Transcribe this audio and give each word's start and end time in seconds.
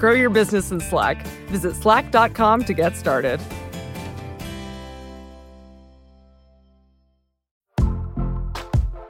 Grow 0.00 0.14
your 0.14 0.30
business 0.30 0.72
in 0.72 0.80
Slack. 0.80 1.26
Visit 1.48 1.76
slack.com 1.76 2.64
to 2.64 2.72
get 2.72 2.96
started. 2.96 3.38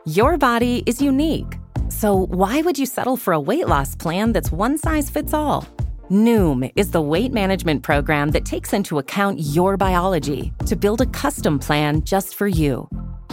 Your 0.04 0.36
body 0.36 0.82
is 0.86 1.00
unique. 1.00 1.58
So, 1.88 2.26
why 2.26 2.62
would 2.62 2.76
you 2.76 2.86
settle 2.86 3.16
for 3.16 3.32
a 3.32 3.40
weight 3.40 3.68
loss 3.68 3.94
plan 3.94 4.32
that's 4.32 4.50
one 4.50 4.76
size 4.78 5.08
fits 5.08 5.32
all? 5.32 5.64
Noom 6.10 6.72
is 6.74 6.90
the 6.90 7.00
weight 7.00 7.32
management 7.32 7.84
program 7.84 8.32
that 8.32 8.44
takes 8.44 8.72
into 8.72 8.98
account 8.98 9.38
your 9.38 9.76
biology 9.76 10.52
to 10.66 10.74
build 10.74 11.00
a 11.00 11.06
custom 11.06 11.60
plan 11.60 12.02
just 12.02 12.34
for 12.34 12.48
you. 12.48 12.88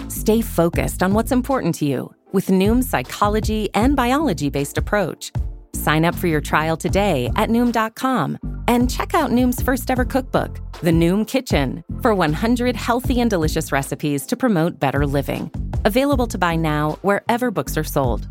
Stay 0.10 0.42
focused 0.42 1.02
on 1.02 1.16
what's 1.16 1.32
important 1.32 1.74
to 1.76 1.86
you 1.86 2.14
with 2.34 2.50
Noom's 2.50 2.88
psychology 2.88 3.70
and 3.74 3.96
biology 3.96 4.52
based 4.52 4.78
approach. 4.78 5.32
Sign 5.78 6.06
up 6.06 6.16
for 6.16 6.26
your 6.26 6.42
trial 6.42 6.76
today 6.76 7.30
at 7.36 7.50
Noom.com 7.50 8.38
and 8.68 8.90
check 8.90 9.14
out 9.14 9.30
Noom's 9.30 9.62
first 9.62 9.92
ever 9.92 10.06
cookbook, 10.06 10.60
The 10.82 10.92
Noom 10.92 11.28
Kitchen, 11.28 11.84
for 12.02 12.16
100 12.16 12.76
healthy 12.76 13.22
and 13.22 13.30
delicious 13.30 13.72
recipes 13.72 14.26
to 14.28 14.36
promote 14.36 14.80
better 14.80 15.06
living. 15.06 15.52
Available 15.86 16.26
to 16.28 16.38
buy 16.38 16.56
now 16.56 16.98
wherever 17.04 17.52
books 17.52 17.78
are 17.78 17.84
sold. 17.84 18.28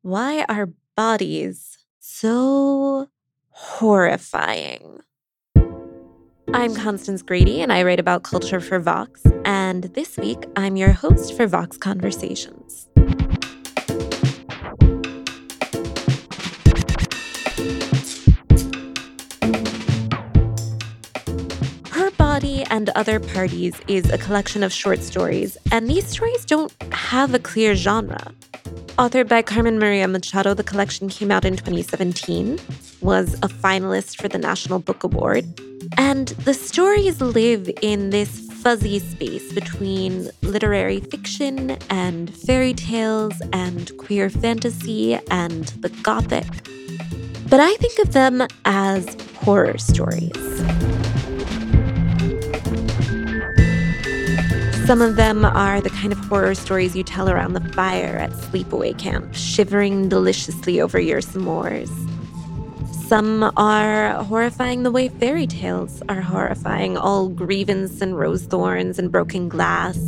Why 0.00 0.46
are 0.48 0.70
bodies 0.96 1.76
so 1.98 3.08
horrifying? 3.50 5.00
I'm 6.54 6.74
Constance 6.74 7.20
Grady, 7.20 7.60
and 7.60 7.70
I 7.70 7.82
write 7.82 8.00
about 8.00 8.22
culture 8.22 8.60
for 8.60 8.78
Vox. 8.78 9.22
And 9.44 9.84
this 9.94 10.16
week, 10.16 10.46
I'm 10.56 10.78
your 10.78 10.92
host 10.92 11.36
for 11.36 11.46
Vox 11.46 11.76
Conversations. 11.76 12.88
And 22.78 22.90
Other 22.90 23.18
Parties 23.18 23.74
is 23.88 24.08
a 24.08 24.16
collection 24.16 24.62
of 24.62 24.72
short 24.72 25.00
stories, 25.00 25.58
and 25.72 25.90
these 25.90 26.06
stories 26.06 26.44
don't 26.44 26.72
have 26.92 27.34
a 27.34 27.40
clear 27.40 27.74
genre. 27.74 28.32
Authored 28.96 29.28
by 29.28 29.42
Carmen 29.42 29.80
Maria 29.80 30.06
Machado, 30.06 30.54
the 30.54 30.62
collection 30.62 31.08
came 31.08 31.32
out 31.32 31.44
in 31.44 31.56
2017, 31.56 32.56
was 33.00 33.34
a 33.34 33.48
finalist 33.48 34.22
for 34.22 34.28
the 34.28 34.38
National 34.38 34.78
Book 34.78 35.02
Award, 35.02 35.44
and 35.96 36.28
the 36.46 36.54
stories 36.54 37.20
live 37.20 37.68
in 37.82 38.10
this 38.10 38.48
fuzzy 38.62 39.00
space 39.00 39.52
between 39.52 40.30
literary 40.42 41.00
fiction 41.00 41.76
and 41.90 42.32
fairy 42.32 42.74
tales 42.74 43.34
and 43.52 43.90
queer 43.98 44.30
fantasy 44.30 45.18
and 45.32 45.64
the 45.82 45.88
gothic. 46.04 46.46
But 47.50 47.58
I 47.58 47.74
think 47.74 47.98
of 47.98 48.12
them 48.12 48.46
as 48.64 49.16
horror 49.42 49.78
stories. 49.78 50.97
Some 54.88 55.02
of 55.02 55.16
them 55.16 55.44
are 55.44 55.82
the 55.82 55.90
kind 55.90 56.14
of 56.14 56.18
horror 56.18 56.54
stories 56.54 56.96
you 56.96 57.02
tell 57.02 57.28
around 57.28 57.52
the 57.52 57.60
fire 57.74 58.16
at 58.16 58.30
sleepaway 58.30 58.98
camp, 58.98 59.34
shivering 59.34 60.08
deliciously 60.08 60.80
over 60.80 60.98
your 60.98 61.20
s'mores. 61.20 61.90
Some 63.06 63.52
are 63.58 64.24
horrifying 64.24 64.84
the 64.84 64.90
way 64.90 65.10
fairy 65.10 65.46
tales 65.46 66.02
are 66.08 66.22
horrifying, 66.22 66.96
all 66.96 67.28
grievance 67.28 68.00
and 68.00 68.18
rose 68.18 68.44
thorns 68.44 68.98
and 68.98 69.12
broken 69.12 69.50
glass. 69.50 69.98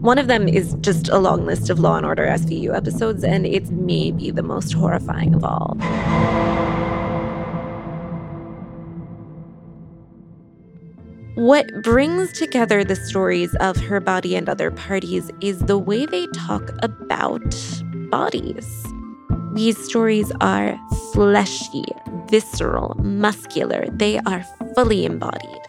One 0.00 0.16
of 0.16 0.26
them 0.26 0.48
is 0.48 0.74
just 0.80 1.10
a 1.10 1.18
long 1.18 1.44
list 1.44 1.68
of 1.68 1.78
Law 1.78 1.98
and 1.98 2.06
Order 2.06 2.26
SVU 2.26 2.74
episodes, 2.74 3.22
and 3.22 3.44
it's 3.44 3.70
maybe 3.70 4.30
the 4.30 4.42
most 4.42 4.72
horrifying 4.72 5.34
of 5.34 5.44
all. 5.44 5.76
What 11.50 11.82
brings 11.82 12.30
together 12.30 12.84
the 12.84 12.94
stories 12.94 13.56
of 13.56 13.76
her 13.78 13.98
body 13.98 14.36
and 14.36 14.48
other 14.48 14.70
parties 14.70 15.32
is 15.40 15.58
the 15.58 15.78
way 15.78 16.06
they 16.06 16.28
talk 16.28 16.70
about 16.80 17.42
bodies. 18.08 18.86
These 19.54 19.76
stories 19.84 20.30
are 20.40 20.78
fleshy, 21.12 21.82
visceral, 22.28 22.94
muscular. 23.02 23.86
They 23.90 24.20
are 24.20 24.44
fully 24.76 25.04
embodied. 25.04 25.60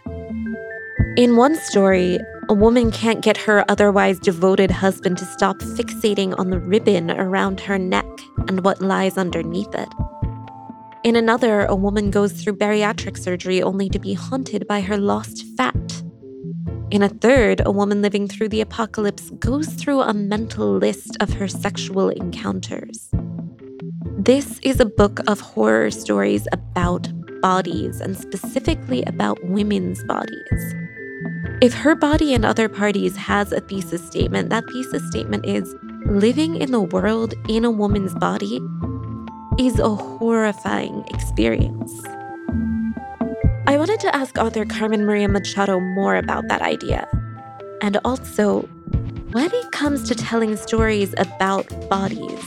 In 1.18 1.36
one 1.36 1.56
story, 1.56 2.20
a 2.48 2.54
woman 2.54 2.92
can't 2.92 3.22
get 3.22 3.38
her 3.38 3.66
otherwise 3.68 4.20
devoted 4.20 4.70
husband 4.70 5.18
to 5.18 5.26
stop 5.26 5.58
fixating 5.58 6.38
on 6.38 6.52
the 6.52 6.60
ribbon 6.60 7.10
around 7.10 7.60
her 7.62 7.80
neck 7.80 8.06
and 8.48 8.64
what 8.64 8.84
lies 8.84 9.18
underneath 9.18 9.74
it. 9.74 9.90
In 11.04 11.16
another, 11.16 11.66
a 11.66 11.74
woman 11.74 12.12
goes 12.12 12.32
through 12.32 12.58
bariatric 12.58 13.18
surgery 13.18 13.64
only 13.64 13.90
to 13.90 13.98
be 13.98 14.14
haunted 14.14 14.68
by 14.68 14.82
her 14.82 14.98
lost 14.98 15.44
fat. 15.58 16.04
In 16.92 17.02
a 17.02 17.10
third, 17.10 17.60
a 17.66 17.72
woman 17.72 18.04
living 18.04 18.28
through 18.28 18.50
the 18.50 18.62
apocalypse 18.62 19.32
goes 19.40 19.68
through 19.70 20.02
a 20.02 20.14
mental 20.14 20.78
list 20.78 21.18
of 21.20 21.34
her 21.34 21.48
sexual 21.48 22.10
encounters. 22.10 23.10
This 24.20 24.60
is 24.62 24.80
a 24.80 24.86
book 24.86 25.22
of 25.28 25.40
horror 25.40 25.90
stories 25.90 26.48
about 26.52 27.10
bodies 27.42 28.00
and 28.00 28.16
specifically 28.16 29.02
about 29.06 29.44
women's 29.44 30.04
bodies. 30.04 30.76
If 31.64 31.74
her 31.74 31.96
body 31.96 32.36
and 32.36 32.46
other 32.46 32.70
parties 32.70 33.16
has 33.18 33.52
a 33.52 33.62
thesis 33.62 34.06
statement, 34.06 34.52
that 34.52 34.66
thesis 34.72 35.08
statement 35.10 35.48
is 35.48 35.74
living 36.06 36.58
in 36.58 36.72
the 36.72 36.82
world 36.82 37.34
in 37.50 37.66
a 37.66 37.72
woman's 37.72 38.14
body 38.14 38.60
is 39.60 39.80
a 39.80 39.90
horrifying 39.90 41.04
experience. 41.10 42.02
I 43.68 43.78
wanted 43.78 44.00
to 44.02 44.16
ask 44.16 44.38
author 44.38 44.66
Carmen 44.66 45.06
Maria 45.06 45.28
Machado 45.28 45.80
more 45.80 46.16
about 46.16 46.48
that 46.48 46.62
idea. 46.62 47.08
And 47.82 47.98
also, 48.06 48.62
when 49.32 49.54
it 49.54 49.72
comes 49.72 50.08
to 50.08 50.16
telling 50.16 50.56
stories 50.56 51.14
about 51.18 51.90
bodies, 51.90 52.44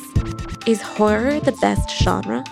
is 0.66 0.80
horror 0.80 1.40
the 1.40 1.52
best 1.60 1.90
genre? 1.90 2.42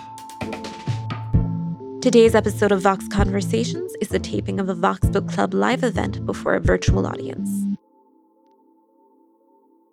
Today's 2.01 2.35
episode 2.35 2.71
of 2.71 2.81
Vox 2.81 3.07
Conversations 3.07 3.93
is 4.01 4.09
the 4.09 4.19
taping 4.19 4.59
of 4.59 4.69
a 4.69 4.75
Vox 4.75 5.07
Book 5.07 5.27
Club 5.29 5.53
live 5.53 5.83
event 5.83 6.25
before 6.25 6.53
a 6.55 6.59
virtual 6.59 7.07
audience. 7.07 7.49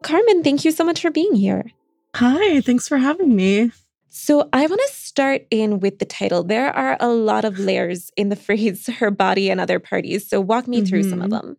Carmen, 0.02 0.42
thank 0.42 0.64
you 0.64 0.70
so 0.70 0.84
much 0.84 1.00
for 1.00 1.10
being 1.10 1.34
here. 1.34 1.70
Hi, 2.16 2.60
thanks 2.60 2.88
for 2.88 2.98
having 2.98 3.36
me. 3.36 3.70
So, 4.10 4.48
I 4.52 4.66
want 4.66 4.80
to 4.86 4.92
start 4.92 5.46
in 5.50 5.80
with 5.80 6.00
the 6.00 6.04
title. 6.04 6.42
There 6.42 6.74
are 6.76 6.96
a 7.00 7.08
lot 7.08 7.44
of 7.44 7.58
layers 7.58 8.10
in 8.16 8.28
the 8.28 8.36
phrase 8.46 8.86
her 8.86 9.10
body 9.10 9.50
and 9.50 9.60
other 9.60 9.78
parties. 9.78 10.28
So, 10.28 10.40
walk 10.40 10.68
me 10.68 10.78
mm-hmm. 10.78 10.86
through 10.86 11.04
some 11.04 11.22
of 11.22 11.30
mm-hmm. 11.30 11.46
them. 11.46 11.56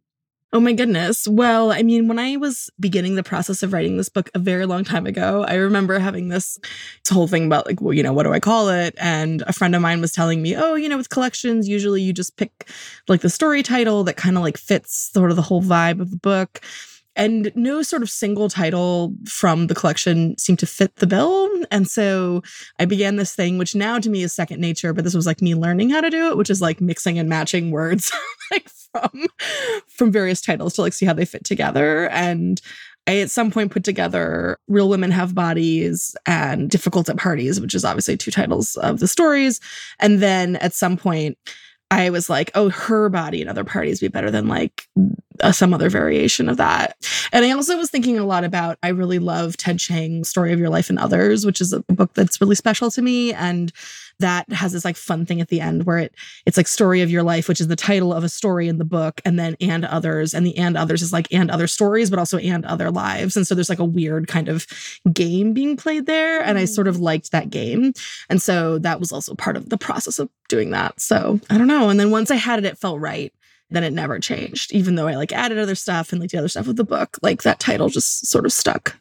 Oh 0.54 0.60
my 0.60 0.74
goodness. 0.74 1.30
Well, 1.30 1.72
I 1.72 1.82
mean, 1.82 2.10
when 2.10 2.20
I 2.20 2.36
was 2.36 2.70
beginning 2.78 3.16
the 3.16 3.24
process 3.24 3.64
of 3.64 3.72
writing 3.72 3.96
this 3.96 4.10
book 4.10 4.30
a 4.34 4.40
very 4.40 4.66
long 4.66 4.84
time 4.84 5.06
ago, 5.06 5.46
I 5.48 5.54
remember 5.54 5.98
having 5.98 6.28
this, 6.28 6.60
this 7.06 7.14
whole 7.14 7.30
thing 7.30 7.46
about 7.46 7.66
like, 7.66 7.80
well, 7.80 7.94
you 7.94 8.04
know, 8.04 8.12
what 8.12 8.24
do 8.24 8.34
I 8.34 8.42
call 8.42 8.68
it? 8.68 8.94
And 8.98 9.44
a 9.48 9.54
friend 9.54 9.74
of 9.76 9.82
mine 9.82 10.02
was 10.02 10.12
telling 10.12 10.42
me, 10.42 10.58
oh, 10.58 10.76
you 10.76 10.90
know, 10.90 10.98
with 10.98 11.10
collections, 11.10 11.70
usually 11.70 12.02
you 12.02 12.12
just 12.12 12.36
pick 12.36 12.70
like 13.08 13.22
the 13.22 13.30
story 13.30 13.64
title 13.64 14.04
that 14.04 14.18
kind 14.18 14.36
of 14.36 14.44
like 14.44 14.58
fits 14.58 15.12
sort 15.14 15.30
of 15.30 15.38
the 15.38 15.42
whole 15.42 15.62
vibe 15.62 16.02
of 16.02 16.12
the 16.12 16.18
book 16.18 16.60
and 17.16 17.52
no 17.56 17.82
sort 17.82 18.02
of 18.02 18.10
single 18.10 18.50
title 18.50 19.14
from 19.28 19.68
the 19.68 19.76
collection 19.76 20.38
seemed 20.38 20.60
to 20.60 20.66
fit 20.66 20.96
the 20.98 21.08
bill 21.08 21.50
and 21.70 21.88
so 21.88 22.42
i 22.80 22.86
began 22.86 23.16
this 23.16 23.36
thing 23.36 23.58
which 23.58 23.76
now 23.76 24.00
to 24.00 24.10
me 24.10 24.24
is 24.24 24.34
second 24.34 24.60
nature 24.60 24.94
but 24.94 25.04
this 25.04 25.14
was 25.14 25.26
like 25.26 25.42
me 25.42 25.56
learning 25.56 25.90
how 25.90 26.02
to 26.02 26.10
do 26.10 26.30
it 26.30 26.38
which 26.38 26.50
is 26.50 26.62
like 26.62 26.82
mixing 26.82 27.20
and 27.20 27.30
matching 27.30 27.72
words 27.72 28.12
like 28.52 28.68
from 28.70 29.28
from 29.88 30.12
various 30.12 30.42
titles 30.42 30.74
to 30.74 30.82
like 30.82 30.94
see 30.94 31.06
how 31.06 31.14
they 31.14 31.26
fit 31.26 31.44
together 31.44 32.10
and 32.10 32.62
I 33.08 33.18
at 33.18 33.32
some 33.32 33.50
point 33.50 33.72
put 33.72 33.84
together 33.84 34.60
Real 34.68 34.88
Women 34.88 35.10
Have 35.12 35.34
Bodies 35.34 36.16
and 36.28 36.70
Difficult 36.70 37.10
at 37.10 37.18
Parties, 37.18 37.60
which 37.60 37.74
is 37.74 37.84
obviously 37.84 38.16
two 38.16 38.30
titles 38.30 38.76
of 38.76 39.00
the 39.00 39.08
stories. 39.08 39.60
And 40.00 40.20
then 40.20 40.58
at 40.58 40.74
some 40.74 40.98
point, 40.98 41.38
I 41.90 42.10
was 42.10 42.30
like, 42.30 42.52
oh, 42.56 42.70
her 42.70 43.10
body 43.10 43.42
and 43.42 43.50
other 43.50 43.64
parties 43.64 44.00
be 44.00 44.08
better 44.08 44.32
than 44.32 44.48
like 44.48 44.88
uh, 45.40 45.52
some 45.52 45.74
other 45.74 45.90
variation 45.90 46.50
of 46.50 46.58
that. 46.58 46.98
And 47.32 47.46
I 47.46 47.52
also 47.52 47.78
was 47.78 47.90
thinking 47.90 48.20
a 48.20 48.26
lot 48.26 48.44
about, 48.44 48.78
I 48.84 48.90
really 48.90 49.20
love 49.20 49.58
Ted 49.58 49.80
Chiang's 49.80 50.30
Story 50.30 50.52
of 50.52 50.60
Your 50.60 50.70
Life 50.70 50.90
and 50.90 51.00
Others, 51.00 51.46
which 51.46 51.62
is 51.62 51.74
a 51.74 51.82
book 51.82 52.14
that's 52.14 52.42
really 52.42 52.56
special 52.56 52.92
to 52.92 53.02
me. 53.02 53.34
And 53.34 53.72
that 54.22 54.52
has 54.52 54.72
this 54.72 54.86
like 54.86 54.96
fun 54.96 55.26
thing 55.26 55.42
at 55.42 55.50
the 55.50 55.60
end 55.60 55.86
where 55.86 55.98
it 55.98 56.16
it's 56.46 56.56
like 56.56 56.68
story 56.68 57.02
of 57.02 57.12
your 57.12 57.24
life 57.24 57.48
which 57.48 57.60
is 57.60 57.68
the 57.68 57.76
title 57.76 58.14
of 58.14 58.24
a 58.24 58.30
story 58.30 58.68
in 58.68 58.78
the 58.78 58.86
book 58.86 59.20
and 59.26 59.38
then 59.38 59.56
and 59.60 59.84
others 59.84 60.34
and 60.34 60.46
the 60.46 60.58
and 60.58 60.78
others 60.78 61.02
is 61.02 61.12
like 61.12 61.28
and 61.32 61.52
other 61.52 61.68
stories 61.68 62.10
but 62.10 62.20
also 62.20 62.38
and 62.38 62.64
other 62.66 62.90
lives 62.90 63.36
and 63.36 63.46
so 63.46 63.54
there's 63.54 63.70
like 63.70 63.80
a 63.80 63.86
weird 63.86 64.28
kind 64.28 64.48
of 64.48 64.66
game 65.12 65.54
being 65.54 65.76
played 65.76 66.06
there 66.06 66.42
and 66.42 66.58
i 66.58 66.66
sort 66.66 66.88
of 66.88 66.98
mm. 66.98 67.02
liked 67.02 67.32
that 67.32 67.50
game 67.50 67.94
and 68.30 68.42
so 68.42 68.78
that 68.80 69.00
was 69.00 69.12
also 69.12 69.36
part 69.36 69.58
of 69.58 69.70
the 69.70 69.78
process 69.78 70.20
of 70.20 70.30
doing 70.48 70.70
that 70.70 71.00
so 71.00 71.40
i 71.50 71.58
don't 71.58 71.68
know 71.68 71.90
and 71.90 72.00
then 72.00 72.12
once 72.12 72.32
i 72.32 72.36
had 72.36 72.60
it 72.60 72.66
it 72.66 72.78
felt 72.78 73.00
right 73.00 73.34
then 73.72 73.84
it 73.84 73.94
never 73.94 74.20
changed 74.20 74.74
even 74.74 74.96
though 74.96 75.08
i 75.08 75.16
like 75.16 75.32
added 75.32 75.58
other 75.58 75.76
stuff 75.76 76.12
and 76.12 76.22
like 76.22 76.30
the 76.30 76.38
other 76.38 76.48
stuff 76.48 76.68
with 76.68 76.78
the 76.78 76.84
book 76.84 77.18
like 77.22 77.44
that 77.44 77.60
title 77.60 77.90
just 77.90 78.26
sort 78.28 78.46
of 78.46 78.54
stuck 78.54 78.98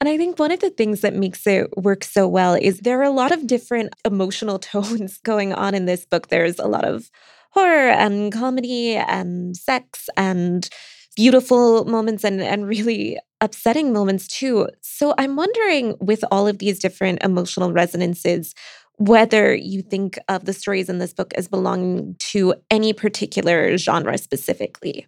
and 0.00 0.08
I 0.08 0.16
think 0.16 0.38
one 0.38 0.52
of 0.52 0.60
the 0.60 0.70
things 0.70 1.00
that 1.00 1.14
makes 1.14 1.46
it 1.46 1.76
work 1.76 2.04
so 2.04 2.28
well 2.28 2.54
is 2.54 2.78
there 2.78 3.00
are 3.00 3.04
a 3.04 3.10
lot 3.10 3.32
of 3.32 3.46
different 3.46 3.94
emotional 4.04 4.58
tones 4.58 5.18
going 5.18 5.52
on 5.52 5.74
in 5.74 5.86
this 5.86 6.06
book. 6.06 6.28
There's 6.28 6.58
a 6.58 6.68
lot 6.68 6.84
of 6.84 7.10
horror 7.50 7.90
and 7.90 8.32
comedy 8.32 8.94
and 8.94 9.56
sex 9.56 10.08
and 10.16 10.68
beautiful 11.16 11.84
moments 11.84 12.22
and, 12.22 12.40
and 12.40 12.68
really 12.68 13.18
upsetting 13.40 13.92
moments 13.92 14.28
too. 14.28 14.68
So 14.82 15.14
I'm 15.18 15.34
wondering, 15.34 15.96
with 16.00 16.24
all 16.30 16.46
of 16.46 16.58
these 16.58 16.78
different 16.78 17.22
emotional 17.24 17.72
resonances, 17.72 18.54
whether 18.98 19.54
you 19.54 19.80
think 19.82 20.18
of 20.28 20.44
the 20.44 20.52
stories 20.52 20.88
in 20.88 20.98
this 20.98 21.14
book 21.14 21.32
as 21.34 21.48
belonging 21.48 22.16
to 22.18 22.54
any 22.70 22.92
particular 22.92 23.76
genre 23.78 24.18
specifically. 24.18 25.06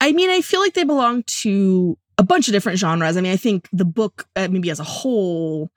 I 0.00 0.12
mean, 0.12 0.30
I 0.30 0.40
feel 0.40 0.60
like 0.60 0.74
they 0.74 0.84
belong 0.84 1.22
to 1.42 1.98
a 2.18 2.22
bunch 2.22 2.48
of 2.48 2.52
different 2.52 2.78
genres. 2.78 3.16
I 3.16 3.20
mean, 3.20 3.32
I 3.32 3.36
think 3.36 3.68
the 3.72 3.84
book, 3.84 4.26
uh, 4.36 4.48
maybe 4.50 4.70
as 4.70 4.80
a 4.80 4.84
whole, 4.84 5.70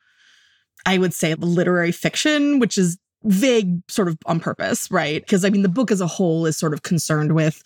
I 0.85 0.97
would 0.97 1.13
say 1.13 1.33
the 1.33 1.45
literary 1.45 1.91
fiction, 1.91 2.59
which 2.59 2.77
is 2.77 2.97
vague 3.23 3.81
sort 3.89 4.07
of 4.07 4.17
on 4.25 4.39
purpose, 4.39 4.89
right? 4.89 5.21
Because 5.21 5.43
I 5.43 5.49
mean, 5.49 5.61
the 5.61 5.69
book 5.69 5.91
as 5.91 5.99
a 5.99 6.07
whole 6.07 6.45
is 6.45 6.57
sort 6.57 6.73
of 6.73 6.83
concerned 6.83 7.33
with 7.33 7.61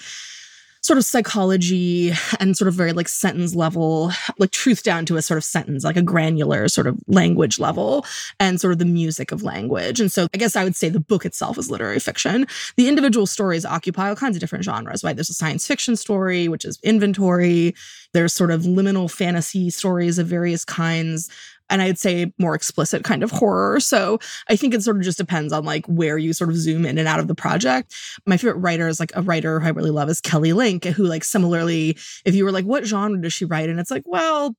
sort 0.84 0.98
of 0.98 1.06
psychology 1.06 2.12
and 2.42 2.58
sort 2.58 2.68
of 2.68 2.74
very 2.74 2.92
like 2.92 3.08
sentence 3.08 3.56
level, 3.56 4.12
like 4.38 4.52
truth 4.52 4.84
down 4.84 5.06
to 5.06 5.16
a 5.16 5.22
sort 5.22 5.38
of 5.38 5.44
sentence, 5.44 5.86
like 5.86 5.96
a 5.96 6.02
granular 6.02 6.68
sort 6.68 6.88
of 6.88 7.00
language 7.08 7.58
level 7.58 8.06
and 8.38 8.60
sort 8.60 8.74
of 8.74 8.80
the 8.80 8.86
music 8.86 9.32
of 9.32 9.44
language. 9.44 10.02
And 10.02 10.12
so 10.12 10.28
I 10.34 10.38
guess 10.38 10.58
I 10.58 10.64
would 10.66 10.76
say 10.76 10.90
the 10.90 11.00
book 11.00 11.26
itself 11.26 11.58
is 11.58 11.72
literary 11.72 12.00
fiction. 12.00 12.46
The 12.76 12.90
individual 12.90 13.26
stories 13.26 13.64
occupy 13.66 14.10
all 14.10 14.16
kinds 14.18 14.36
of 14.36 14.42
different 14.42 14.66
genres, 14.66 15.06
right? 15.06 15.16
There's 15.16 15.30
a 15.30 15.34
science 15.34 15.66
fiction 15.66 15.96
story, 15.96 16.50
which 16.50 16.66
is 16.66 16.78
inventory. 16.84 17.76
There's 18.12 18.34
sort 18.34 18.52
of 18.52 18.64
liminal 18.64 19.10
fantasy 19.10 19.70
stories 19.70 20.20
of 20.20 20.28
various 20.28 20.66
kinds 20.66 21.30
and 21.70 21.82
I'd 21.82 21.98
say 21.98 22.32
more 22.38 22.56
explicit 22.56 23.04
kind 23.04 23.24
of 23.24 23.32
horror. 23.32 23.80
So 23.80 24.20
I 24.50 24.56
think 24.56 24.74
it 24.74 24.84
sort 24.84 24.98
of 24.98 25.04
just 25.04 25.18
depends 25.18 25.54
on 25.54 25.66
like 25.66 25.86
where 25.88 26.18
you 26.18 26.34
sort 26.34 26.50
of 26.50 26.58
zoom 26.58 26.86
in 26.86 26.98
and 26.98 27.08
out 27.08 27.20
of 27.20 27.28
the 27.28 27.36
project. 27.36 27.94
My 28.26 28.38
favorite 28.38 28.60
writer 28.60 28.88
is 28.88 29.00
like 29.00 29.12
a 29.16 29.22
writer 29.22 29.60
who 29.60 29.68
I 29.68 29.72
really 29.72 29.92
love 29.92 30.10
is 30.10 30.22
Kelly 30.22 30.54
Link, 30.54 30.86
who 30.86 31.04
like 31.04 31.24
similarly, 31.24 31.98
if 32.26 32.36
you 32.36 32.46
were 32.46 32.52
like, 32.52 32.66
what 32.66 32.86
genre 32.86 33.20
does 33.20 33.34
she 33.34 33.46
write? 33.46 33.70
And 33.70 33.80
it's 33.80 33.92
like, 33.92 34.04
well, 34.06 34.56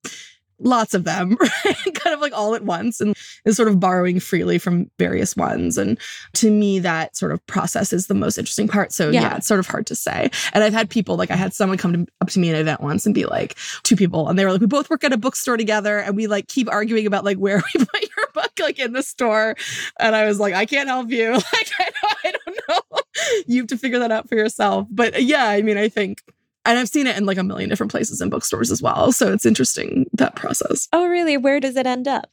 lots 0.59 0.95
of 0.95 1.05
them, 1.05 1.37
right? 1.65 1.95
kind 1.95 2.15
of 2.15 2.21
like 2.21 2.33
all 2.33 2.55
at 2.55 2.65
once 2.65 3.01
and 3.01 3.17
is 3.45 3.57
sort 3.57 3.69
of 3.69 3.81
borrowing 3.81 4.21
freely 4.21 4.59
from 4.59 4.91
various 4.99 5.37
ones. 5.37 5.79
And 5.79 5.99
to 6.35 6.51
me, 6.51 6.79
that 6.81 7.17
sort 7.17 7.33
of 7.33 7.45
process 7.47 7.93
is 7.93 8.07
the 8.07 8.15
most 8.15 8.39
interesting 8.39 8.69
part. 8.69 8.93
So 8.93 9.11
yeah, 9.11 9.23
yeah 9.23 9.37
it's 9.37 9.47
sort 9.47 9.61
of 9.61 9.67
hard 9.67 9.87
to 9.87 9.95
say. 9.95 10.31
And 10.53 10.65
I've 10.65 10.73
had 10.73 10.91
people 10.91 11.17
like 11.17 11.31
I 11.31 11.37
had 11.37 11.55
someone 11.55 11.79
come 11.79 11.93
to, 11.93 12.13
up 12.21 12.29
to 12.31 12.39
me 12.39 12.51
at 12.51 12.55
an 12.55 12.61
event 12.61 12.81
once 12.81 13.07
and 13.07 13.15
be 13.15 13.25
like, 13.27 13.57
two 13.83 13.97
people, 13.97 14.29
and 14.29 14.39
they 14.39 14.45
were 14.45 14.53
like, 14.53 14.61
we 14.61 14.67
both 14.67 14.91
work 14.91 15.05
at 15.05 15.13
a 15.13 15.17
bookstore 15.17 15.57
together 15.57 15.99
and 15.99 16.17
we 16.17 16.27
like 16.27 16.49
keep 16.49 16.71
arguing 16.71 17.07
about 17.07 17.25
like 17.25 17.39
where 17.39 17.57
we 17.75 17.85
put 17.85 18.03
your 18.03 18.27
book 18.33 18.53
like 18.61 18.79
in 18.79 18.93
the 18.93 19.03
store. 19.03 19.57
And 19.99 20.15
I 20.15 20.27
was 20.27 20.41
like, 20.41 20.55
I 20.55 20.67
can't 20.67 20.89
help 20.89 21.11
you. 21.11 21.33
Like 21.55 21.71
I 21.79 21.91
don't, 22.03 22.17
I 22.25 22.33
don't 22.33 22.61
know. 22.69 23.01
you 23.47 23.61
have 23.61 23.69
to 23.69 23.77
figure 23.77 23.99
that 24.01 24.11
out 24.11 24.29
for 24.29 24.35
yourself. 24.35 24.89
But 24.91 25.23
yeah, 25.23 25.47
I 25.47 25.63
mean, 25.63 25.79
I 25.79 25.89
think 25.89 26.23
and 26.65 26.79
I've 26.79 26.89
seen 26.89 27.07
it 27.07 27.17
in 27.17 27.27
like 27.27 27.39
a 27.39 27.45
million 27.45 27.69
different 27.69 27.91
places 27.91 28.21
in 28.21 28.31
bookstores 28.31 28.71
as 28.71 28.81
well. 28.81 29.13
So 29.13 29.33
it's 29.33 29.47
interesting 29.47 30.07
that 30.15 30.35
process. 30.35 30.89
Oh, 30.93 31.07
really? 31.07 31.37
Where 31.37 31.61
does 31.61 31.77
it 31.77 31.87
end 31.87 32.09
up? 32.09 32.31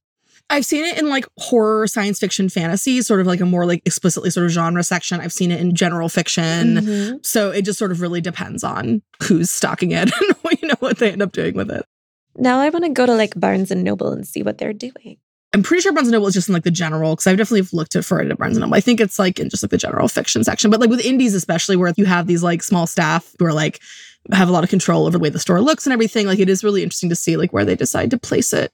I've 0.49 0.65
seen 0.65 0.83
it 0.83 0.97
in 0.97 1.09
like 1.09 1.25
horror, 1.37 1.87
science 1.87 2.19
fiction, 2.19 2.49
fantasy, 2.49 3.01
sort 3.01 3.21
of 3.21 3.27
like 3.27 3.39
a 3.39 3.45
more 3.45 3.65
like 3.65 3.81
explicitly 3.85 4.29
sort 4.29 4.45
of 4.45 4.51
genre 4.51 4.83
section. 4.83 5.21
I've 5.21 5.31
seen 5.31 5.49
it 5.49 5.61
in 5.61 5.75
general 5.75 6.09
fiction. 6.09 6.75
Mm-hmm. 6.75 7.17
So 7.23 7.51
it 7.51 7.63
just 7.63 7.79
sort 7.79 7.91
of 7.91 8.01
really 8.01 8.19
depends 8.19 8.63
on 8.63 9.01
who's 9.23 9.49
stocking 9.49 9.91
it 9.91 10.11
and 10.21 10.61
you 10.61 10.67
know 10.67 10.75
what 10.79 10.97
they 10.97 11.11
end 11.11 11.21
up 11.21 11.31
doing 11.31 11.55
with 11.55 11.71
it. 11.71 11.85
Now 12.35 12.59
I 12.59 12.69
want 12.69 12.85
to 12.85 12.91
go 12.91 13.05
to 13.05 13.15
like 13.15 13.39
Barnes 13.39 13.71
and 13.71 13.83
Noble 13.83 14.11
and 14.11 14.27
see 14.27 14.43
what 14.43 14.57
they're 14.57 14.73
doing. 14.73 15.17
I'm 15.53 15.63
pretty 15.63 15.81
sure 15.81 15.91
Barnes 15.91 16.07
and 16.07 16.13
Noble 16.13 16.27
is 16.27 16.33
just 16.33 16.47
in 16.47 16.53
like 16.53 16.63
the 16.63 16.71
general 16.71 17.13
because 17.13 17.27
I've 17.27 17.37
definitely 17.37 17.67
looked 17.77 17.95
at 17.95 18.05
for 18.05 18.21
it 18.21 18.31
at 18.31 18.37
Barnes 18.37 18.55
and 18.55 18.61
Noble. 18.61 18.75
I 18.75 18.79
think 18.79 19.01
it's 19.01 19.19
like 19.19 19.39
in 19.39 19.49
just 19.49 19.63
like 19.63 19.71
the 19.71 19.77
general 19.77 20.07
fiction 20.07 20.43
section, 20.43 20.71
but 20.71 20.79
like 20.79 20.89
with 20.89 21.05
indies 21.05 21.33
especially, 21.33 21.75
where 21.75 21.93
you 21.97 22.05
have 22.05 22.27
these 22.27 22.43
like 22.43 22.63
small 22.63 22.87
staff 22.87 23.35
who 23.37 23.45
are 23.45 23.53
like 23.53 23.81
have 24.31 24.49
a 24.49 24.51
lot 24.51 24.63
of 24.63 24.69
control 24.69 25.05
over 25.05 25.17
the 25.17 25.19
way 25.19 25.29
the 25.29 25.39
store 25.39 25.61
looks 25.61 25.85
and 25.85 25.93
everything. 25.93 26.27
Like 26.27 26.39
it 26.39 26.49
is 26.49 26.63
really 26.63 26.83
interesting 26.83 27.09
to 27.09 27.15
see 27.15 27.37
like 27.37 27.53
where 27.53 27.65
they 27.65 27.75
decide 27.75 28.11
to 28.11 28.17
place 28.17 28.53
it. 28.53 28.71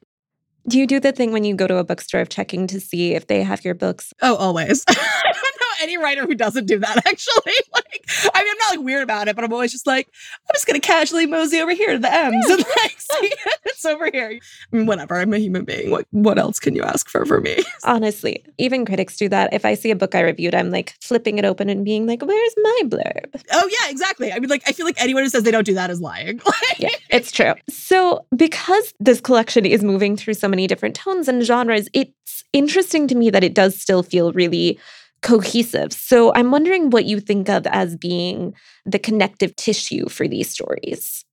Do 0.67 0.77
you 0.77 0.85
do 0.85 0.99
the 0.99 1.13
thing 1.13 1.31
when 1.31 1.45
you 1.45 1.55
go 1.55 1.65
to 1.67 1.77
a 1.77 1.83
bookstore 1.83 2.21
of 2.21 2.29
checking 2.29 2.67
to 2.67 2.79
see 2.79 3.15
if 3.15 3.27
they 3.27 3.41
have 3.43 3.63
your 3.63 3.73
books? 3.73 4.13
Oh, 4.21 4.35
always. 4.35 4.83
any 5.81 5.97
writer 5.97 6.25
who 6.25 6.35
doesn't 6.35 6.65
do 6.65 6.79
that, 6.79 6.97
actually. 7.07 7.53
Like, 7.73 8.05
I 8.33 8.43
mean, 8.43 8.51
I'm 8.51 8.57
not 8.57 8.69
like 8.71 8.85
weird 8.85 9.03
about 9.03 9.27
it, 9.27 9.35
but 9.35 9.45
I'm 9.45 9.53
always 9.53 9.71
just 9.71 9.87
like, 9.87 10.07
I'm 10.33 10.53
just 10.53 10.67
gonna 10.67 10.79
casually 10.79 11.25
mosey 11.25 11.59
over 11.59 11.73
here 11.73 11.93
to 11.93 11.99
the 11.99 12.13
M's 12.13 12.49
and 12.49 12.59
like 12.59 12.95
see 12.99 13.33
it's 13.65 13.85
over 13.85 14.09
here. 14.11 14.39
I 14.71 14.75
mean, 14.75 14.85
whatever. 14.85 15.15
I'm 15.15 15.33
a 15.33 15.37
human 15.37 15.65
being. 15.65 15.91
What 15.91 16.05
what 16.11 16.37
else 16.37 16.59
can 16.59 16.75
you 16.75 16.83
ask 16.83 17.09
for 17.09 17.25
for 17.25 17.41
me? 17.41 17.57
Honestly, 17.83 18.43
even 18.57 18.85
critics 18.85 19.17
do 19.17 19.29
that. 19.29 19.53
If 19.53 19.65
I 19.65 19.73
see 19.73 19.91
a 19.91 19.95
book 19.95 20.15
I 20.15 20.21
reviewed, 20.21 20.55
I'm 20.55 20.71
like 20.71 20.95
flipping 21.01 21.37
it 21.37 21.45
open 21.45 21.69
and 21.69 21.83
being 21.83 22.07
like, 22.07 22.21
"Where's 22.21 22.55
my 22.61 22.81
blurb?" 22.85 23.41
Oh 23.51 23.69
yeah, 23.81 23.89
exactly. 23.89 24.31
I 24.31 24.39
mean, 24.39 24.49
like, 24.49 24.63
I 24.67 24.71
feel 24.71 24.85
like 24.85 25.01
anyone 25.01 25.23
who 25.23 25.29
says 25.29 25.43
they 25.43 25.51
don't 25.51 25.65
do 25.65 25.73
that 25.75 25.89
is 25.89 26.01
lying. 26.01 26.41
yeah, 26.77 26.89
it's 27.09 27.31
true. 27.31 27.53
So 27.69 28.25
because 28.35 28.93
this 28.99 29.21
collection 29.21 29.65
is 29.65 29.83
moving 29.83 30.17
through 30.17 30.35
so 30.35 30.47
many 30.47 30.67
different 30.67 30.95
tones 30.95 31.27
and 31.27 31.43
genres, 31.43 31.89
it's 31.93 32.43
interesting 32.53 33.07
to 33.07 33.15
me 33.15 33.29
that 33.29 33.43
it 33.43 33.53
does 33.53 33.79
still 33.79 34.03
feel 34.03 34.31
really 34.33 34.79
cohesive. 35.21 35.93
So 35.93 36.33
I'm 36.33 36.51
wondering 36.51 36.89
what 36.89 37.05
you 37.05 37.19
think 37.19 37.49
of 37.49 37.65
as 37.67 37.95
being 37.95 38.53
the 38.85 38.99
connective 38.99 39.55
tissue 39.55 40.09
for 40.09 40.27
these 40.27 40.49
stories 40.49 41.25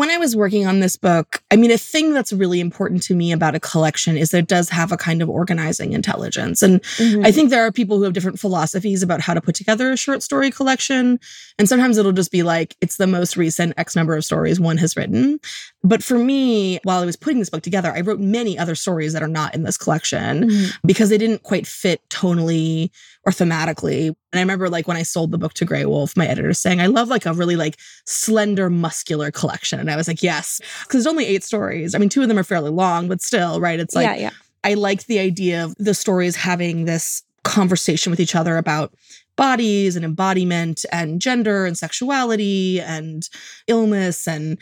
when 0.00 0.08
I 0.08 0.16
was 0.16 0.34
working 0.34 0.66
on 0.66 0.80
this 0.80 0.96
book, 0.96 1.42
I 1.50 1.56
mean, 1.56 1.70
a 1.70 1.76
thing 1.76 2.14
that's 2.14 2.32
really 2.32 2.58
important 2.58 3.02
to 3.02 3.14
me 3.14 3.32
about 3.32 3.54
a 3.54 3.60
collection 3.60 4.16
is 4.16 4.30
that 4.30 4.38
it 4.38 4.46
does 4.46 4.70
have 4.70 4.92
a 4.92 4.96
kind 4.96 5.20
of 5.20 5.28
organizing 5.28 5.92
intelligence. 5.92 6.62
And 6.62 6.80
mm-hmm. 6.82 7.22
I 7.22 7.30
think 7.30 7.50
there 7.50 7.66
are 7.66 7.70
people 7.70 7.98
who 7.98 8.04
have 8.04 8.14
different 8.14 8.40
philosophies 8.40 9.02
about 9.02 9.20
how 9.20 9.34
to 9.34 9.42
put 9.42 9.54
together 9.54 9.92
a 9.92 9.98
short 9.98 10.22
story 10.22 10.50
collection. 10.50 11.20
And 11.58 11.68
sometimes 11.68 11.98
it'll 11.98 12.12
just 12.12 12.32
be 12.32 12.42
like, 12.42 12.76
it's 12.80 12.96
the 12.96 13.06
most 13.06 13.36
recent 13.36 13.74
X 13.76 13.94
number 13.94 14.16
of 14.16 14.24
stories 14.24 14.58
one 14.58 14.78
has 14.78 14.96
written. 14.96 15.38
But 15.82 16.04
for 16.04 16.18
me, 16.18 16.78
while 16.84 17.02
I 17.02 17.06
was 17.06 17.16
putting 17.16 17.38
this 17.38 17.48
book 17.48 17.62
together, 17.62 17.90
I 17.94 18.02
wrote 18.02 18.20
many 18.20 18.58
other 18.58 18.74
stories 18.74 19.14
that 19.14 19.22
are 19.22 19.28
not 19.28 19.54
in 19.54 19.62
this 19.62 19.78
collection 19.78 20.48
mm-hmm. 20.48 20.86
because 20.86 21.08
they 21.08 21.16
didn't 21.16 21.42
quite 21.42 21.66
fit 21.66 22.06
tonally 22.10 22.90
or 23.24 23.32
thematically. 23.32 24.08
And 24.08 24.38
I 24.38 24.40
remember 24.40 24.68
like 24.68 24.86
when 24.86 24.98
I 24.98 25.02
sold 25.02 25.30
the 25.30 25.38
book 25.38 25.54
to 25.54 25.66
Graywolf, 25.66 26.16
my 26.18 26.26
editor 26.26 26.52
saying, 26.52 26.80
I 26.82 26.86
love 26.86 27.08
like 27.08 27.24
a 27.24 27.32
really 27.32 27.56
like 27.56 27.78
slender, 28.04 28.68
muscular 28.68 29.30
collection. 29.30 29.80
And 29.80 29.90
I 29.90 29.96
was 29.96 30.06
like, 30.06 30.22
yes, 30.22 30.60
because 30.80 31.04
there's 31.04 31.06
only 31.06 31.24
eight 31.24 31.44
stories. 31.44 31.94
I 31.94 31.98
mean, 31.98 32.10
two 32.10 32.20
of 32.20 32.28
them 32.28 32.38
are 32.38 32.44
fairly 32.44 32.70
long, 32.70 33.08
but 33.08 33.22
still, 33.22 33.58
right? 33.58 33.80
It's 33.80 33.94
like, 33.94 34.04
yeah, 34.04 34.14
yeah. 34.14 34.30
I 34.64 34.74
liked 34.74 35.06
the 35.06 35.18
idea 35.18 35.64
of 35.64 35.74
the 35.78 35.94
stories 35.94 36.36
having 36.36 36.84
this 36.84 37.22
conversation 37.42 38.10
with 38.10 38.20
each 38.20 38.34
other 38.34 38.58
about 38.58 38.92
bodies 39.36 39.96
and 39.96 40.04
embodiment 40.04 40.84
and 40.92 41.18
gender 41.18 41.64
and 41.64 41.78
sexuality 41.78 42.78
and 42.82 43.28
illness 43.66 44.28
and 44.28 44.58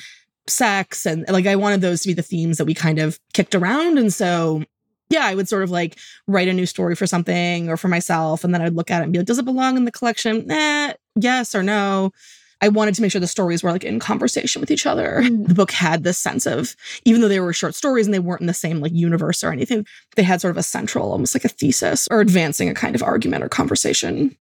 sex. 0.49 1.07
And 1.07 1.25
like, 1.29 1.47
I 1.47 1.57
wanted 1.57 1.81
those 1.81 2.03
to 2.03 2.09
be 2.09 2.15
the 2.15 2.23
themes 2.23 2.59
that 2.59 2.65
we 2.65 2.75
kind 2.75 2.99
of 2.99 3.19
kicked 3.33 3.55
around. 3.55 3.99
And 3.99 4.13
so 4.13 4.63
yeah, 5.11 5.25
I 5.25 5.35
would 5.35 5.49
sort 5.49 5.63
of 5.63 5.71
like 5.71 5.97
write 6.27 6.49
a 6.49 6.53
new 6.53 6.67
story 6.67 6.95
for 6.95 7.07
something 7.07 7.69
or 7.69 7.77
for 7.77 7.89
myself. 7.89 8.45
And 8.45 8.53
then 8.53 8.63
I'd 8.63 8.75
look 8.75 8.91
at 8.91 9.01
it 9.01 9.05
and 9.05 9.13
be 9.13 9.19
like, 9.19 9.27
does 9.27 9.39
it 9.39 9.45
belong 9.45 9.77
in 9.77 9.85
the 9.85 9.93
collection? 9.93 10.47
Nah, 10.47 10.93
yes 11.17 11.55
or 11.55 11.63
no. 11.63 12.13
I 12.61 12.69
wanted 12.69 12.95
to 12.97 13.03
make 13.03 13.13
sure 13.13 13.21
the 13.21 13.29
stories 13.29 13.63
were 13.63 13.71
like 13.71 13.85
in 13.85 14.01
conversation 14.01 14.61
with 14.61 14.71
each 14.71 14.85
other. 14.85 15.21
Mm. 15.23 15.47
The 15.47 15.55
book 15.55 15.71
had 15.71 16.03
this 16.03 16.19
sense 16.19 16.45
of, 16.45 16.75
even 17.05 17.21
though 17.21 17.29
they 17.29 17.41
were 17.41 17.53
short 17.53 17.77
stories 17.77 18.07
and 18.07 18.13
they 18.13 18.19
weren't 18.19 18.41
in 18.41 18.49
the 18.49 18.55
same 18.55 18.81
like 18.81 18.93
universe 18.93 19.45
or 19.45 19.53
anything, 19.53 19.87
they 20.17 20.25
had 20.25 20.41
sort 20.41 20.51
of 20.51 20.57
a 20.57 20.63
central, 20.65 21.13
almost 21.13 21.35
like 21.35 21.45
a 21.45 21.49
thesis 21.49 22.09
or 22.11 22.21
advancing 22.21 22.69
a 22.69 22.75
kind 22.75 22.97
of 22.97 23.03
argument 23.03 23.45
or 23.45 23.49
conversation. 23.49 24.37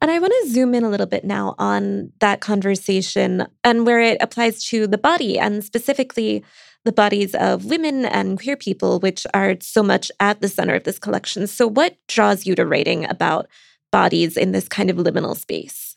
And 0.00 0.10
I 0.10 0.18
want 0.18 0.32
to 0.42 0.50
zoom 0.50 0.74
in 0.74 0.84
a 0.84 0.90
little 0.90 1.06
bit 1.06 1.24
now 1.24 1.54
on 1.58 2.12
that 2.20 2.40
conversation 2.40 3.46
and 3.64 3.86
where 3.86 4.00
it 4.00 4.18
applies 4.20 4.64
to 4.66 4.86
the 4.86 4.98
body 4.98 5.38
and 5.38 5.64
specifically 5.64 6.44
the 6.84 6.92
bodies 6.92 7.34
of 7.34 7.64
women 7.64 8.04
and 8.04 8.40
queer 8.40 8.56
people, 8.56 9.00
which 9.00 9.26
are 9.34 9.56
so 9.60 9.82
much 9.82 10.10
at 10.20 10.40
the 10.40 10.48
center 10.48 10.74
of 10.74 10.84
this 10.84 10.98
collection. 10.98 11.46
So, 11.46 11.66
what 11.66 11.96
draws 12.06 12.46
you 12.46 12.54
to 12.54 12.64
writing 12.64 13.04
about 13.08 13.48
bodies 13.90 14.36
in 14.36 14.52
this 14.52 14.68
kind 14.68 14.90
of 14.90 14.96
liminal 14.96 15.36
space? 15.36 15.96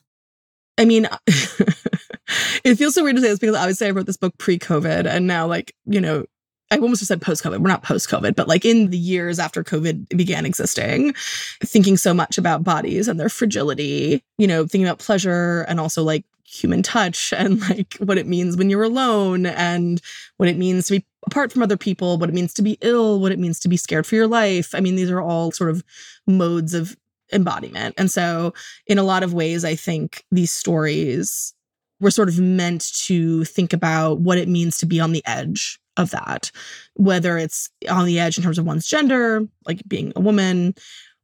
I 0.78 0.86
mean, 0.86 1.08
it 1.28 2.76
feels 2.76 2.96
so 2.96 3.04
weird 3.04 3.18
to 3.18 3.22
say 3.22 3.30
this 3.30 3.40
because 3.40 3.56
obviously 3.56 3.88
I 3.88 3.92
wrote 3.92 4.08
this 4.08 4.18
book 4.18 4.38
pre 4.38 4.58
COVID 4.58 5.06
and 5.06 5.28
now, 5.28 5.46
like, 5.48 5.74
you 5.86 6.02
know, 6.02 6.26
I 6.72 6.78
almost 6.78 7.06
said 7.06 7.22
post 7.22 7.44
COVID. 7.44 7.60
We're 7.60 7.68
not 7.68 7.84
post 7.84 8.10
COVID, 8.10 8.36
but 8.36 8.48
like 8.48 8.64
in 8.64 8.90
the 8.90 8.98
years 8.98 9.40
after 9.40 9.64
COVID 9.64 10.16
began 10.16 10.46
existing, 10.46 11.14
thinking 11.62 11.98
so 11.98 12.14
much 12.14 12.38
about 12.38 12.64
bodies 12.64 13.10
and 13.10 13.20
their 13.20 13.30
fragility, 13.30 14.24
you 14.38 14.48
know, 14.48 14.62
thinking 14.66 14.88
about 14.88 15.00
pleasure 15.00 15.66
and 15.68 15.80
also 15.80 16.02
like 16.02 16.24
human 16.46 16.82
touch 16.82 17.34
and 17.38 17.60
like 17.70 17.96
what 17.96 18.18
it 18.18 18.26
means 18.26 18.56
when 18.58 18.70
you're 18.70 18.84
alone 18.84 19.46
and 19.46 20.02
what 20.38 20.50
it 20.50 20.58
means 20.58 20.88
to 20.88 20.94
be 20.94 21.06
apart 21.28 21.52
from 21.52 21.62
other 21.62 21.78
people, 21.78 22.18
what 22.18 22.30
it 22.30 22.36
means 22.36 22.54
to 22.54 22.62
be 22.62 22.78
ill, 22.82 23.20
what 23.20 23.32
it 23.32 23.40
means 23.40 23.60
to 23.60 23.70
be 23.70 23.78
scared 23.78 24.08
for 24.08 24.16
your 24.16 24.28
life. 24.28 24.74
I 24.74 24.80
mean, 24.80 24.96
these 24.96 25.12
are 25.12 25.22
all 25.22 25.52
sort 25.52 25.70
of 25.70 25.84
modes 26.26 26.74
of 26.74 26.98
embodiment. 27.34 27.96
And 27.98 28.10
so, 28.10 28.54
in 28.88 28.98
a 28.98 29.04
lot 29.04 29.24
of 29.24 29.34
ways, 29.34 29.64
I 29.64 29.76
think 29.76 30.24
these 30.32 30.52
stories 30.52 31.54
were 32.02 32.12
sort 32.12 32.28
of 32.28 32.40
meant 32.40 32.92
to 33.06 33.46
think 33.46 33.72
about 33.72 34.20
what 34.20 34.38
it 34.38 34.50
means 34.50 34.78
to 34.80 34.86
be 34.86 35.00
on 35.00 35.12
the 35.12 35.24
edge 35.26 35.80
of 35.98 36.12
that, 36.12 36.52
whether 36.96 37.38
it's 37.38 37.70
on 37.90 38.06
the 38.06 38.20
edge 38.20 38.38
in 38.38 38.44
terms 38.44 38.58
of 38.58 38.66
one's 38.66 38.88
gender, 38.88 39.48
like 39.66 39.82
being 39.88 40.12
a 40.16 40.20
woman, 40.20 40.74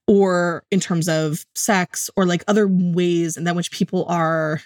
or 0.08 0.64
in 0.72 0.80
terms 0.80 1.10
of 1.10 1.46
sex, 1.56 2.10
or 2.16 2.26
like 2.26 2.44
other 2.48 2.68
ways 2.68 3.36
in 3.36 3.44
that 3.44 3.56
which 3.56 3.72
people 3.72 4.06
are 4.06 4.62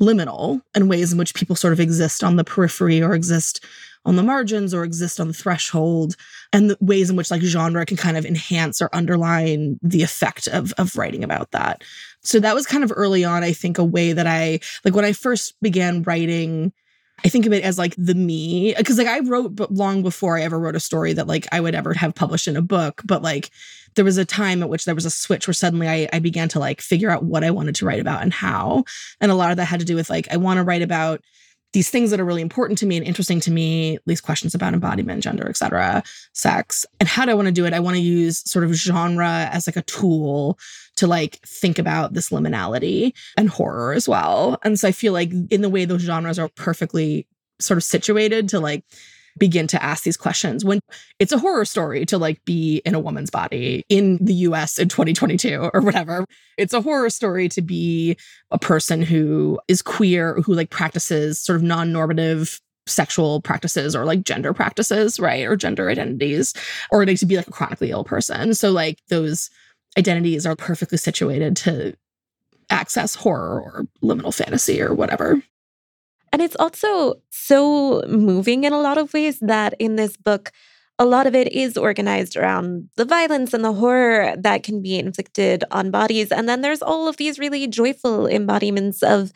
liminal 0.00 0.60
and 0.74 0.88
ways 0.88 1.12
in 1.12 1.18
which 1.18 1.34
people 1.34 1.56
sort 1.56 1.72
of 1.72 1.80
exist 1.80 2.22
on 2.22 2.36
the 2.36 2.44
periphery 2.44 3.02
or 3.02 3.14
exist 3.14 3.64
on 4.06 4.16
the 4.16 4.22
margins 4.22 4.72
or 4.72 4.84
exist 4.84 5.20
on 5.20 5.28
the 5.28 5.34
threshold 5.34 6.16
and 6.52 6.70
the 6.70 6.78
ways 6.80 7.10
in 7.10 7.16
which 7.16 7.30
like 7.30 7.42
genre 7.42 7.84
can 7.84 7.96
kind 7.96 8.16
of 8.16 8.24
enhance 8.24 8.80
or 8.80 8.88
underline 8.94 9.78
the 9.82 10.02
effect 10.02 10.46
of 10.46 10.72
of 10.78 10.96
writing 10.96 11.24
about 11.24 11.50
that. 11.50 11.82
So 12.22 12.40
that 12.40 12.54
was 12.54 12.66
kind 12.66 12.84
of 12.84 12.92
early 12.94 13.24
on 13.24 13.42
I 13.44 13.52
think 13.52 13.76
a 13.76 13.84
way 13.84 14.12
that 14.12 14.26
I 14.26 14.60
like 14.84 14.94
when 14.94 15.04
I 15.04 15.12
first 15.12 15.54
began 15.60 16.02
writing 16.04 16.72
I 17.24 17.28
think 17.28 17.46
of 17.46 17.52
it 17.52 17.64
as 17.64 17.78
like 17.78 17.94
the 17.96 18.14
me 18.14 18.74
because 18.76 18.98
like 18.98 19.06
I 19.06 19.20
wrote 19.20 19.70
long 19.70 20.02
before 20.02 20.38
I 20.38 20.42
ever 20.42 20.58
wrote 20.58 20.76
a 20.76 20.80
story 20.80 21.12
that 21.14 21.26
like 21.26 21.46
I 21.50 21.60
would 21.60 21.74
ever 21.74 21.94
have 21.94 22.14
published 22.14 22.46
in 22.46 22.56
a 22.56 22.62
book 22.62 23.02
but 23.04 23.22
like 23.22 23.50
there 23.94 24.04
was 24.04 24.18
a 24.18 24.24
time 24.24 24.62
at 24.62 24.68
which 24.68 24.84
there 24.84 24.94
was 24.94 25.06
a 25.06 25.10
switch 25.10 25.48
where 25.48 25.54
suddenly 25.54 25.88
I, 25.88 26.08
I 26.12 26.18
began 26.18 26.48
to 26.50 26.58
like 26.58 26.82
figure 26.82 27.10
out 27.10 27.24
what 27.24 27.42
I 27.42 27.50
wanted 27.50 27.74
to 27.76 27.86
write 27.86 28.00
about 28.00 28.22
and 28.22 28.32
how 28.32 28.84
and 29.20 29.32
a 29.32 29.34
lot 29.34 29.50
of 29.50 29.56
that 29.56 29.64
had 29.64 29.80
to 29.80 29.86
do 29.86 29.96
with 29.96 30.10
like 30.10 30.28
I 30.30 30.36
want 30.36 30.58
to 30.58 30.62
write 30.62 30.82
about 30.82 31.22
these 31.76 31.90
things 31.90 32.10
that 32.10 32.18
are 32.18 32.24
really 32.24 32.40
important 32.40 32.78
to 32.78 32.86
me 32.86 32.96
and 32.96 33.06
interesting 33.06 33.38
to 33.38 33.50
me, 33.50 33.98
these 34.06 34.22
questions 34.22 34.54
about 34.54 34.72
embodiment, 34.72 35.22
gender, 35.22 35.46
et 35.46 35.58
cetera, 35.58 36.02
sex. 36.32 36.86
And 37.00 37.06
how 37.06 37.26
do 37.26 37.32
I 37.32 37.34
want 37.34 37.48
to 37.48 37.52
do 37.52 37.66
it? 37.66 37.74
I 37.74 37.80
want 37.80 37.96
to 37.96 38.02
use 38.02 38.38
sort 38.50 38.64
of 38.64 38.72
genre 38.72 39.50
as 39.52 39.66
like 39.66 39.76
a 39.76 39.82
tool 39.82 40.58
to 40.96 41.06
like 41.06 41.38
think 41.46 41.78
about 41.78 42.14
this 42.14 42.30
liminality 42.30 43.12
and 43.36 43.50
horror 43.50 43.92
as 43.92 44.08
well. 44.08 44.58
And 44.62 44.80
so 44.80 44.88
I 44.88 44.92
feel 44.92 45.12
like 45.12 45.30
in 45.50 45.60
the 45.60 45.68
way 45.68 45.84
those 45.84 46.00
genres 46.00 46.38
are 46.38 46.48
perfectly 46.48 47.26
sort 47.60 47.76
of 47.76 47.84
situated 47.84 48.48
to 48.48 48.58
like 48.58 48.82
begin 49.38 49.66
to 49.68 49.82
ask 49.82 50.04
these 50.04 50.16
questions 50.16 50.64
when 50.64 50.80
it's 51.18 51.32
a 51.32 51.38
horror 51.38 51.64
story 51.64 52.06
to 52.06 52.18
like 52.18 52.44
be 52.44 52.82
in 52.84 52.94
a 52.94 53.00
woman's 53.00 53.30
body 53.30 53.84
in 53.88 54.18
the 54.24 54.34
US 54.34 54.78
in 54.78 54.88
2022 54.88 55.70
or 55.74 55.80
whatever. 55.80 56.24
It's 56.56 56.72
a 56.72 56.80
horror 56.80 57.10
story 57.10 57.48
to 57.50 57.62
be 57.62 58.16
a 58.50 58.58
person 58.58 59.02
who 59.02 59.60
is 59.68 59.82
queer, 59.82 60.40
who 60.42 60.54
like 60.54 60.70
practices 60.70 61.38
sort 61.38 61.56
of 61.56 61.62
non 61.62 61.92
normative 61.92 62.60
sexual 62.86 63.40
practices 63.40 63.94
or 63.94 64.04
like 64.04 64.22
gender 64.22 64.54
practices, 64.54 65.18
right? 65.18 65.44
Or 65.44 65.56
gender 65.56 65.90
identities, 65.90 66.54
or 66.90 67.04
like 67.04 67.18
to 67.18 67.26
be 67.26 67.36
like 67.36 67.48
a 67.48 67.52
chronically 67.52 67.90
ill 67.90 68.04
person. 68.04 68.54
So, 68.54 68.70
like, 68.70 68.98
those 69.08 69.50
identities 69.98 70.46
are 70.46 70.56
perfectly 70.56 70.98
situated 70.98 71.56
to 71.58 71.94
access 72.70 73.14
horror 73.14 73.60
or 73.60 73.86
liminal 74.02 74.34
fantasy 74.34 74.80
or 74.80 74.94
whatever. 74.94 75.42
And 76.36 76.42
it's 76.42 76.56
also 76.56 77.14
so 77.30 78.02
moving 78.06 78.64
in 78.64 78.74
a 78.74 78.78
lot 78.78 78.98
of 78.98 79.14
ways 79.14 79.38
that 79.40 79.72
in 79.78 79.96
this 79.96 80.18
book, 80.18 80.52
a 80.98 81.06
lot 81.06 81.26
of 81.26 81.34
it 81.34 81.50
is 81.50 81.78
organized 81.78 82.36
around 82.36 82.90
the 82.96 83.06
violence 83.06 83.54
and 83.54 83.64
the 83.64 83.72
horror 83.72 84.36
that 84.36 84.62
can 84.62 84.82
be 84.82 84.98
inflicted 84.98 85.64
on 85.70 85.90
bodies. 85.90 86.30
And 86.30 86.46
then 86.46 86.60
there's 86.60 86.82
all 86.82 87.08
of 87.08 87.16
these 87.16 87.38
really 87.38 87.66
joyful 87.66 88.26
embodiments 88.26 89.02
of 89.02 89.32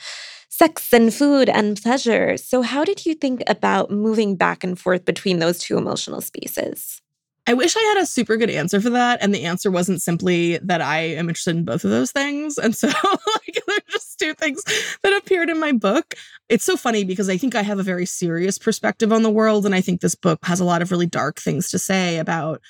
sex 0.51 0.93
and 0.93 1.11
food 1.15 1.49
and 1.49 1.81
pleasure. 1.81 2.37
So, 2.37 2.61
how 2.61 2.85
did 2.85 3.07
you 3.07 3.15
think 3.15 3.43
about 3.47 3.91
moving 3.91 4.37
back 4.37 4.63
and 4.63 4.79
forth 4.79 5.07
between 5.07 5.39
those 5.39 5.59
two 5.59 5.79
emotional 5.79 6.21
spaces? 6.21 7.01
I 7.47 7.55
wish 7.55 7.75
I 7.77 7.81
had 7.95 8.03
a 8.03 8.07
super 8.07 8.37
good 8.37 8.51
answer 8.51 8.81
for 8.81 8.91
that. 8.91 9.19
And 9.23 9.35
the 9.35 9.45
answer 9.45 9.71
wasn't 9.71 10.03
simply 10.03 10.59
that 10.59 10.81
I 10.81 11.01
am 11.01 11.29
interested 11.29 11.57
in 11.57 11.65
both 11.65 11.85
of 11.85 11.91
those 11.91 12.13
things. 12.13 12.59
And 12.59 12.77
so, 12.77 12.89
like, 13.05 13.63
they're 13.67 13.79
just 13.89 14.19
two 14.19 14.35
things 14.35 14.63
that 15.03 15.17
appeared 15.17 15.51
in 15.51 15.59
my 15.59 15.73
book. 15.73 16.15
It's 16.49 16.65
so 16.65 16.77
funny 16.77 17.05
because 17.05 17.29
I 17.29 17.37
think 17.37 17.55
I 17.55 17.63
have 17.63 17.79
a 17.79 17.85
very 17.85 18.07
serious 18.07 18.59
perspective 18.59 19.13
on 19.13 19.23
the 19.23 19.31
world. 19.31 19.67
And 19.67 19.75
I 19.75 19.81
think 19.81 20.01
this 20.01 20.15
book 20.15 20.39
has 20.45 20.61
a 20.61 20.65
lot 20.65 20.83
of 20.83 20.91
really 20.91 21.07
dark 21.07 21.41
things 21.41 21.71
to 21.71 21.79
say 21.79 22.19
about 22.19 22.61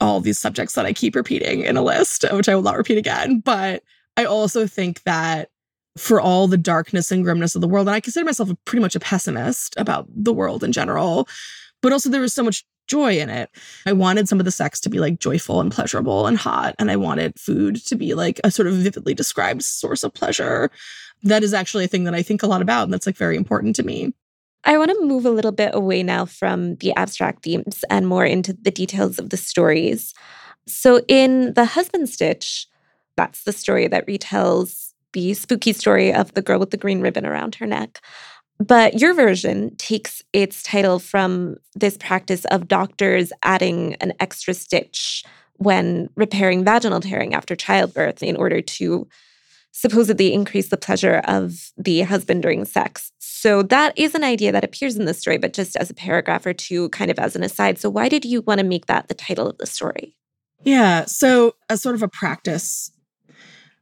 all 0.00 0.20
these 0.20 0.38
subjects 0.38 0.74
that 0.74 0.86
I 0.86 0.92
keep 0.92 1.14
repeating 1.14 1.62
in 1.62 1.76
a 1.76 1.82
list, 1.82 2.24
which 2.30 2.48
I 2.48 2.54
will 2.54 2.62
not 2.62 2.76
repeat 2.76 2.98
again. 2.98 3.40
But 3.40 3.82
I 4.16 4.24
also 4.24 4.66
think 4.66 5.02
that 5.02 5.48
for 5.96 6.20
all 6.20 6.46
the 6.46 6.58
darkness 6.58 7.10
and 7.10 7.24
grimness 7.24 7.54
of 7.54 7.60
the 7.60 7.68
world, 7.68 7.88
and 7.88 7.94
I 7.94 8.00
consider 8.00 8.24
myself 8.24 8.50
pretty 8.66 8.82
much 8.82 8.94
a 8.94 9.00
pessimist 9.00 9.74
about 9.78 10.06
the 10.14 10.32
world 10.32 10.62
in 10.62 10.72
general, 10.72 11.28
but 11.82 11.92
also 11.92 12.10
there 12.10 12.20
was 12.20 12.34
so 12.34 12.42
much 12.42 12.64
joy 12.86 13.18
in 13.18 13.28
it. 13.28 13.50
I 13.84 13.92
wanted 13.92 14.28
some 14.28 14.38
of 14.38 14.44
the 14.44 14.50
sex 14.50 14.80
to 14.80 14.88
be 14.88 14.98
like 14.98 15.18
joyful 15.18 15.60
and 15.60 15.72
pleasurable 15.72 16.26
and 16.26 16.36
hot. 16.36 16.74
And 16.78 16.90
I 16.90 16.96
wanted 16.96 17.38
food 17.38 17.76
to 17.86 17.96
be 17.96 18.14
like 18.14 18.40
a 18.44 18.50
sort 18.50 18.68
of 18.68 18.74
vividly 18.74 19.14
described 19.14 19.62
source 19.62 20.04
of 20.04 20.14
pleasure. 20.14 20.70
That 21.22 21.42
is 21.42 21.54
actually 21.54 21.84
a 21.84 21.88
thing 21.88 22.04
that 22.04 22.14
I 22.14 22.22
think 22.22 22.42
a 22.42 22.46
lot 22.46 22.62
about. 22.62 22.84
And 22.84 22.92
that's 22.92 23.06
like 23.06 23.16
very 23.16 23.36
important 23.36 23.76
to 23.76 23.82
me. 23.82 24.12
I 24.64 24.78
want 24.78 24.90
to 24.90 25.06
move 25.06 25.24
a 25.24 25.30
little 25.30 25.52
bit 25.52 25.74
away 25.74 26.02
now 26.02 26.24
from 26.24 26.74
the 26.76 26.92
abstract 26.96 27.44
themes 27.44 27.84
and 27.88 28.08
more 28.08 28.24
into 28.24 28.52
the 28.52 28.72
details 28.72 29.18
of 29.18 29.30
the 29.30 29.36
stories. 29.36 30.12
So, 30.66 31.02
in 31.06 31.54
The 31.54 31.64
Husband 31.64 32.08
Stitch, 32.08 32.66
that's 33.16 33.44
the 33.44 33.52
story 33.52 33.86
that 33.86 34.06
retells 34.08 34.92
the 35.12 35.34
spooky 35.34 35.72
story 35.72 36.12
of 36.12 36.34
the 36.34 36.42
girl 36.42 36.58
with 36.58 36.72
the 36.72 36.76
green 36.76 37.00
ribbon 37.00 37.24
around 37.24 37.54
her 37.54 37.66
neck. 37.66 38.00
But 38.58 39.00
your 39.00 39.14
version 39.14 39.76
takes 39.76 40.22
its 40.32 40.62
title 40.62 40.98
from 40.98 41.56
this 41.74 41.96
practice 41.96 42.44
of 42.46 42.68
doctors 42.68 43.32
adding 43.42 43.94
an 43.96 44.14
extra 44.18 44.54
stitch 44.54 45.24
when 45.56 46.08
repairing 46.16 46.64
vaginal 46.64 47.00
tearing 47.00 47.34
after 47.34 47.54
childbirth 47.54 48.22
in 48.22 48.36
order 48.36 48.60
to 48.60 49.08
supposedly 49.72 50.32
increase 50.32 50.68
the 50.68 50.76
pleasure 50.78 51.20
of 51.26 51.70
the 51.76 52.00
husband 52.00 52.42
during 52.42 52.64
sex. 52.64 53.12
So 53.18 53.62
that 53.64 53.92
is 53.98 54.14
an 54.14 54.24
idea 54.24 54.50
that 54.52 54.64
appears 54.64 54.96
in 54.96 55.04
the 55.04 55.12
story, 55.12 55.36
but 55.36 55.52
just 55.52 55.76
as 55.76 55.90
a 55.90 55.94
paragraph 55.94 56.46
or 56.46 56.54
two, 56.54 56.88
kind 56.88 57.10
of 57.10 57.18
as 57.18 57.36
an 57.36 57.42
aside. 57.42 57.78
So 57.78 57.90
why 57.90 58.08
did 58.08 58.24
you 58.24 58.40
want 58.40 58.58
to 58.58 58.64
make 58.64 58.86
that 58.86 59.08
the 59.08 59.14
title 59.14 59.46
of 59.46 59.58
the 59.58 59.66
story? 59.66 60.16
Yeah. 60.64 61.04
So, 61.04 61.54
as 61.68 61.82
sort 61.82 61.94
of 61.94 62.02
a 62.02 62.08
practice 62.08 62.90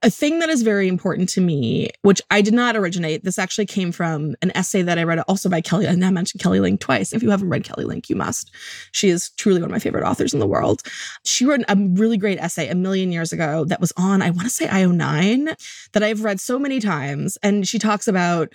a 0.04 0.10
thing 0.10 0.38
that 0.40 0.50
is 0.50 0.60
very 0.60 0.86
important 0.86 1.30
to 1.30 1.40
me, 1.40 1.88
which 2.02 2.20
I 2.30 2.42
did 2.42 2.52
not 2.52 2.76
originate, 2.76 3.24
this 3.24 3.38
actually 3.38 3.64
came 3.64 3.90
from 3.90 4.36
an 4.42 4.52
essay 4.54 4.82
that 4.82 4.98
I 4.98 5.02
read 5.02 5.18
also 5.20 5.48
by 5.48 5.62
Kelly, 5.62 5.86
and 5.86 6.04
I 6.04 6.10
mentioned 6.10 6.42
Kelly 6.42 6.60
Link 6.60 6.78
twice. 6.80 7.14
If 7.14 7.22
you 7.22 7.30
haven't 7.30 7.48
read 7.48 7.64
Kelly 7.64 7.86
Link, 7.86 8.10
you 8.10 8.16
must. 8.16 8.50
She 8.92 9.08
is 9.08 9.30
truly 9.30 9.62
one 9.62 9.70
of 9.70 9.72
my 9.72 9.78
favorite 9.78 10.04
authors 10.04 10.34
in 10.34 10.40
the 10.40 10.46
world. 10.46 10.82
She 11.24 11.46
wrote 11.46 11.62
a 11.68 11.76
really 11.76 12.18
great 12.18 12.38
essay 12.38 12.68
a 12.68 12.74
million 12.74 13.12
years 13.12 13.32
ago 13.32 13.64
that 13.64 13.80
was 13.80 13.94
on, 13.96 14.20
I 14.20 14.28
want 14.28 14.46
to 14.46 14.50
say 14.50 14.66
IO9, 14.66 15.88
that 15.92 16.02
I've 16.02 16.22
read 16.22 16.38
so 16.38 16.58
many 16.58 16.80
times. 16.80 17.38
And 17.42 17.66
she 17.66 17.78
talks 17.78 18.06
about 18.06 18.52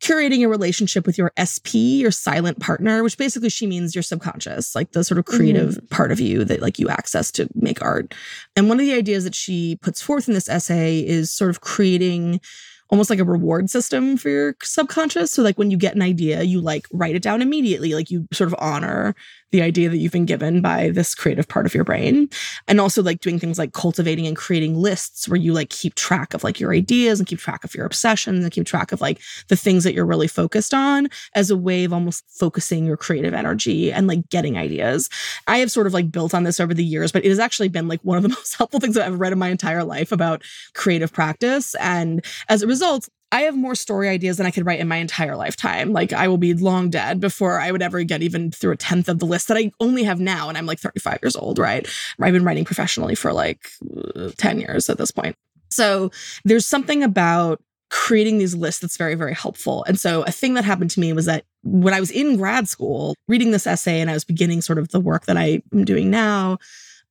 curating 0.00 0.44
a 0.44 0.48
relationship 0.48 1.06
with 1.06 1.18
your 1.18 1.32
SP, 1.38 2.02
your 2.02 2.10
silent 2.10 2.60
partner, 2.60 3.02
which 3.02 3.18
basically 3.18 3.48
she 3.48 3.66
means 3.66 3.94
your 3.94 4.02
subconscious, 4.02 4.74
like 4.74 4.92
the 4.92 5.04
sort 5.04 5.18
of 5.18 5.24
creative 5.24 5.74
mm-hmm. 5.74 5.86
part 5.86 6.12
of 6.12 6.20
you 6.20 6.44
that 6.44 6.60
like 6.60 6.78
you 6.78 6.88
access 6.88 7.30
to 7.32 7.48
make 7.54 7.82
art. 7.82 8.14
And 8.54 8.68
one 8.68 8.78
of 8.78 8.86
the 8.86 8.94
ideas 8.94 9.24
that 9.24 9.34
she 9.34 9.78
puts 9.82 10.02
forth 10.02 10.28
in 10.28 10.34
this 10.34 10.48
essay 10.48 11.00
is 11.00 11.32
sort 11.32 11.50
of 11.50 11.60
creating 11.60 12.40
almost 12.88 13.10
like 13.10 13.18
a 13.18 13.24
reward 13.24 13.68
system 13.68 14.16
for 14.16 14.28
your 14.28 14.56
subconscious. 14.62 15.32
So 15.32 15.42
like 15.42 15.58
when 15.58 15.70
you 15.70 15.76
get 15.76 15.96
an 15.96 16.02
idea, 16.02 16.42
you 16.42 16.60
like 16.60 16.86
write 16.92 17.16
it 17.16 17.22
down 17.22 17.42
immediately, 17.42 17.94
like 17.94 18.10
you 18.10 18.28
sort 18.32 18.46
of 18.46 18.54
honor 18.58 19.14
the 19.52 19.62
idea 19.62 19.88
that 19.88 19.98
you've 19.98 20.12
been 20.12 20.26
given 20.26 20.60
by 20.60 20.90
this 20.90 21.14
creative 21.14 21.46
part 21.46 21.66
of 21.66 21.74
your 21.74 21.84
brain. 21.84 22.28
And 22.66 22.80
also 22.80 23.02
like 23.02 23.20
doing 23.20 23.38
things 23.38 23.58
like 23.58 23.72
cultivating 23.72 24.26
and 24.26 24.36
creating 24.36 24.74
lists 24.74 25.28
where 25.28 25.38
you 25.38 25.52
like 25.52 25.70
keep 25.70 25.94
track 25.94 26.34
of 26.34 26.42
like 26.42 26.58
your 26.58 26.72
ideas 26.72 27.20
and 27.20 27.26
keep 27.26 27.38
track 27.38 27.64
of 27.64 27.74
your 27.74 27.86
obsessions 27.86 28.44
and 28.44 28.52
keep 28.52 28.66
track 28.66 28.92
of 28.92 29.00
like 29.00 29.20
the 29.48 29.56
things 29.56 29.84
that 29.84 29.94
you're 29.94 30.06
really 30.06 30.28
focused 30.28 30.74
on 30.74 31.08
as 31.34 31.50
a 31.50 31.56
way 31.56 31.84
of 31.84 31.92
almost 31.92 32.24
focusing 32.28 32.84
your 32.84 32.96
creative 32.96 33.34
energy 33.34 33.92
and 33.92 34.06
like 34.06 34.28
getting 34.30 34.58
ideas. 34.58 35.08
I 35.46 35.58
have 35.58 35.70
sort 35.70 35.86
of 35.86 35.94
like 35.94 36.10
built 36.10 36.34
on 36.34 36.42
this 36.42 36.60
over 36.60 36.74
the 36.74 36.84
years, 36.84 37.12
but 37.12 37.24
it 37.24 37.28
has 37.28 37.38
actually 37.38 37.68
been 37.68 37.88
like 37.88 38.00
one 38.02 38.16
of 38.16 38.22
the 38.22 38.28
most 38.36 38.56
helpful 38.56 38.80
things 38.80 38.96
I've 38.96 39.06
ever 39.06 39.16
read 39.16 39.32
in 39.32 39.38
my 39.38 39.48
entire 39.48 39.84
life 39.84 40.12
about 40.12 40.42
creative 40.74 41.12
practice. 41.12 41.74
And 41.76 42.24
as 42.48 42.62
a 42.62 42.66
result, 42.66 43.08
I 43.32 43.42
have 43.42 43.56
more 43.56 43.74
story 43.74 44.08
ideas 44.08 44.36
than 44.36 44.46
I 44.46 44.50
could 44.50 44.64
write 44.64 44.80
in 44.80 44.88
my 44.88 44.96
entire 44.96 45.36
lifetime. 45.36 45.92
Like 45.92 46.12
I 46.12 46.28
will 46.28 46.38
be 46.38 46.54
long 46.54 46.90
dead 46.90 47.20
before 47.20 47.60
I 47.60 47.72
would 47.72 47.82
ever 47.82 48.02
get 48.04 48.22
even 48.22 48.52
through 48.52 48.72
a 48.72 48.76
tenth 48.76 49.08
of 49.08 49.18
the 49.18 49.26
list 49.26 49.48
that 49.48 49.56
I 49.56 49.72
only 49.80 50.04
have 50.04 50.20
now. 50.20 50.48
And 50.48 50.56
I'm 50.56 50.66
like 50.66 50.78
35 50.78 51.18
years 51.22 51.36
old, 51.36 51.58
right? 51.58 51.86
I've 52.20 52.32
been 52.32 52.44
writing 52.44 52.64
professionally 52.64 53.14
for 53.14 53.32
like 53.32 53.68
uh, 54.14 54.30
10 54.36 54.60
years 54.60 54.88
at 54.88 54.98
this 54.98 55.10
point. 55.10 55.36
So 55.70 56.10
there's 56.44 56.66
something 56.66 57.02
about 57.02 57.60
creating 57.90 58.38
these 58.38 58.54
lists 58.54 58.80
that's 58.80 58.96
very, 58.96 59.14
very 59.14 59.34
helpful. 59.34 59.84
And 59.84 59.98
so 59.98 60.22
a 60.22 60.32
thing 60.32 60.54
that 60.54 60.64
happened 60.64 60.90
to 60.92 61.00
me 61.00 61.12
was 61.12 61.26
that 61.26 61.44
when 61.62 61.94
I 61.94 62.00
was 62.00 62.10
in 62.10 62.36
grad 62.36 62.68
school, 62.68 63.14
reading 63.28 63.50
this 63.50 63.66
essay 63.66 64.00
and 64.00 64.10
I 64.10 64.14
was 64.14 64.24
beginning 64.24 64.62
sort 64.62 64.78
of 64.78 64.88
the 64.88 65.00
work 65.00 65.26
that 65.26 65.36
I 65.36 65.62
am 65.72 65.84
doing 65.84 66.10
now, 66.10 66.58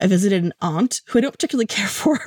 I 0.01 0.07
visited 0.07 0.43
an 0.43 0.53
aunt 0.61 1.01
who 1.07 1.19
I 1.19 1.21
don't 1.21 1.31
particularly 1.31 1.65
care 1.67 1.87
for, 1.87 2.19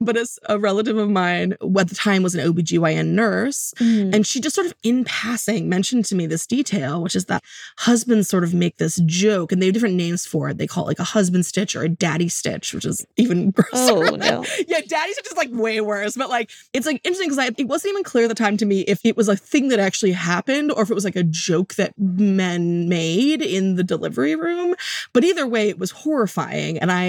but 0.00 0.16
as 0.16 0.38
a 0.48 0.58
relative 0.58 0.96
of 0.96 1.10
mine 1.10 1.52
at 1.52 1.88
the 1.88 1.94
time 1.94 2.22
was 2.22 2.34
an 2.34 2.46
OBGYN 2.46 3.08
nurse. 3.08 3.74
Mm. 3.78 4.14
And 4.14 4.26
she 4.26 4.40
just 4.40 4.54
sort 4.54 4.66
of 4.66 4.74
in 4.82 5.04
passing 5.04 5.68
mentioned 5.68 6.04
to 6.06 6.14
me 6.14 6.26
this 6.26 6.46
detail, 6.46 7.02
which 7.02 7.16
is 7.16 7.26
that 7.26 7.42
husbands 7.78 8.28
sort 8.28 8.44
of 8.44 8.54
make 8.54 8.76
this 8.76 9.00
joke 9.06 9.52
and 9.52 9.60
they 9.60 9.66
have 9.66 9.74
different 9.74 9.96
names 9.96 10.24
for 10.24 10.48
it. 10.48 10.58
They 10.58 10.66
call 10.66 10.84
it 10.84 10.88
like 10.88 10.98
a 10.98 11.04
husband 11.04 11.46
stitch 11.46 11.74
or 11.74 11.82
a 11.82 11.88
daddy 11.88 12.28
stitch, 12.28 12.72
which 12.74 12.84
is 12.84 13.06
even 13.16 13.50
grosser. 13.52 13.92
Oh, 13.92 14.16
no. 14.16 14.44
yeah, 14.68 14.80
daddy 14.86 15.12
stitch 15.12 15.26
is 15.26 15.36
like 15.36 15.50
way 15.52 15.80
worse. 15.80 16.16
But 16.16 16.30
like, 16.30 16.50
it's 16.72 16.86
like 16.86 17.00
interesting 17.04 17.30
because 17.30 17.52
it 17.58 17.68
wasn't 17.68 17.92
even 17.92 18.04
clear 18.04 18.24
at 18.24 18.28
the 18.28 18.34
time 18.34 18.56
to 18.58 18.66
me 18.66 18.80
if 18.82 19.00
it 19.04 19.16
was 19.16 19.28
a 19.28 19.36
thing 19.36 19.68
that 19.68 19.80
actually 19.80 20.12
happened 20.12 20.70
or 20.72 20.82
if 20.82 20.90
it 20.90 20.94
was 20.94 21.04
like 21.04 21.16
a 21.16 21.24
joke 21.24 21.74
that 21.74 21.98
men 21.98 22.88
made 22.88 23.42
in 23.42 23.74
the 23.74 23.84
delivery 23.84 24.36
room. 24.36 24.74
But 25.12 25.24
either 25.24 25.46
way, 25.46 25.68
it 25.68 25.78
was 25.78 25.90
horrifying. 25.90 26.78
And 26.78 26.92
I 26.92 26.99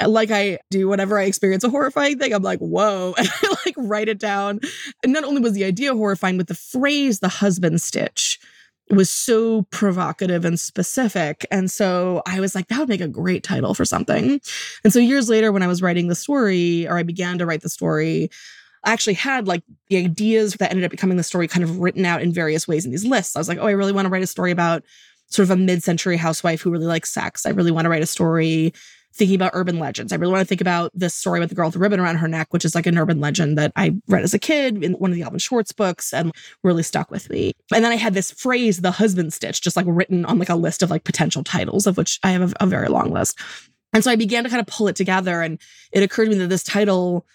I 0.00 0.06
like 0.06 0.30
I 0.30 0.58
do 0.70 0.88
whenever 0.88 1.18
I 1.18 1.24
experience 1.24 1.64
a 1.64 1.70
horrifying 1.70 2.18
thing, 2.18 2.34
I'm 2.34 2.42
like, 2.42 2.58
whoa. 2.58 3.14
And 3.18 3.28
I 3.42 3.56
like 3.64 3.74
write 3.78 4.08
it 4.08 4.18
down. 4.18 4.60
And 5.02 5.12
not 5.12 5.24
only 5.24 5.40
was 5.40 5.54
the 5.54 5.64
idea 5.64 5.94
horrifying, 5.94 6.36
but 6.36 6.48
the 6.48 6.54
phrase 6.54 7.20
the 7.20 7.28
husband 7.28 7.80
stitch 7.80 8.38
was 8.90 9.10
so 9.10 9.62
provocative 9.70 10.44
and 10.44 10.60
specific. 10.60 11.44
And 11.50 11.70
so 11.70 12.22
I 12.26 12.40
was 12.40 12.54
like, 12.54 12.68
that 12.68 12.78
would 12.78 12.88
make 12.88 13.00
a 13.00 13.08
great 13.08 13.42
title 13.42 13.74
for 13.74 13.84
something. 13.84 14.40
And 14.84 14.92
so 14.92 15.00
years 15.00 15.28
later, 15.28 15.50
when 15.50 15.62
I 15.62 15.66
was 15.66 15.82
writing 15.82 16.06
the 16.06 16.14
story, 16.14 16.86
or 16.86 16.96
I 16.96 17.02
began 17.02 17.38
to 17.38 17.46
write 17.46 17.62
the 17.62 17.68
story, 17.68 18.30
I 18.84 18.92
actually 18.92 19.14
had 19.14 19.48
like 19.48 19.64
the 19.88 19.96
ideas 19.96 20.54
that 20.54 20.70
ended 20.70 20.84
up 20.84 20.92
becoming 20.92 21.16
the 21.16 21.24
story 21.24 21.48
kind 21.48 21.64
of 21.64 21.80
written 21.80 22.04
out 22.04 22.22
in 22.22 22.32
various 22.32 22.68
ways 22.68 22.84
in 22.84 22.92
these 22.92 23.04
lists. 23.04 23.34
I 23.34 23.40
was 23.40 23.48
like, 23.48 23.58
oh, 23.58 23.66
I 23.66 23.72
really 23.72 23.92
want 23.92 24.06
to 24.06 24.10
write 24.10 24.22
a 24.22 24.28
story 24.28 24.52
about 24.52 24.84
sort 25.28 25.44
of 25.44 25.50
a 25.50 25.56
mid 25.56 25.82
century 25.82 26.16
housewife 26.16 26.60
who 26.60 26.70
really 26.70 26.86
likes 26.86 27.10
sex. 27.10 27.44
I 27.44 27.50
really 27.50 27.72
want 27.72 27.86
to 27.86 27.88
write 27.88 28.04
a 28.04 28.06
story 28.06 28.72
thinking 29.16 29.34
about 29.34 29.52
urban 29.54 29.78
legends. 29.78 30.12
I 30.12 30.16
really 30.16 30.32
want 30.32 30.42
to 30.42 30.46
think 30.46 30.60
about 30.60 30.92
this 30.94 31.14
story 31.14 31.40
with 31.40 31.48
the 31.48 31.54
girl 31.54 31.68
with 31.68 31.74
the 31.74 31.80
ribbon 31.80 32.00
around 32.00 32.16
her 32.16 32.28
neck, 32.28 32.48
which 32.52 32.64
is 32.64 32.74
like 32.74 32.86
an 32.86 32.98
urban 32.98 33.20
legend 33.20 33.56
that 33.58 33.72
I 33.74 33.96
read 34.08 34.22
as 34.22 34.34
a 34.34 34.38
kid 34.38 34.84
in 34.84 34.92
one 34.94 35.10
of 35.10 35.16
the 35.16 35.22
Alvin 35.22 35.38
Schwartz 35.38 35.72
books 35.72 36.12
and 36.12 36.32
really 36.62 36.82
stuck 36.82 37.10
with 37.10 37.30
me. 37.30 37.52
And 37.72 37.84
then 37.84 37.92
I 37.92 37.96
had 37.96 38.14
this 38.14 38.30
phrase, 38.30 38.80
the 38.80 38.90
husband 38.90 39.32
stitch, 39.32 39.62
just 39.62 39.76
like 39.76 39.86
written 39.88 40.24
on 40.26 40.38
like 40.38 40.50
a 40.50 40.54
list 40.54 40.82
of 40.82 40.90
like 40.90 41.04
potential 41.04 41.42
titles, 41.42 41.86
of 41.86 41.96
which 41.96 42.20
I 42.22 42.32
have 42.32 42.52
a, 42.52 42.64
a 42.64 42.66
very 42.66 42.88
long 42.88 43.10
list. 43.10 43.38
And 43.92 44.04
so 44.04 44.10
I 44.10 44.16
began 44.16 44.44
to 44.44 44.50
kind 44.50 44.60
of 44.60 44.66
pull 44.66 44.88
it 44.88 44.96
together. 44.96 45.40
And 45.40 45.58
it 45.92 46.02
occurred 46.02 46.26
to 46.26 46.30
me 46.32 46.38
that 46.38 46.48
this 46.48 46.62
title 46.62 47.26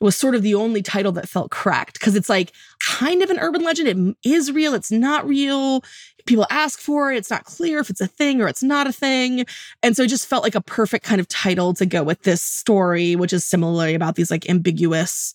was 0.00 0.16
sort 0.16 0.34
of 0.34 0.42
the 0.42 0.54
only 0.54 0.82
title 0.82 1.12
that 1.12 1.28
felt 1.28 1.50
cracked 1.50 1.94
because 1.94 2.16
it's 2.16 2.28
like 2.28 2.52
kind 2.78 3.22
of 3.22 3.30
an 3.30 3.38
urban 3.38 3.62
legend. 3.62 4.16
It 4.24 4.28
is 4.28 4.50
real, 4.50 4.74
it's 4.74 4.90
not 4.90 5.26
real 5.26 5.82
people 6.26 6.46
ask 6.50 6.78
for 6.78 7.12
it. 7.12 7.16
It's 7.16 7.30
not 7.30 7.44
clear 7.44 7.78
if 7.78 7.90
it's 7.90 8.00
a 8.00 8.06
thing 8.06 8.40
or 8.40 8.48
it's 8.48 8.62
not 8.62 8.86
a 8.86 8.92
thing. 8.92 9.44
And 9.82 9.96
so 9.96 10.04
it 10.04 10.08
just 10.08 10.26
felt 10.26 10.42
like 10.42 10.54
a 10.54 10.60
perfect 10.60 11.04
kind 11.04 11.20
of 11.20 11.28
title 11.28 11.74
to 11.74 11.86
go 11.86 12.02
with 12.02 12.22
this 12.22 12.42
story, 12.42 13.16
which 13.16 13.32
is 13.32 13.44
similarly 13.44 13.94
about 13.94 14.14
these 14.14 14.30
like 14.30 14.48
ambiguous 14.48 15.34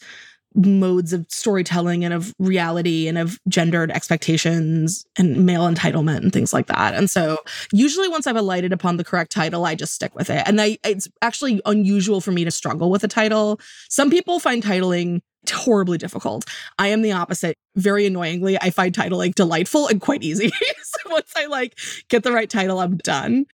modes 0.55 1.13
of 1.13 1.25
storytelling 1.29 2.05
and 2.05 2.13
of 2.13 2.33
reality 2.39 3.07
and 3.07 3.17
of 3.17 3.39
gendered 3.47 3.91
expectations 3.91 5.05
and 5.17 5.45
male 5.45 5.67
entitlement 5.67 6.17
and 6.17 6.33
things 6.33 6.53
like 6.53 6.67
that. 6.67 6.93
And 6.93 7.09
so 7.09 7.37
usually 7.71 8.07
once 8.07 8.27
I've 8.27 8.35
alighted 8.35 8.71
upon 8.71 8.97
the 8.97 9.03
correct 9.03 9.31
title, 9.31 9.65
I 9.65 9.75
just 9.75 9.93
stick 9.93 10.15
with 10.15 10.29
it. 10.29 10.43
And 10.45 10.61
I, 10.61 10.77
it's 10.83 11.07
actually 11.21 11.61
unusual 11.65 12.21
for 12.21 12.31
me 12.31 12.45
to 12.45 12.51
struggle 12.51 12.89
with 12.89 13.03
a 13.03 13.07
title. 13.07 13.59
Some 13.89 14.09
people 14.09 14.39
find 14.39 14.63
titling 14.63 15.21
horribly 15.51 15.97
difficult. 15.97 16.45
I 16.79 16.87
am 16.87 17.01
the 17.01 17.11
opposite. 17.11 17.57
Very 17.75 18.05
annoyingly, 18.05 18.57
I 18.59 18.69
find 18.69 18.95
titling 18.95 19.35
delightful 19.35 19.87
and 19.87 20.01
quite 20.01 20.23
easy. 20.23 20.49
so 20.83 21.09
once 21.11 21.31
I 21.35 21.45
like 21.47 21.77
get 22.09 22.23
the 22.23 22.31
right 22.31 22.49
title, 22.49 22.79
I'm 22.79 22.97
done. 22.97 23.45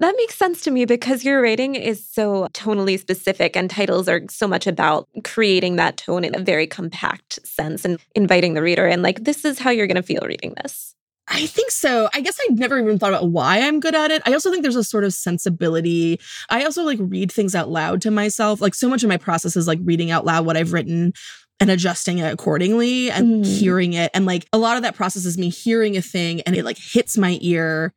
That 0.00 0.14
makes 0.16 0.34
sense 0.34 0.62
to 0.62 0.70
me 0.70 0.86
because 0.86 1.24
your 1.26 1.42
writing 1.42 1.74
is 1.74 2.02
so 2.04 2.48
tonally 2.54 2.98
specific 2.98 3.54
and 3.54 3.68
titles 3.68 4.08
are 4.08 4.22
so 4.30 4.48
much 4.48 4.66
about 4.66 5.06
creating 5.24 5.76
that 5.76 5.98
tone 5.98 6.24
in 6.24 6.34
a 6.34 6.42
very 6.42 6.66
compact 6.66 7.38
sense 7.44 7.84
and 7.84 7.98
inviting 8.14 8.54
the 8.54 8.62
reader 8.62 8.86
in 8.86 9.02
like 9.02 9.24
this 9.24 9.44
is 9.44 9.58
how 9.58 9.68
you're 9.68 9.86
going 9.86 9.96
to 9.96 10.02
feel 10.02 10.22
reading 10.22 10.54
this. 10.62 10.94
I 11.28 11.46
think 11.46 11.70
so. 11.70 12.08
I 12.14 12.22
guess 12.22 12.38
I 12.40 12.52
never 12.54 12.78
even 12.78 12.98
thought 12.98 13.12
about 13.12 13.30
why 13.30 13.60
I'm 13.60 13.78
good 13.78 13.94
at 13.94 14.10
it. 14.10 14.22
I 14.24 14.32
also 14.32 14.50
think 14.50 14.62
there's 14.62 14.74
a 14.74 14.82
sort 14.82 15.04
of 15.04 15.12
sensibility. 15.12 16.18
I 16.48 16.64
also 16.64 16.82
like 16.82 16.98
read 17.00 17.30
things 17.30 17.54
out 17.54 17.68
loud 17.68 18.00
to 18.02 18.10
myself. 18.10 18.62
Like 18.62 18.74
so 18.74 18.88
much 18.88 19.02
of 19.02 19.08
my 19.08 19.18
process 19.18 19.54
is 19.54 19.68
like 19.68 19.78
reading 19.84 20.10
out 20.10 20.24
loud 20.24 20.46
what 20.46 20.56
I've 20.56 20.72
written 20.72 21.12
and 21.60 21.70
adjusting 21.70 22.18
it 22.18 22.32
accordingly 22.32 23.10
and 23.10 23.44
mm. 23.44 23.46
hearing 23.46 23.92
it. 23.92 24.10
And 24.14 24.24
like 24.24 24.46
a 24.52 24.58
lot 24.58 24.76
of 24.76 24.82
that 24.82 24.94
process 24.94 25.26
is 25.26 25.36
me 25.36 25.50
hearing 25.50 25.96
a 25.98 26.02
thing 26.02 26.40
and 26.42 26.56
it 26.56 26.64
like 26.64 26.78
hits 26.78 27.18
my 27.18 27.38
ear 27.42 27.92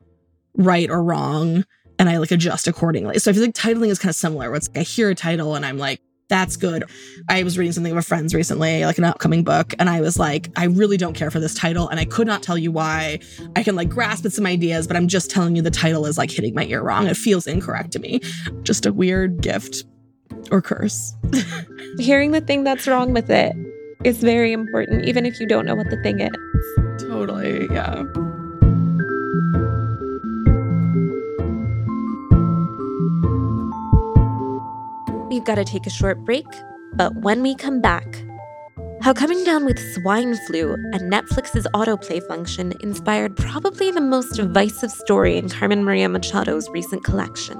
right 0.56 0.90
or 0.90 1.02
wrong. 1.02 1.64
And 2.00 2.10
I 2.10 2.18
like 2.18 2.32
adjust 2.32 2.68
accordingly. 2.68 3.20
So 3.20 3.32
I 3.32 3.34
feel 3.34 3.44
like 3.44 3.54
titling 3.54 3.90
is 3.90 4.00
kind 4.00 4.10
of 4.10 4.16
similar 4.16 4.50
where 4.50 4.58
it's 4.58 4.68
like 4.70 4.80
I 4.80 4.82
hear 4.82 5.10
a 5.10 5.16
title 5.16 5.56
and 5.56 5.66
I'm 5.66 5.78
like, 5.78 6.02
that's 6.30 6.56
good. 6.56 6.84
I 7.30 7.44
was 7.44 7.58
reading 7.58 7.74
something 7.74 7.92
of 7.92 7.98
a 7.98 8.02
friend's 8.02 8.34
recently, 8.34 8.86
like 8.86 8.98
an 8.98 9.04
upcoming 9.04 9.44
book, 9.44 9.74
and 9.78 9.90
I 9.90 10.02
was 10.02 10.18
like, 10.18 10.50
I 10.56 10.66
really 10.66 10.98
don't 10.98 11.14
care 11.14 11.30
for 11.30 11.40
this 11.40 11.54
title, 11.54 11.88
and 11.90 12.00
I 12.00 12.06
could 12.06 12.28
not 12.28 12.42
tell 12.42 12.58
you 12.58 12.72
why. 12.72 13.20
I 13.56 13.62
can 13.62 13.76
like 13.76 13.90
grasp 13.90 14.26
at 14.26 14.34
some 14.34 14.46
ideas, 14.46 14.88
but 14.88 14.98
I'm 14.98 15.08
just 15.08 15.30
telling 15.30 15.56
you 15.56 15.62
the 15.62 15.70
title 15.70 16.06
is 16.06 16.18
like 16.18 16.32
hitting 16.32 16.56
my 16.56 16.66
ear 16.66 16.82
wrong. 16.82 17.08
It 17.08 17.18
feels 17.18 17.46
incorrect 17.46 17.92
to 17.92 18.00
me. 18.00 18.22
Just 18.64 18.86
a 18.86 18.94
weird 18.94 19.42
gift 19.42 19.84
or 20.50 20.62
curse. 20.62 21.14
Hearing 22.00 22.32
the 22.32 22.42
thing 22.42 22.64
that's 22.64 22.88
wrong 22.88 23.14
with 23.14 23.30
it 23.30 23.56
is 24.04 24.18
very 24.18 24.54
important, 24.54 25.06
even 25.06 25.26
if 25.26 25.40
you 25.40 25.48
don't 25.48 25.66
know 25.66 25.76
what 25.76 25.90
the 25.90 26.02
thing 26.02 26.20
is. 26.20 27.04
Totally, 27.04 27.68
yeah. 27.72 28.04
We've 35.34 35.44
got 35.44 35.56
to 35.56 35.66
take 35.66 35.88
a 35.88 35.90
short 35.90 36.24
break, 36.26 36.46
but 36.94 37.16
when 37.16 37.42
we 37.42 37.56
come 37.56 37.82
back, 37.82 38.06
how 39.02 39.14
coming 39.14 39.44
down 39.44 39.66
with 39.66 39.80
swine 39.96 40.36
flu 40.46 40.74
and 40.74 41.12
Netflix's 41.12 41.66
autoplay 41.74 42.22
function 42.28 42.72
inspired 42.82 43.36
probably 43.36 43.90
the 43.90 44.00
most 44.00 44.36
divisive 44.36 44.92
story 44.92 45.38
in 45.38 45.50
Carmen 45.50 45.84
Maria 45.84 46.08
Machado's 46.08 46.70
recent 46.70 47.04
collection. 47.04 47.60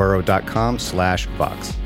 burrow.com 0.00 0.78
slash 0.78 1.26
vox. 1.36 1.76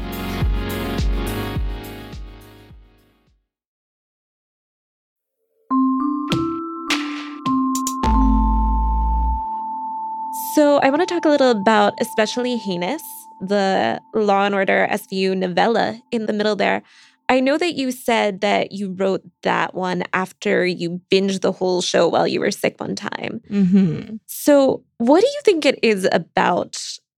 So 10.54 10.78
I 10.78 10.90
want 10.90 11.00
to 11.00 11.06
talk 11.06 11.24
a 11.24 11.28
little 11.28 11.50
about 11.50 11.94
especially 12.00 12.56
heinous, 12.56 13.02
the 13.40 14.00
Law 14.14 14.44
and 14.44 14.54
Order 14.54 14.86
SVU 14.92 15.36
novella 15.36 16.00
in 16.12 16.26
the 16.26 16.32
middle 16.32 16.54
there. 16.54 16.84
I 17.28 17.40
know 17.40 17.58
that 17.58 17.74
you 17.74 17.90
said 17.90 18.42
that 18.42 18.70
you 18.70 18.92
wrote 18.92 19.22
that 19.42 19.74
one 19.74 20.04
after 20.12 20.64
you 20.64 21.00
binged 21.10 21.40
the 21.40 21.50
whole 21.50 21.82
show 21.82 22.06
while 22.06 22.28
you 22.28 22.38
were 22.38 22.52
sick 22.52 22.78
one 22.78 22.94
time. 22.94 23.40
Mm-hmm. 23.50 24.16
So, 24.26 24.84
what 24.98 25.20
do 25.20 25.26
you 25.26 25.40
think 25.42 25.64
it 25.66 25.80
is 25.82 26.06
about 26.12 26.76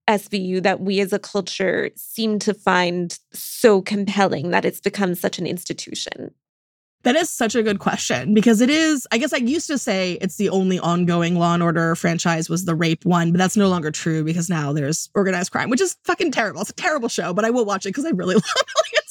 SVU 0.08 0.62
that 0.62 0.80
we 0.80 1.00
as 1.00 1.12
a 1.12 1.18
culture 1.18 1.90
seem 1.96 2.38
to 2.40 2.54
find 2.54 3.18
so 3.32 3.82
compelling 3.82 4.50
that 4.50 4.64
it's 4.64 4.80
become 4.80 5.14
such 5.14 5.38
an 5.38 5.46
institution? 5.46 6.32
That 7.02 7.14
is 7.14 7.30
such 7.30 7.54
a 7.54 7.62
good 7.62 7.78
question 7.78 8.34
because 8.34 8.60
it 8.60 8.68
is, 8.68 9.06
I 9.12 9.18
guess 9.18 9.32
I 9.32 9.36
used 9.36 9.68
to 9.68 9.78
say 9.78 10.18
it's 10.20 10.38
the 10.38 10.48
only 10.48 10.80
ongoing 10.80 11.36
Law 11.36 11.54
and 11.54 11.62
Order 11.62 11.94
franchise 11.94 12.48
was 12.48 12.64
the 12.64 12.74
rape 12.74 13.04
one, 13.04 13.30
but 13.30 13.38
that's 13.38 13.56
no 13.56 13.68
longer 13.68 13.92
true 13.92 14.24
because 14.24 14.50
now 14.50 14.72
there's 14.72 15.08
organized 15.14 15.52
crime, 15.52 15.70
which 15.70 15.80
is 15.80 15.96
fucking 16.02 16.32
terrible. 16.32 16.62
It's 16.62 16.70
a 16.70 16.74
terrible 16.74 17.08
show, 17.08 17.32
but 17.32 17.44
I 17.44 17.50
will 17.50 17.64
watch 17.64 17.86
it 17.86 17.90
because 17.90 18.06
I 18.06 18.10
really 18.10 18.34
love 18.34 18.44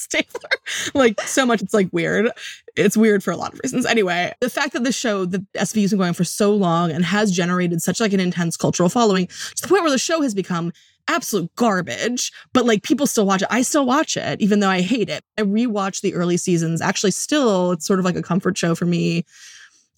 Stabler. 0.06 0.50
Like 0.94 1.20
so 1.22 1.46
much, 1.46 1.62
it's 1.62 1.74
like 1.74 1.90
weird. 1.92 2.32
It's 2.76 2.98
weird 2.98 3.24
for 3.24 3.32
a 3.32 3.38
lot 3.38 3.54
of 3.54 3.60
reasons. 3.64 3.86
Anyway, 3.86 4.34
the 4.40 4.50
fact 4.50 4.74
that 4.74 4.84
the 4.84 4.92
show, 4.92 5.26
the 5.26 5.40
SVU 5.56 5.82
has 5.82 5.92
been 5.92 6.00
going 6.00 6.14
for 6.14 6.24
so 6.24 6.54
long 6.56 6.92
and 6.92 7.06
has 7.06 7.32
generated 7.32 7.82
such 7.82 8.00
like 8.00 8.14
an 8.14 8.20
intense 8.20 8.58
cultural 8.58 8.90
following 8.90 9.28
to 9.28 9.62
the 9.62 9.68
point 9.68 9.84
where 9.84 9.92
the 9.92 9.98
show 9.98 10.22
has 10.22 10.34
become 10.34 10.72
absolute 11.08 11.54
garbage, 11.56 12.32
but 12.54 12.66
like 12.66 12.84
people 12.84 13.08
still 13.08 13.26
watch 13.26 13.42
it. 13.42 13.48
I 13.52 13.62
still 13.62 13.86
watch 13.86 14.18
it, 14.18 14.42
even 14.42 14.60
though 14.60 14.70
I 14.70 14.82
hate 14.82 15.10
it. 15.10 15.24
I 15.38 15.44
rewatch 15.44 16.02
the 16.02 16.14
early 16.14 16.38
seasons. 16.38 16.82
Actually, 16.82 17.12
still, 17.12 17.74
it's 17.74 17.86
sort 17.86 18.00
of 18.00 18.06
like 18.06 18.16
a 18.16 18.24
comfort 18.24 18.58
show 18.58 18.76
for 18.76 18.86
me. 18.86 19.26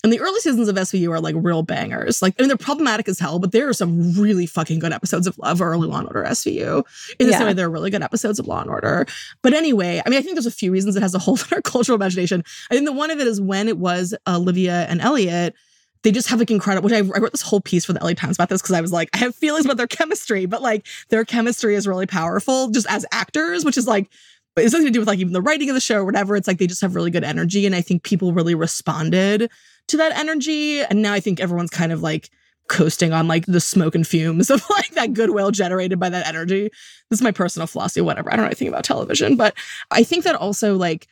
And 0.03 0.13
the 0.13 0.19
early 0.19 0.39
seasons 0.41 0.67
of 0.67 0.75
SVU 0.75 1.09
are 1.09 1.19
like 1.19 1.35
real 1.37 1.63
bangers. 1.63 2.21
Like, 2.21 2.35
I 2.37 2.41
mean, 2.43 2.49
they're 2.49 2.57
problematic 2.57 3.09
as 3.09 3.17
hell, 3.19 3.39
but 3.39 3.51
there 3.51 3.67
are 3.67 3.73
some 3.73 4.13
really 4.13 4.45
fucking 4.45 4.77
good 4.79 4.93
episodes 4.93 5.25
of 5.25 5.37
Love 5.39 5.59
early 5.61 5.87
Law 5.87 5.97
and 5.99 6.07
Order 6.07 6.23
SVU. 6.23 6.83
In 7.19 7.25
the 7.27 7.31
Yeah. 7.33 7.39
same 7.39 7.47
way, 7.47 7.53
there 7.53 7.65
are 7.65 7.71
really 7.71 7.89
good 7.89 8.03
episodes 8.03 8.37
of 8.37 8.45
Law 8.47 8.61
and 8.61 8.69
Order. 8.69 9.07
But 9.41 9.53
anyway, 9.53 10.01
I 10.05 10.09
mean, 10.09 10.19
I 10.19 10.21
think 10.21 10.35
there's 10.35 10.45
a 10.45 10.51
few 10.51 10.71
reasons 10.71 10.95
it 10.95 11.01
has 11.01 11.15
a 11.15 11.19
hold 11.27 11.41
on 11.41 11.47
our 11.51 11.61
cultural 11.61 11.95
imagination. 11.95 12.43
I 12.69 12.75
think 12.75 12.85
the 12.85 12.93
one 12.93 13.09
of 13.09 13.19
it 13.19 13.27
is 13.27 13.41
when 13.41 13.67
it 13.67 13.79
was 13.79 14.13
uh, 14.27 14.37
Olivia 14.37 14.85
and 14.87 15.01
Elliot, 15.01 15.55
they 16.03 16.11
just 16.11 16.29
have 16.29 16.37
like 16.39 16.51
incredible, 16.51 16.85
which 16.85 16.93
I, 16.93 16.99
I 16.99 17.19
wrote 17.19 17.31
this 17.31 17.41
whole 17.41 17.59
piece 17.59 17.83
for 17.83 17.93
the 17.93 17.99
LA 18.03 18.13
Times 18.13 18.37
about 18.37 18.49
this 18.49 18.61
because 18.61 18.75
I 18.75 18.81
was 18.81 18.93
like, 18.93 19.09
I 19.13 19.17
have 19.17 19.35
feelings 19.35 19.65
about 19.65 19.77
their 19.77 19.87
chemistry, 19.87 20.45
but 20.45 20.61
like 20.61 20.85
their 21.09 21.25
chemistry 21.25 21.73
is 21.73 21.87
really 21.87 22.05
powerful 22.05 22.69
just 22.69 22.85
as 22.87 23.03
actors, 23.11 23.65
which 23.65 23.77
is 23.77 23.87
like, 23.87 24.07
but 24.55 24.63
it's 24.63 24.73
nothing 24.73 24.87
to 24.87 24.93
do 24.93 24.99
with 24.99 25.07
like 25.07 25.19
even 25.19 25.33
the 25.33 25.41
writing 25.41 25.69
of 25.69 25.73
the 25.75 25.81
show 25.81 25.97
or 25.97 26.05
whatever. 26.05 26.35
It's 26.35 26.47
like 26.47 26.59
they 26.59 26.67
just 26.67 26.81
have 26.81 26.93
really 26.95 27.11
good 27.11 27.23
energy. 27.23 27.65
And 27.65 27.73
I 27.75 27.81
think 27.81 28.03
people 28.03 28.31
really 28.31 28.55
responded 28.55 29.49
to 29.87 29.97
that 29.97 30.17
energy. 30.17 30.81
And 30.81 31.01
now 31.01 31.13
I 31.13 31.19
think 31.19 31.39
everyone's 31.39 31.69
kind 31.69 31.91
of 31.91 32.01
like 32.01 32.29
coasting 32.67 33.13
on 33.13 33.27
like 33.27 33.45
the 33.45 33.61
smoke 33.61 33.95
and 33.95 34.05
fumes 34.05 34.49
of 34.49 34.61
like 34.69 34.89
that 34.91 35.13
goodwill 35.13 35.51
generated 35.51 35.99
by 35.99 36.09
that 36.09 36.27
energy. 36.27 36.69
This 37.09 37.19
is 37.19 37.21
my 37.21 37.31
personal 37.31 37.67
philosophy, 37.67 38.01
whatever. 38.01 38.29
I 38.31 38.35
don't 38.35 38.43
know 38.43 38.47
anything 38.47 38.67
about 38.67 38.83
television, 38.83 39.35
but 39.37 39.55
I 39.91 40.03
think 40.03 40.23
that 40.25 40.35
also 40.35 40.75
like 40.75 41.07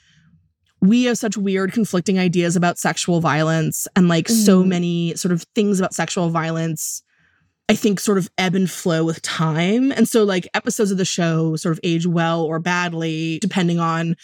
we 0.82 1.06
have 1.06 1.18
such 1.18 1.38
weird 1.38 1.72
conflicting 1.72 2.20
ideas 2.20 2.56
about 2.56 2.78
sexual 2.78 3.22
violence 3.22 3.88
and 3.96 4.08
like 4.10 4.28
so 4.28 4.62
Mhm. 4.64 4.68
many 4.68 5.16
sort 5.16 5.32
of 5.32 5.44
things 5.56 5.80
about 5.80 5.94
sexual 5.94 6.30
violence 6.30 7.02
I 7.68 7.74
think 7.74 8.00
sort 8.00 8.20
of 8.20 8.30
ebb 8.38 8.54
and 8.54 8.70
flow 8.70 9.04
with 9.04 9.24
time. 9.24 9.92
And 9.92 10.08
so 10.08 10.24
like 10.24 10.48
episodes 10.54 10.92
of 10.92 11.00
the 11.00 11.06
show 11.06 11.56
sort 11.56 11.72
of 11.74 11.80
age 11.82 12.06
well 12.06 12.44
or 12.44 12.60
badly 12.60 13.40
depending 13.40 13.80
on 13.80 14.16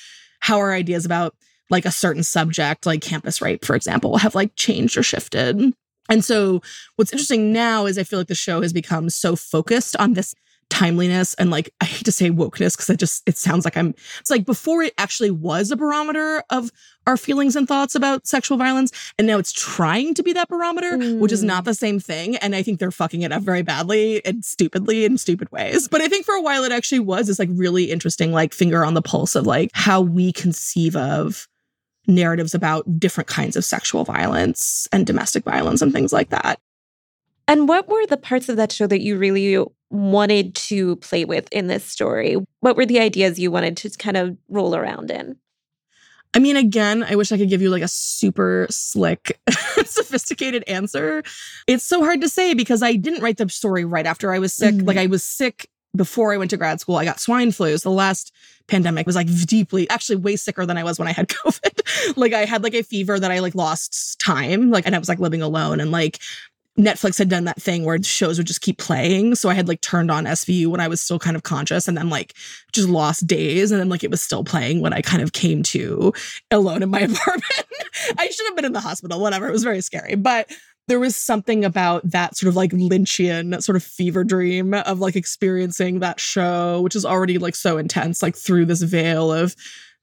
how 0.42 0.58
our 0.60 0.72
ideas 0.74 1.06
about 1.06 1.34
like 1.72 1.86
a 1.86 1.92
certain 1.92 2.22
subject 2.24 2.86
like 2.86 3.02
campus 3.02 3.42
rape 3.42 3.66
for 3.66 3.76
example 3.76 4.18
have 4.18 4.36
like 4.36 4.56
changed 4.56 4.98
or 4.98 5.04
shifted. 5.04 5.74
And 6.10 6.26
so 6.26 6.62
what's 6.98 7.12
interesting 7.14 7.52
now 7.54 7.86
is 7.86 7.98
I 7.98 8.04
feel 8.04 8.20
like 8.20 8.28
the 8.28 8.36
show 8.36 8.62
has 8.62 8.74
become 8.74 9.10
so 9.10 9.36
focused 9.36 9.96
on 9.98 10.14
this 10.14 10.36
timeliness 10.70 11.34
and 11.34 11.52
like 11.52 11.70
I 11.82 11.86
hate 11.86 12.06
to 12.06 12.14
say 12.14 12.32
wokeness 12.32 12.76
because 12.78 12.90
it 12.90 12.98
just 12.98 13.24
it 13.28 13.38
sounds 13.38 13.66
like 13.66 13.76
I'm 13.76 13.90
it's 14.22 14.30
like 14.30 14.46
before 14.46 14.82
it 14.84 14.94
actually 14.98 15.30
was 15.30 15.70
a 15.70 15.76
barometer 15.76 16.44
of 16.50 16.72
our 17.06 17.18
feelings 17.18 17.58
and 17.58 17.68
thoughts 17.68 17.94
about 17.94 18.26
sexual 18.26 18.58
violence 18.58 18.92
and 19.18 19.28
now 19.28 19.38
it's 19.38 19.52
trying 19.52 20.14
to 20.14 20.24
be 20.24 20.32
that 20.32 20.48
barometer 20.48 20.98
which 21.18 21.34
is 21.34 21.44
Mm. 21.44 21.48
not 21.48 21.66
the 21.66 21.74
same 21.74 22.00
thing 22.00 22.38
and 22.38 22.56
I 22.56 22.64
think 22.64 22.80
they're 22.80 22.90
fucking 22.90 23.22
it 23.22 23.34
up 23.34 23.44
very 23.44 23.64
badly 23.64 24.24
and 24.26 24.46
stupidly 24.46 25.04
in 25.04 25.18
stupid 25.18 25.52
ways 25.52 25.90
but 25.90 26.00
I 26.00 26.08
think 26.08 26.26
for 26.26 26.36
a 26.36 26.42
while 26.42 26.64
it 26.64 26.72
actually 26.72 27.00
was 27.00 27.28
this 27.28 27.38
like 27.38 27.50
really 27.52 27.92
interesting 27.92 28.32
like 28.32 28.54
finger 28.54 28.86
on 28.86 28.94
the 28.94 29.02
pulse 29.02 29.36
of 29.36 29.46
like 29.46 29.72
how 29.74 30.00
we 30.00 30.32
conceive 30.32 30.96
of 30.96 31.50
narratives 32.08 32.54
about 32.54 33.00
different 33.00 33.28
kinds 33.28 33.56
of 33.56 33.64
sexual 33.66 34.04
violence 34.04 34.88
and 34.92 35.06
domestic 35.06 35.44
violence 35.44 35.82
and 35.82 35.94
things 35.94 36.12
like 36.14 36.30
that 36.30 36.60
And 37.48 37.68
what 37.68 37.88
were 37.88 38.06
the 38.08 38.18
parts 38.18 38.50
of 38.50 38.56
that 38.58 38.72
show 38.72 38.88
that 38.88 39.02
you 39.02 39.18
really 39.18 39.58
wanted 39.90 40.56
to 40.56 40.96
play 40.98 41.26
with 41.26 41.48
in 41.52 41.68
this 41.68 41.84
story? 41.84 42.38
What 42.62 42.78
were 42.78 42.86
the 42.86 43.00
ideas 43.00 43.38
you 43.40 43.52
wanted 43.52 43.76
to 43.78 43.90
kind 43.92 44.16
of 44.18 44.38
roll 44.48 44.74
around 44.76 45.12
in? 45.12 45.36
I 46.34 46.40
mean, 46.40 46.56
again, 46.56 47.04
I 47.04 47.16
wish 47.16 47.34
I 47.34 47.38
could 47.38 47.50
give 47.50 47.62
you 47.62 47.70
like 47.70 47.84
a 47.84 47.90
super 47.90 48.66
slick, 48.70 49.38
sophisticated 49.86 50.64
answer. 50.66 51.24
It's 51.68 51.84
so 51.84 52.00
hard 52.06 52.22
to 52.22 52.30
say 52.30 52.54
because 52.54 52.82
I 52.82 52.96
didn't 52.96 53.22
write 53.22 53.36
the 53.36 53.50
story 53.50 53.84
right 53.84 54.06
after 54.06 54.34
I 54.34 54.40
was 54.40 54.54
sick. 54.54 54.76
Mhm. 54.76 54.88
Like, 54.88 54.96
I 54.98 55.08
was 55.08 55.24
sick 55.24 55.68
before 55.96 56.34
I 56.34 56.38
went 56.38 56.50
to 56.52 56.58
grad 56.58 56.80
school. 56.80 56.96
I 56.96 57.06
got 57.06 57.20
swine 57.20 57.52
flu. 57.52 57.78
So 57.78 57.90
the 57.90 57.96
last 57.96 58.34
pandemic 58.68 59.06
was 59.06 59.16
like 59.16 59.28
deeply, 59.46 59.90
actually 59.90 60.16
way 60.18 60.36
sicker 60.36 60.66
than 60.66 60.78
I 60.78 60.84
was 60.84 60.98
when 60.98 61.08
I 61.08 61.12
had 61.14 61.28
COVID. 61.30 62.18
like, 62.18 62.34
I 62.34 62.46
had 62.46 62.64
like 62.64 62.74
a 62.74 62.84
fever 62.84 63.20
that 63.20 63.32
I 63.32 63.40
like 63.40 63.56
lost 63.56 64.20
time, 64.20 64.72
like, 64.72 64.86
and 64.86 64.96
I 64.96 65.00
was 65.00 65.10
like 65.10 65.20
living 65.20 65.42
alone 65.42 65.80
and 65.80 65.92
like, 65.92 66.20
Netflix 66.80 67.18
had 67.18 67.30
done 67.30 67.44
that 67.44 67.62
thing 67.62 67.84
where 67.84 68.02
shows 68.02 68.38
would 68.38 68.48
just 68.48 68.62
keep 68.62 68.78
playing. 68.78 69.36
So 69.36 69.50
I 69.50 69.54
had 69.54 69.68
like 69.68 69.82
turned 69.82 70.10
on 70.10 70.26
SVU 70.26 70.68
when 70.68 70.80
I 70.80 70.88
was 70.88 71.02
still 71.02 71.20
kind 71.20 71.36
of 71.36 71.44
conscious 71.44 71.88
and 71.88 71.98
then 71.98 72.10
like 72.10 72.34
just 72.72 72.88
lost 72.88 73.28
days. 73.28 73.72
And 73.72 73.80
then 73.80 73.90
like 73.90 74.04
it 74.04 74.10
was 74.10 74.22
still 74.22 74.44
playing 74.44 74.82
when 74.82 74.94
I 74.94 75.02
kind 75.02 75.22
of 75.22 75.34
came 75.34 75.64
to 75.64 76.14
alone 76.50 76.82
in 76.82 76.90
my 76.90 77.00
apartment. 77.02 77.66
I 78.18 78.28
should 78.30 78.46
have 78.48 78.56
been 78.56 78.66
in 78.66 78.74
the 78.74 78.80
hospital, 78.80 79.20
whatever. 79.20 79.48
It 79.48 79.52
was 79.52 79.64
very 79.64 79.82
scary. 79.82 80.16
But 80.16 80.50
there 80.88 81.00
was 81.00 81.16
something 81.16 81.64
about 81.64 82.10
that 82.10 82.36
sort 82.36 82.50
of 82.50 82.56
like 82.56 82.72
Lynchian 82.72 83.62
sort 83.62 83.76
of 83.76 83.84
fever 83.84 84.24
dream 84.24 84.74
of 84.74 85.00
like 85.00 85.16
experiencing 85.16 86.00
that 86.00 86.20
show, 86.20 86.82
which 86.82 86.96
is 86.96 87.06
already 87.06 87.38
like 87.38 87.56
so 87.56 87.78
intense, 87.78 88.22
like 88.22 88.36
through 88.36 88.66
this 88.66 88.82
veil 88.82 89.32
of 89.32 89.56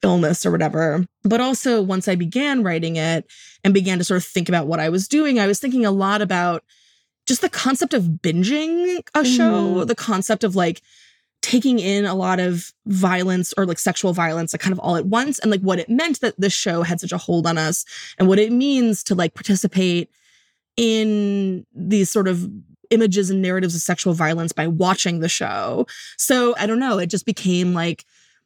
illness 0.02 0.46
or 0.46 0.50
whatever. 0.50 1.04
But 1.24 1.40
also, 1.40 1.82
once 1.82 2.08
I 2.08 2.14
began 2.14 2.62
writing 2.62 2.96
it 2.96 3.26
and 3.64 3.74
began 3.74 3.98
to 3.98 4.04
sort 4.04 4.18
of 4.18 4.24
think 4.24 4.48
about 4.48 4.66
what 4.66 4.80
I 4.80 4.88
was 4.88 5.08
doing, 5.08 5.38
I 5.38 5.46
was 5.46 5.58
thinking 5.58 5.84
a 5.84 5.90
lot 5.90 6.22
about 6.22 6.64
just 7.26 7.42
the 7.42 7.50
concept 7.50 7.92
of 7.92 8.04
binging 8.04 9.02
a 9.14 9.24
show, 9.24 9.74
mm-hmm. 9.74 9.86
the 9.86 9.94
concept 9.94 10.44
of 10.44 10.56
like 10.56 10.80
taking 11.42 11.78
in 11.78 12.04
a 12.04 12.14
lot 12.14 12.40
of 12.40 12.72
violence 12.86 13.54
or 13.56 13.64
like 13.64 13.78
sexual 13.78 14.12
violence 14.12 14.52
like 14.52 14.60
kind 14.60 14.72
of 14.72 14.78
all 14.80 14.96
at 14.96 15.06
once 15.06 15.38
and 15.38 15.50
like 15.50 15.60
what 15.60 15.78
it 15.78 15.88
meant 15.88 16.20
that 16.20 16.38
this 16.38 16.52
show 16.52 16.82
had 16.82 17.00
such 17.00 17.12
a 17.12 17.18
hold 17.18 17.46
on 17.46 17.56
us 17.56 17.84
and 18.18 18.26
what 18.26 18.40
it 18.40 18.50
means 18.50 19.04
to 19.04 19.14
like 19.14 19.34
participate 19.34 20.10
in 20.78 21.66
these 21.74 22.10
sort 22.10 22.28
of 22.28 22.48
images 22.90 23.28
and 23.28 23.42
narratives 23.42 23.74
of 23.74 23.82
sexual 23.82 24.14
violence 24.14 24.52
by 24.52 24.66
watching 24.66 25.18
the 25.20 25.28
show. 25.28 25.86
So 26.16 26.54
I 26.56 26.66
don't 26.66 26.78
know, 26.78 26.98
it 26.98 27.08
just 27.08 27.26
became 27.26 27.74
like 27.74 28.04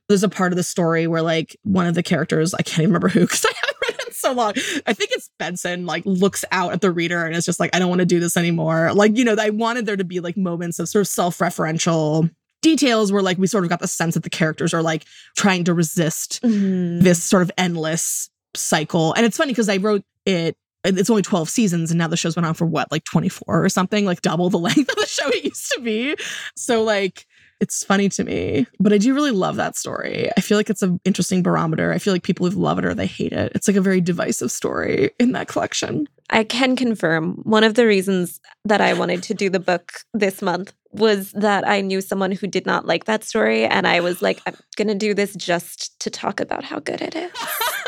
there's 0.09 0.25
a 0.25 0.29
part 0.29 0.53
of 0.53 0.57
the 0.57 0.65
story 0.65 1.07
where 1.07 1.23
like 1.23 1.57
one 1.63 1.87
of 1.87 1.95
the 1.95 2.03
characters, 2.03 2.53
I 2.55 2.63
can't 2.63 2.81
even 2.81 2.91
remember 2.91 3.09
who 3.09 3.21
because 3.27 3.45
I 3.45 3.53
haven't 3.55 3.77
read 3.89 4.01
it 4.01 4.07
in 4.09 4.13
so 4.15 4.33
long. 4.33 4.53
I 4.87 4.93
think 4.95 5.11
it's 5.13 5.31
Benson, 5.39 5.87
like 5.87 6.03
looks 6.07 6.45
out 6.51 6.73
at 6.73 6.81
the 6.81 6.91
reader 6.91 7.25
and 7.25 7.37
is 7.37 7.45
just 7.45 7.61
like, 7.61 7.75
I 7.77 7.79
don't 7.79 7.89
want 7.89 8.01
to 8.01 8.07
do 8.07 8.19
this 8.19 8.37
anymore. 8.37 8.93
Like, 8.95 9.17
you 9.17 9.25
know, 9.25 9.37
I 9.39 9.51
wanted 9.51 9.87
there 9.87 9.97
to 9.97 10.05
be 10.05 10.19
like 10.21 10.37
moments 10.37 10.79
of 10.81 10.89
sort 10.89 11.03
of 11.03 11.09
self-referential 11.09 12.31
details 12.63 13.13
where 13.13 13.23
like 13.23 13.39
we 13.39 13.47
sort 13.47 13.65
of 13.65 13.71
got 13.71 13.81
the 13.81 13.89
sense 13.89 14.15
that 14.15 14.23
the 14.23 14.31
characters 14.31 14.73
are 14.75 14.83
like 14.83 15.05
trying 15.37 15.65
to 15.65 15.75
resist 15.75 16.41
Mm-hmm. 16.43 17.01
this 17.05 17.23
sort 17.23 17.43
of 17.43 17.51
endless 17.59 18.29
cycle. 18.55 19.13
And 19.15 19.25
it's 19.27 19.37
funny 19.37 19.53
because 19.53 19.69
I 19.69 19.77
wrote 19.77 20.03
it 20.27 20.57
it's 20.85 21.11
only 21.11 21.23
12 21.23 21.49
seasons 21.49 21.91
and 21.91 21.99
now 21.99 22.09
the 22.09 22.17
show's 22.17 22.35
been 22.35 22.45
on 22.45 22.55
for 22.55 22.67
what 22.67 22.91
like 22.91 23.05
24 23.05 23.65
or 23.65 23.69
something 23.69 24.05
like 24.05 24.23
double 24.23 24.51
the 24.51 24.59
length 24.59 24.91
of 24.91 24.97
the 24.97 25.07
show 25.07 25.29
it 25.29 25.45
used 25.45 25.71
to 25.73 25.81
be 25.81 26.17
so 26.57 26.83
like 26.83 27.27
it's 27.61 27.85
funny 27.85 28.09
to 28.09 28.25
me 28.25 28.67
but 28.81 28.93
i 28.93 28.99
do 28.99 29.15
really 29.15 29.31
love 29.31 29.57
that 29.57 29.77
story 29.77 30.31
i 30.37 30.41
feel 30.41 30.59
like 30.59 30.71
it's 30.71 30.83
an 30.83 31.01
interesting 31.05 31.43
barometer 31.43 31.93
i 31.93 31.99
feel 31.99 32.13
like 32.13 32.23
people 32.23 32.49
who 32.49 32.61
love 32.61 32.79
it 32.79 32.85
or 32.85 32.95
they 32.95 33.07
hate 33.07 33.33
it 33.33 33.53
it's 33.55 33.69
like 33.69 33.77
a 33.77 33.81
very 33.81 34.01
divisive 34.01 34.51
story 34.51 35.11
in 35.19 35.33
that 35.33 35.49
collection 35.49 36.07
I 36.33 36.45
can 36.45 36.77
confirm 36.77 37.35
one 37.43 37.63
of 37.63 37.75
the 37.75 37.87
reasons 37.87 38.41
that 38.65 38.81
I 38.81 38.95
wanted 38.95 39.23
to 39.25 39.35
do 39.35 39.51
the 39.51 39.61
book 39.61 39.93
this 40.15 40.41
month 40.41 40.73
was 40.91 41.31
that 41.33 41.69
I 41.69 41.83
knew 41.83 42.01
someone 42.01 42.33
who 42.33 42.47
did 42.47 42.65
not 42.65 42.87
like 42.87 43.05
that 43.05 43.23
story. 43.23 43.67
And 43.67 43.87
I 43.87 44.01
was 44.01 44.23
like, 44.23 44.41
I'm 44.47 44.57
going 44.77 44.89
to 44.89 44.95
do 44.95 45.13
this 45.13 45.35
just 45.35 45.99
to 46.01 46.11
talk 46.11 46.41
about 46.41 46.65
how 46.65 46.79
good 46.79 47.03
it 47.03 47.15
is. 47.15 47.31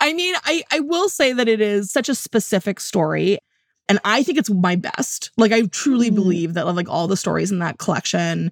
I 0.00 0.12
mean, 0.12 0.34
I, 0.44 0.62
I 0.72 0.80
will 0.80 1.08
say 1.08 1.32
that 1.32 1.48
it 1.48 1.60
is 1.60 1.90
such 1.90 2.08
a 2.08 2.14
specific 2.14 2.80
story. 2.80 3.38
And 3.88 3.98
I 4.04 4.22
think 4.22 4.38
it's 4.38 4.50
my 4.50 4.76
best. 4.76 5.30
Like, 5.36 5.52
I 5.52 5.62
truly 5.66 6.10
Mm. 6.10 6.14
believe 6.14 6.54
that, 6.54 6.66
of 6.66 6.74
like, 6.76 6.88
all 6.88 7.06
the 7.06 7.16
stories 7.18 7.52
in 7.52 7.58
that 7.58 7.78
collection 7.78 8.50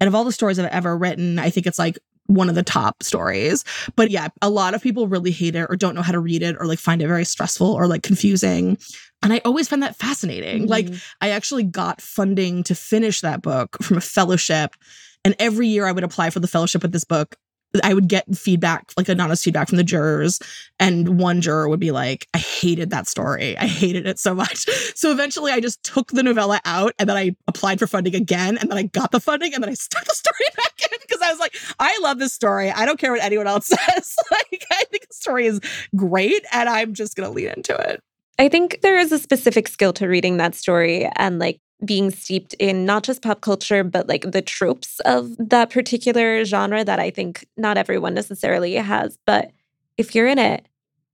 and 0.00 0.06
of 0.08 0.14
all 0.14 0.22
the 0.24 0.30
stories 0.32 0.58
I've 0.58 0.66
ever 0.66 0.96
written, 0.96 1.38
I 1.40 1.50
think 1.50 1.66
it's 1.66 1.78
like 1.80 1.98
one 2.26 2.48
of 2.48 2.54
the 2.54 2.62
top 2.62 3.02
stories. 3.02 3.64
But 3.96 4.10
yeah, 4.10 4.28
a 4.42 4.50
lot 4.50 4.74
of 4.74 4.82
people 4.82 5.08
really 5.08 5.30
hate 5.32 5.56
it 5.56 5.66
or 5.68 5.74
don't 5.76 5.94
know 5.96 6.02
how 6.02 6.12
to 6.12 6.20
read 6.20 6.42
it 6.42 6.56
or 6.60 6.66
like 6.66 6.78
find 6.78 7.02
it 7.02 7.08
very 7.08 7.24
stressful 7.24 7.66
or 7.66 7.86
like 7.88 8.02
confusing. 8.02 8.78
And 9.22 9.32
I 9.32 9.40
always 9.44 9.66
find 9.66 9.82
that 9.82 9.96
fascinating. 9.96 10.66
Like, 10.68 10.86
Mhm. 10.86 11.02
I 11.20 11.30
actually 11.30 11.64
got 11.64 12.00
funding 12.00 12.62
to 12.64 12.74
finish 12.76 13.22
that 13.22 13.42
book 13.42 13.78
from 13.82 13.96
a 13.96 14.00
fellowship. 14.02 14.76
And 15.24 15.34
every 15.40 15.66
year 15.66 15.86
I 15.86 15.92
would 15.92 16.04
apply 16.04 16.30
for 16.30 16.38
the 16.38 16.46
fellowship 16.46 16.82
with 16.82 16.92
this 16.92 17.04
book. 17.04 17.34
I 17.82 17.94
would 17.94 18.08
get 18.08 18.36
feedback, 18.36 18.92
like 18.96 19.08
anonymous 19.08 19.44
feedback 19.44 19.68
from 19.68 19.76
the 19.76 19.84
jurors. 19.84 20.40
And 20.78 21.20
one 21.20 21.40
juror 21.40 21.68
would 21.68 21.80
be 21.80 21.90
like, 21.90 22.26
I 22.32 22.38
hated 22.38 22.90
that 22.90 23.06
story. 23.06 23.58
I 23.58 23.66
hated 23.66 24.06
it 24.06 24.18
so 24.18 24.34
much. 24.34 24.66
So 24.96 25.12
eventually 25.12 25.52
I 25.52 25.60
just 25.60 25.82
took 25.84 26.10
the 26.12 26.22
novella 26.22 26.60
out 26.64 26.94
and 26.98 27.08
then 27.08 27.16
I 27.16 27.36
applied 27.46 27.78
for 27.78 27.86
funding 27.86 28.14
again. 28.14 28.56
And 28.56 28.70
then 28.70 28.78
I 28.78 28.84
got 28.84 29.12
the 29.12 29.20
funding 29.20 29.54
and 29.54 29.62
then 29.62 29.70
I 29.70 29.74
stuck 29.74 30.04
the 30.04 30.14
story 30.14 30.46
back 30.56 30.72
in 30.90 30.98
because 31.02 31.20
I 31.22 31.30
was 31.30 31.40
like, 31.40 31.54
I 31.78 31.98
love 32.02 32.18
this 32.18 32.32
story. 32.32 32.70
I 32.70 32.86
don't 32.86 32.98
care 32.98 33.12
what 33.12 33.22
anyone 33.22 33.46
else 33.46 33.66
says. 33.88 34.16
like, 34.30 34.64
I 34.72 34.84
think 34.90 35.06
the 35.08 35.14
story 35.14 35.46
is 35.46 35.60
great 35.94 36.44
and 36.52 36.68
I'm 36.68 36.94
just 36.94 37.16
going 37.16 37.28
to 37.28 37.34
lean 37.34 37.48
into 37.48 37.74
it. 37.74 38.02
I 38.38 38.48
think 38.48 38.80
there 38.82 38.98
is 38.98 39.10
a 39.10 39.18
specific 39.18 39.66
skill 39.68 39.92
to 39.94 40.06
reading 40.06 40.36
that 40.36 40.54
story 40.54 41.10
and 41.16 41.38
like 41.38 41.60
being 41.84 42.10
steeped 42.10 42.54
in 42.54 42.84
not 42.84 43.04
just 43.04 43.22
pop 43.22 43.40
culture, 43.40 43.84
but 43.84 44.08
like 44.08 44.30
the 44.30 44.42
tropes 44.42 45.00
of 45.00 45.36
that 45.38 45.70
particular 45.70 46.44
genre 46.44 46.84
that 46.84 46.98
I 46.98 47.10
think 47.10 47.46
not 47.56 47.78
everyone 47.78 48.14
necessarily 48.14 48.74
has. 48.74 49.18
But 49.26 49.52
if 49.96 50.14
you're 50.14 50.26
in 50.26 50.38
it, 50.38 50.66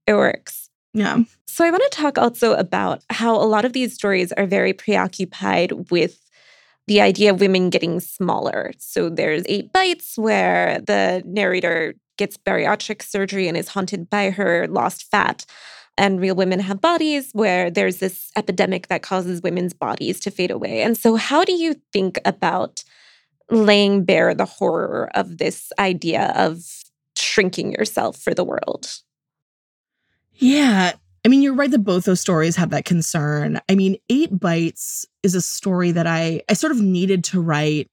it 0.07 0.13
works. 0.13 0.69
Yeah. 0.93 1.19
So 1.45 1.65
I 1.65 1.71
want 1.71 1.83
to 1.83 1.97
talk 1.97 2.17
also 2.17 2.53
about 2.53 3.03
how 3.09 3.35
a 3.35 3.45
lot 3.45 3.65
of 3.65 3.73
these 3.73 3.93
stories 3.93 4.31
are 4.33 4.45
very 4.45 4.73
preoccupied 4.73 5.89
with 5.91 6.19
the 6.87 7.01
idea 7.01 7.31
of 7.31 7.41
women 7.41 7.69
getting 7.69 7.99
smaller. 7.99 8.71
So 8.77 9.09
there's 9.09 9.43
Eight 9.47 9.73
Bites 9.73 10.17
where 10.17 10.79
the 10.79 11.23
narrator 11.25 11.95
gets 12.17 12.37
bariatric 12.37 13.01
surgery 13.01 13.47
and 13.47 13.57
is 13.57 13.69
haunted 13.69 14.09
by 14.09 14.29
her 14.29 14.67
lost 14.67 15.09
fat. 15.09 15.45
And 15.97 16.19
Real 16.19 16.35
Women 16.35 16.59
Have 16.59 16.81
Bodies, 16.81 17.29
where 17.33 17.71
there's 17.71 17.97
this 17.97 18.31
epidemic 18.35 18.87
that 18.87 19.01
causes 19.01 19.41
women's 19.41 19.73
bodies 19.73 20.19
to 20.21 20.31
fade 20.31 20.51
away. 20.51 20.81
And 20.81 20.97
so, 20.97 21.15
how 21.15 21.45
do 21.45 21.53
you 21.53 21.75
think 21.93 22.19
about 22.25 22.83
laying 23.49 24.03
bare 24.03 24.33
the 24.33 24.45
horror 24.45 25.09
of 25.15 25.37
this 25.37 25.71
idea 25.79 26.33
of 26.35 26.63
shrinking 27.17 27.71
yourself 27.71 28.17
for 28.17 28.33
the 28.33 28.43
world? 28.43 29.01
Yeah. 30.33 30.93
I 31.23 31.27
mean, 31.27 31.41
you're 31.41 31.55
right 31.55 31.71
that 31.71 31.79
both 31.79 32.05
those 32.05 32.21
stories 32.21 32.55
have 32.55 32.69
that 32.69 32.85
concern. 32.85 33.59
I 33.67 33.75
mean, 33.75 33.97
Eight 34.09 34.37
Bites 34.37 35.05
is 35.23 35.33
a 35.33 35.41
story 35.41 35.91
that 35.91 36.05
I 36.05 36.41
I 36.49 36.53
sort 36.53 36.71
of 36.71 36.81
needed 36.81 37.23
to 37.25 37.41
write 37.41 37.89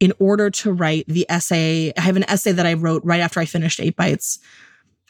in 0.00 0.12
order 0.20 0.48
to 0.48 0.72
write 0.72 1.06
the 1.08 1.26
essay. 1.28 1.92
I 1.96 2.00
have 2.02 2.16
an 2.16 2.28
essay 2.30 2.52
that 2.52 2.66
I 2.66 2.74
wrote 2.74 3.02
right 3.04 3.20
after 3.20 3.40
I 3.40 3.46
finished 3.46 3.80
Eight 3.80 3.96
Bites 3.96 4.38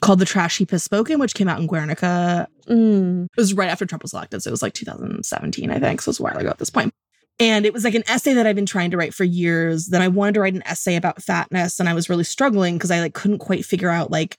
called 0.01 0.19
The 0.19 0.25
Trash 0.25 0.59
Heap 0.59 0.71
Has 0.71 0.83
Spoken, 0.85 1.19
which 1.19 1.35
came 1.35 1.49
out 1.49 1.61
in 1.61 1.67
Guernica. 1.67 2.49
Mm. 2.69 3.25
It 3.27 3.37
was 3.37 3.55
right 3.55 3.69
after 3.71 3.87
Trump 3.87 4.03
was 4.03 4.13
elected. 4.13 4.43
So 4.43 4.49
it 4.49 4.53
was 4.53 4.63
like 4.63 4.75
2017, 4.75 5.71
I 5.71 5.79
think. 5.79 6.01
So 6.03 6.09
it 6.09 6.11
was 6.11 6.21
a 6.21 6.23
while 6.23 6.37
ago 6.37 6.49
at 6.51 6.59
this 6.59 6.71
point. 6.71 6.93
And 7.41 7.65
it 7.65 7.73
was 7.73 7.85
like 7.85 7.95
an 7.95 8.03
essay 8.09 8.35
that 8.35 8.47
I've 8.47 8.57
been 8.57 8.67
trying 8.67 8.91
to 8.91 8.97
write 8.97 9.15
for 9.15 9.25
years. 9.25 9.87
That 9.89 10.03
I 10.03 10.09
wanted 10.09 10.35
to 10.35 10.41
write 10.41 10.55
an 10.55 10.63
essay 10.67 10.97
about 10.97 11.23
fatness. 11.23 11.79
And 11.79 11.89
I 11.89 11.95
was 11.95 12.09
really 12.09 12.25
struggling 12.25 12.77
because 12.77 12.91
I 12.91 13.01
like 13.01 13.15
couldn't 13.15 13.39
quite 13.39 13.65
figure 13.65 13.91
out 13.91 14.11
like 14.11 14.37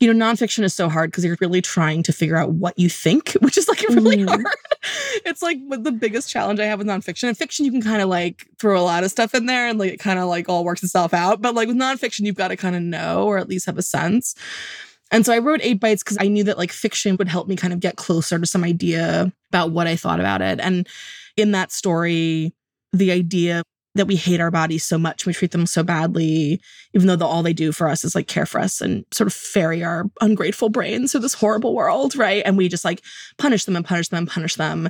you 0.00 0.12
know, 0.12 0.26
nonfiction 0.26 0.64
is 0.64 0.74
so 0.74 0.88
hard 0.88 1.10
because 1.10 1.24
you're 1.24 1.36
really 1.40 1.62
trying 1.62 2.02
to 2.02 2.12
figure 2.12 2.36
out 2.36 2.50
what 2.50 2.76
you 2.76 2.88
think, 2.88 3.30
which 3.40 3.56
is 3.56 3.68
like 3.68 3.80
really 3.88 4.16
Mhm. 4.18 4.28
hard. 4.28 4.44
it's 5.24 5.42
like 5.42 5.58
the 5.68 5.92
biggest 5.92 6.30
challenge 6.30 6.60
I 6.60 6.66
have 6.66 6.78
with 6.78 6.88
nonfiction. 6.88 7.28
In 7.28 7.34
fiction, 7.34 7.64
you 7.64 7.72
can 7.72 7.82
kind 7.82 8.02
of 8.02 8.08
like 8.08 8.46
throw 8.58 8.78
a 8.78 8.82
lot 8.82 9.04
of 9.04 9.10
stuff 9.10 9.34
in 9.34 9.46
there 9.46 9.68
and 9.68 9.78
like 9.78 9.92
it 9.92 10.00
kind 10.00 10.18
of 10.18 10.26
like 10.28 10.48
all 10.48 10.64
works 10.64 10.82
itself 10.82 11.14
out. 11.14 11.40
But 11.40 11.54
like 11.54 11.68
with 11.68 11.76
nonfiction, 11.76 12.20
you've 12.20 12.34
got 12.36 12.48
to 12.48 12.56
kind 12.56 12.76
of 12.76 12.82
know 12.82 13.26
or 13.26 13.38
at 13.38 13.48
least 13.48 13.66
have 13.66 13.78
a 13.78 13.82
sense. 13.82 14.34
And 15.10 15.24
so 15.24 15.32
I 15.32 15.38
wrote 15.38 15.60
Eight 15.62 15.80
Bites 15.80 16.02
because 16.02 16.18
I 16.20 16.28
knew 16.28 16.44
that 16.44 16.58
like 16.58 16.72
fiction 16.72 17.16
would 17.18 17.28
help 17.28 17.46
me 17.46 17.56
kind 17.56 17.72
of 17.72 17.80
get 17.80 17.96
closer 17.96 18.38
to 18.38 18.46
some 18.46 18.64
idea 18.64 19.32
about 19.50 19.70
what 19.70 19.86
I 19.86 19.96
thought 19.96 20.20
about 20.20 20.42
it. 20.42 20.60
And 20.60 20.88
in 21.36 21.52
that 21.52 21.72
story, 21.72 22.52
the 22.92 23.12
idea 23.12 23.62
that 23.94 24.06
we 24.06 24.16
hate 24.16 24.40
our 24.40 24.50
bodies 24.50 24.84
so 24.84 24.98
much, 24.98 25.24
we 25.24 25.32
treat 25.32 25.52
them 25.52 25.66
so 25.66 25.82
badly, 25.82 26.60
even 26.94 27.06
though 27.06 27.16
the, 27.16 27.24
all 27.24 27.42
they 27.42 27.52
do 27.52 27.70
for 27.72 27.88
us 27.88 28.04
is 28.04 28.14
like 28.14 28.26
care 28.26 28.46
for 28.46 28.60
us 28.60 28.80
and 28.80 29.04
sort 29.12 29.26
of 29.26 29.32
ferry 29.32 29.84
our 29.84 30.04
ungrateful 30.20 30.68
brains 30.68 31.12
through 31.12 31.20
this 31.20 31.34
horrible 31.34 31.74
world, 31.74 32.16
right? 32.16 32.42
And 32.44 32.56
we 32.56 32.68
just 32.68 32.84
like 32.84 33.02
punish 33.38 33.64
them 33.64 33.76
and 33.76 33.84
punish 33.84 34.08
them 34.08 34.18
and 34.18 34.28
punish 34.28 34.56
them 34.56 34.88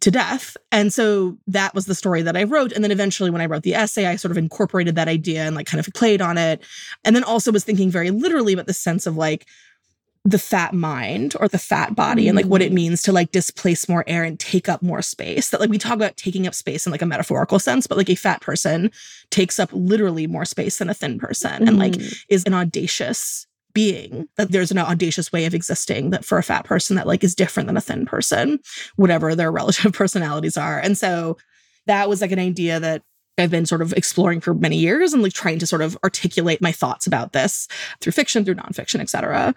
to 0.00 0.10
death. 0.10 0.56
And 0.72 0.92
so 0.92 1.36
that 1.46 1.74
was 1.74 1.86
the 1.86 1.94
story 1.94 2.22
that 2.22 2.36
I 2.36 2.44
wrote. 2.44 2.72
And 2.72 2.82
then 2.82 2.90
eventually, 2.90 3.30
when 3.30 3.42
I 3.42 3.46
wrote 3.46 3.62
the 3.62 3.74
essay, 3.74 4.06
I 4.06 4.16
sort 4.16 4.32
of 4.32 4.38
incorporated 4.38 4.94
that 4.96 5.08
idea 5.08 5.42
and 5.42 5.54
like 5.54 5.66
kind 5.66 5.78
of 5.78 5.92
played 5.94 6.22
on 6.22 6.38
it. 6.38 6.64
And 7.04 7.14
then 7.14 7.22
also 7.22 7.52
was 7.52 7.64
thinking 7.64 7.90
very 7.90 8.10
literally 8.10 8.54
about 8.54 8.66
the 8.66 8.72
sense 8.72 9.06
of 9.06 9.16
like, 9.16 9.46
the 10.26 10.38
fat 10.38 10.74
mind 10.74 11.34
or 11.40 11.48
the 11.48 11.58
fat 11.58 11.96
body 11.96 12.28
and 12.28 12.36
like 12.36 12.44
what 12.44 12.60
it 12.60 12.72
means 12.72 13.00
to 13.02 13.10
like 13.12 13.32
displace 13.32 13.88
more 13.88 14.04
air 14.06 14.22
and 14.22 14.38
take 14.38 14.68
up 14.68 14.82
more 14.82 15.00
space. 15.00 15.48
That 15.48 15.60
like 15.60 15.70
we 15.70 15.78
talk 15.78 15.94
about 15.94 16.16
taking 16.18 16.46
up 16.46 16.54
space 16.54 16.84
in 16.86 16.92
like 16.92 17.00
a 17.00 17.06
metaphorical 17.06 17.58
sense, 17.58 17.86
but 17.86 17.96
like 17.96 18.10
a 18.10 18.14
fat 18.14 18.42
person 18.42 18.90
takes 19.30 19.58
up 19.58 19.70
literally 19.72 20.26
more 20.26 20.44
space 20.44 20.76
than 20.78 20.90
a 20.90 20.94
thin 20.94 21.18
person 21.18 21.66
and 21.66 21.78
like 21.78 21.92
Mm. 21.94 22.16
is 22.28 22.44
an 22.44 22.52
audacious 22.54 23.46
being 23.72 24.28
that 24.36 24.50
there's 24.50 24.70
an 24.72 24.78
audacious 24.78 25.32
way 25.32 25.46
of 25.46 25.54
existing 25.54 26.10
that 26.10 26.24
for 26.24 26.38
a 26.38 26.42
fat 26.42 26.64
person 26.64 26.96
that 26.96 27.06
like 27.06 27.22
is 27.24 27.34
different 27.36 27.68
than 27.68 27.76
a 27.76 27.80
thin 27.80 28.04
person 28.04 28.58
whatever 28.96 29.34
their 29.34 29.52
relative 29.60 29.92
personalities 29.92 30.56
are 30.56 30.78
and 30.80 30.98
so 30.98 31.36
that 31.86 32.08
was 32.08 32.20
like 32.20 32.32
an 32.32 32.38
idea 32.40 32.78
that 32.80 33.02
I've 33.38 33.50
been 33.50 33.64
sort 33.66 33.80
of 33.80 33.92
exploring 33.94 34.40
for 34.40 34.52
many 34.54 34.76
years 34.76 35.12
and 35.14 35.22
like 35.22 35.32
trying 35.32 35.58
to 35.60 35.66
sort 35.66 35.82
of 35.82 35.96
articulate 36.04 36.60
my 36.60 36.72
thoughts 36.72 37.06
about 37.06 37.32
this 37.32 37.68
through 38.00 38.12
fiction, 38.12 38.44
through 38.44 38.56
nonfiction, 38.56 39.00
et 39.00 39.08
cetera. 39.08 39.54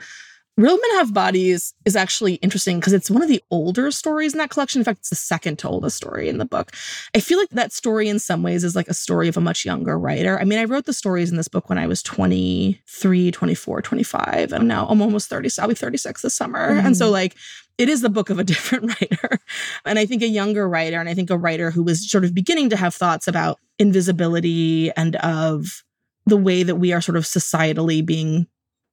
Real 0.56 0.78
Men 0.78 0.98
Have 0.98 1.16
Bodies 1.16 1.74
is 1.84 1.96
actually 1.96 2.36
interesting 2.36 2.80
because 2.80 2.94
it's 2.94 3.10
one 3.10 3.24
of 3.24 3.28
the 3.28 3.42
older 3.50 3.90
stories 3.90 4.34
in 4.34 4.38
that 4.38 4.52
collection. 4.52 4.80
In 4.80 4.86
fact, 4.86 5.00
it's 5.00 5.10
the 5.10 5.16
second 5.16 5.58
to 5.60 5.68
oldest 5.68 5.98
story 5.98 6.30
in 6.30 6.38
the 6.38 6.46
book. 6.46 6.72
I 7.16 7.22
feel 7.22 7.40
like 7.40 7.50
that 7.50 7.72
story 7.72 8.08
in 8.08 8.20
some 8.20 8.44
ways 8.44 8.64
is 8.64 8.76
like 8.76 8.88
a 8.88 8.94
story 8.94 9.28
of 9.28 9.36
a 9.36 9.42
much 9.42 9.66
younger 9.66 9.98
writer. 9.98 10.40
I 10.40 10.44
mean, 10.44 10.60
I 10.60 10.66
wrote 10.66 10.86
the 10.86 10.94
stories 10.94 11.32
in 11.32 11.38
this 11.38 11.48
book 11.48 11.70
when 11.70 11.80
I 11.80 11.88
was 11.88 12.04
23, 12.04 13.32
24, 13.32 13.82
25, 13.82 14.54
and 14.54 14.68
now 14.68 14.86
I'm 14.88 15.02
almost 15.02 15.28
30. 15.28 15.50
So 15.50 15.64
I'll 15.64 15.70
be 15.70 15.74
36 15.74 16.22
this 16.22 16.36
summer. 16.36 16.60
And 16.60 16.96
so, 16.96 17.06
mm-hmm. 17.06 17.14
like, 17.14 17.36
it 17.80 17.90
is 17.90 18.02
the 18.02 18.10
book 18.10 18.30
of 18.30 18.38
a 18.38 18.44
different 18.44 18.90
writer. 19.02 19.40
And 19.86 19.98
I 19.98 20.06
think 20.06 20.22
a 20.22 20.28
younger 20.28 20.70
writer, 20.70 21.00
and 21.00 21.10
I 21.10 21.16
think 21.16 21.32
a 21.32 21.38
writer 21.38 21.72
who 21.72 21.82
was 21.82 22.08
sort 22.08 22.26
of 22.26 22.36
beginning 22.36 22.70
to 22.70 22.78
have 22.78 22.94
thoughts 22.94 23.28
about 23.28 23.58
invisibility 23.80 24.92
and 24.92 25.16
of 25.16 25.84
the 26.28 26.38
way 26.38 26.62
that 26.62 26.76
we 26.76 26.94
are 26.94 27.02
sort 27.02 27.18
of 27.18 27.24
societally 27.24 28.06
being 28.06 28.46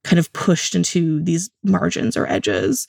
kind 0.04 0.18
of 0.18 0.32
pushed 0.32 0.74
into 0.74 1.22
these 1.22 1.50
margins 1.62 2.16
or 2.16 2.26
edges. 2.26 2.86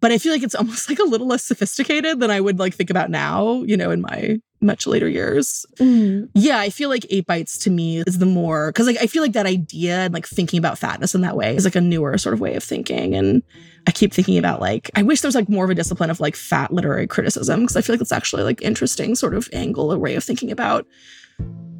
But 0.00 0.12
I 0.12 0.18
feel 0.18 0.32
like 0.32 0.42
it's 0.42 0.54
almost 0.54 0.88
like 0.90 0.98
a 0.98 1.04
little 1.04 1.26
less 1.26 1.44
sophisticated 1.44 2.20
than 2.20 2.30
I 2.30 2.40
would 2.40 2.58
like 2.58 2.74
think 2.74 2.90
about 2.90 3.10
now, 3.10 3.62
you 3.62 3.76
know, 3.76 3.90
in 3.90 4.00
my 4.00 4.38
much 4.60 4.86
later 4.86 5.08
years. 5.08 5.64
Mm. 5.76 6.28
Yeah, 6.34 6.58
I 6.58 6.70
feel 6.70 6.88
like 6.88 7.06
eight 7.10 7.26
bites 7.26 7.58
to 7.58 7.70
me 7.70 8.02
is 8.06 8.18
the 8.18 8.26
more 8.26 8.72
because 8.72 8.86
like 8.86 8.96
I 9.00 9.06
feel 9.06 9.22
like 9.22 9.32
that 9.32 9.46
idea 9.46 9.98
and 9.98 10.14
like 10.14 10.26
thinking 10.26 10.58
about 10.58 10.78
fatness 10.78 11.14
in 11.14 11.20
that 11.20 11.36
way 11.36 11.54
is 11.54 11.64
like 11.64 11.76
a 11.76 11.80
newer 11.80 12.18
sort 12.18 12.32
of 12.32 12.40
way 12.40 12.54
of 12.54 12.64
thinking. 12.64 13.14
And 13.14 13.42
I 13.86 13.92
keep 13.92 14.12
thinking 14.12 14.36
about 14.36 14.60
like 14.60 14.90
I 14.96 15.02
wish 15.02 15.20
there 15.20 15.28
was 15.28 15.34
like 15.34 15.48
more 15.48 15.64
of 15.64 15.70
a 15.70 15.74
discipline 15.74 16.10
of 16.10 16.20
like 16.20 16.34
fat 16.34 16.72
literary 16.72 17.06
criticism 17.06 17.60
because 17.60 17.76
I 17.76 17.82
feel 17.82 17.94
like 17.94 18.00
it's 18.00 18.12
actually 18.12 18.42
like 18.42 18.60
interesting 18.62 19.14
sort 19.14 19.34
of 19.34 19.48
angle 19.52 19.92
or 19.92 19.98
way 19.98 20.16
of 20.16 20.24
thinking 20.24 20.50
about 20.50 20.86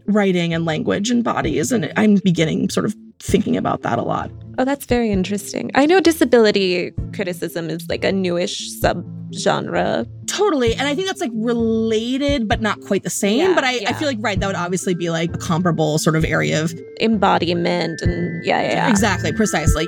writing 0.09 0.53
and 0.55 0.65
language 0.65 1.11
and 1.11 1.23
bodies. 1.23 1.71
And 1.71 1.93
I'm 1.97 2.17
beginning 2.17 2.71
sort 2.71 2.87
of 2.87 2.97
thinking 3.21 3.57
about 3.57 3.83
that 3.83 3.99
a 3.99 4.03
lot. 4.03 4.31
Oh, 4.59 4.65
that's 4.65 4.87
very 4.87 5.11
interesting. 5.11 5.71
I 5.75 5.87
know 5.87 6.01
disability 6.01 6.93
criticism 7.15 7.71
is 7.71 7.89
like 7.89 8.05
a 8.05 8.11
newish 8.11 8.71
subgenre. 8.81 10.09
Totally. 10.27 10.75
And 10.75 10.89
I 10.89 10.95
think 10.95 11.07
that's 11.07 11.21
like 11.21 11.31
related, 11.35 12.49
but 12.49 12.61
not 12.61 12.81
quite 12.81 13.05
the 13.05 13.11
same. 13.11 13.39
Yeah, 13.39 13.55
but 13.55 13.65
I, 13.65 13.73
yeah. 13.73 13.91
I 13.91 13.93
feel 13.93 14.09
like, 14.09 14.19
right, 14.21 14.39
that 14.41 14.47
would 14.47 14.57
obviously 14.57 14.95
be 14.95 15.11
like 15.11 15.35
a 15.35 15.39
comparable 15.39 15.99
sort 15.99 16.17
of 16.17 16.25
area 16.25 16.63
of 16.63 16.75
embodiment 17.01 18.01
and 18.03 18.45
yeah, 18.45 18.63
yeah. 18.63 18.73
yeah. 18.73 18.91
Exactly, 18.91 19.33
precisely. 19.33 19.87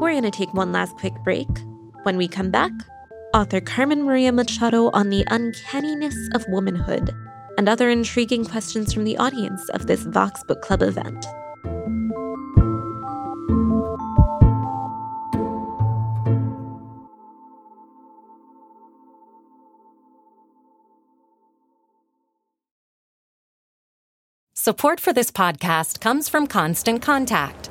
We're 0.00 0.12
going 0.12 0.22
to 0.22 0.30
take 0.30 0.52
one 0.54 0.70
last 0.70 0.94
quick 0.96 1.14
break. 1.24 1.48
When 2.04 2.18
we 2.18 2.28
come 2.28 2.50
back, 2.50 2.70
author 3.32 3.62
Carmen 3.62 4.02
Maria 4.02 4.30
Machado 4.30 4.90
on 4.92 5.08
the 5.08 5.24
uncanniness 5.30 6.14
of 6.34 6.44
womanhood 6.48 7.14
and 7.56 7.66
other 7.66 7.88
intriguing 7.88 8.44
questions 8.44 8.92
from 8.92 9.04
the 9.04 9.16
audience 9.16 9.66
of 9.70 9.86
this 9.86 10.02
Vox 10.02 10.44
Book 10.44 10.60
Club 10.60 10.82
event. 10.82 11.24
Support 24.52 25.00
for 25.00 25.14
this 25.14 25.30
podcast 25.30 26.00
comes 26.00 26.28
from 26.28 26.46
Constant 26.46 27.00
Contact. 27.00 27.70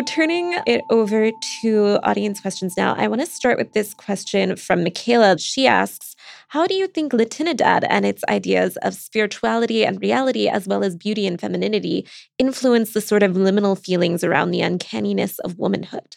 So, 0.00 0.04
turning 0.04 0.58
it 0.66 0.80
over 0.88 1.30
to 1.60 1.98
audience 2.02 2.40
questions 2.40 2.74
now, 2.74 2.94
I 2.94 3.06
want 3.06 3.20
to 3.20 3.26
start 3.26 3.58
with 3.58 3.74
this 3.74 3.92
question 3.92 4.56
from 4.56 4.82
Michaela. 4.82 5.36
She 5.36 5.66
asks 5.66 6.16
How 6.48 6.66
do 6.66 6.72
you 6.72 6.86
think 6.86 7.12
Latinidad 7.12 7.84
and 7.86 8.06
its 8.06 8.24
ideas 8.26 8.78
of 8.78 8.94
spirituality 8.94 9.84
and 9.84 10.00
reality, 10.00 10.48
as 10.48 10.66
well 10.66 10.82
as 10.82 10.96
beauty 10.96 11.26
and 11.26 11.38
femininity, 11.38 12.06
influence 12.38 12.94
the 12.94 13.02
sort 13.02 13.22
of 13.22 13.32
liminal 13.32 13.78
feelings 13.78 14.24
around 14.24 14.52
the 14.52 14.62
uncanniness 14.62 15.38
of 15.40 15.58
womanhood? 15.58 16.16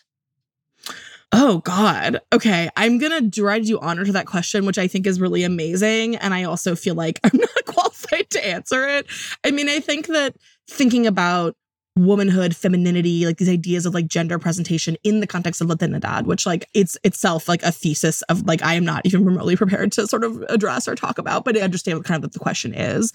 Oh 1.34 1.58
God. 1.58 2.22
Okay. 2.32 2.70
I'm 2.78 3.00
gonna 3.00 3.30
try 3.30 3.60
to 3.60 3.66
do 3.66 3.80
honor 3.82 4.06
to 4.06 4.14
that 4.14 4.28
question, 4.28 4.66
which 4.66 4.78
I 4.78 4.88
think 4.88 5.06
is 5.06 5.20
really 5.20 5.44
amazing. 5.44 6.16
And 6.16 6.34
I 6.34 6.44
also 6.44 6.74
feel 6.74 6.96
like 6.96 7.20
I'm 7.26 7.38
not 7.38 7.66
qualified 7.66 8.30
to 8.30 8.48
answer 8.48 8.88
it. 8.88 9.08
I 9.44 9.52
mean, 9.52 9.68
I 9.68 9.82
think 9.82 10.08
that 10.08 10.38
thinking 10.70 11.06
about 11.06 11.58
womanhood, 11.96 12.56
femininity, 12.56 13.26
like 13.26 13.38
these 13.38 13.50
ideas 13.50 13.86
of 13.86 13.94
like 13.94 14.08
gender 14.08 14.40
presentation 14.40 14.98
in 15.04 15.20
the 15.20 15.28
context 15.28 15.62
of 15.62 15.68
Latinidad, 15.68 16.24
which 16.26 16.46
like 16.46 16.68
it's 16.74 16.98
itself 17.04 17.48
like 17.48 17.62
a 17.64 17.72
thesis 17.72 18.22
of 18.24 18.46
like 18.48 18.64
I 18.64 18.74
am 18.74 18.84
not 18.84 19.06
even 19.06 19.26
remotely 19.26 19.56
prepared 19.64 19.92
to 19.94 20.08
sort 20.08 20.24
of 20.24 20.42
address 20.50 20.88
or 20.88 20.96
talk 20.96 21.18
about, 21.18 21.46
but 21.46 21.58
I 21.58 21.62
understand 21.62 21.98
what 21.98 22.08
kind 22.08 22.24
of 22.24 22.32
the 22.32 22.40
question 22.40 22.74
is. 22.74 23.14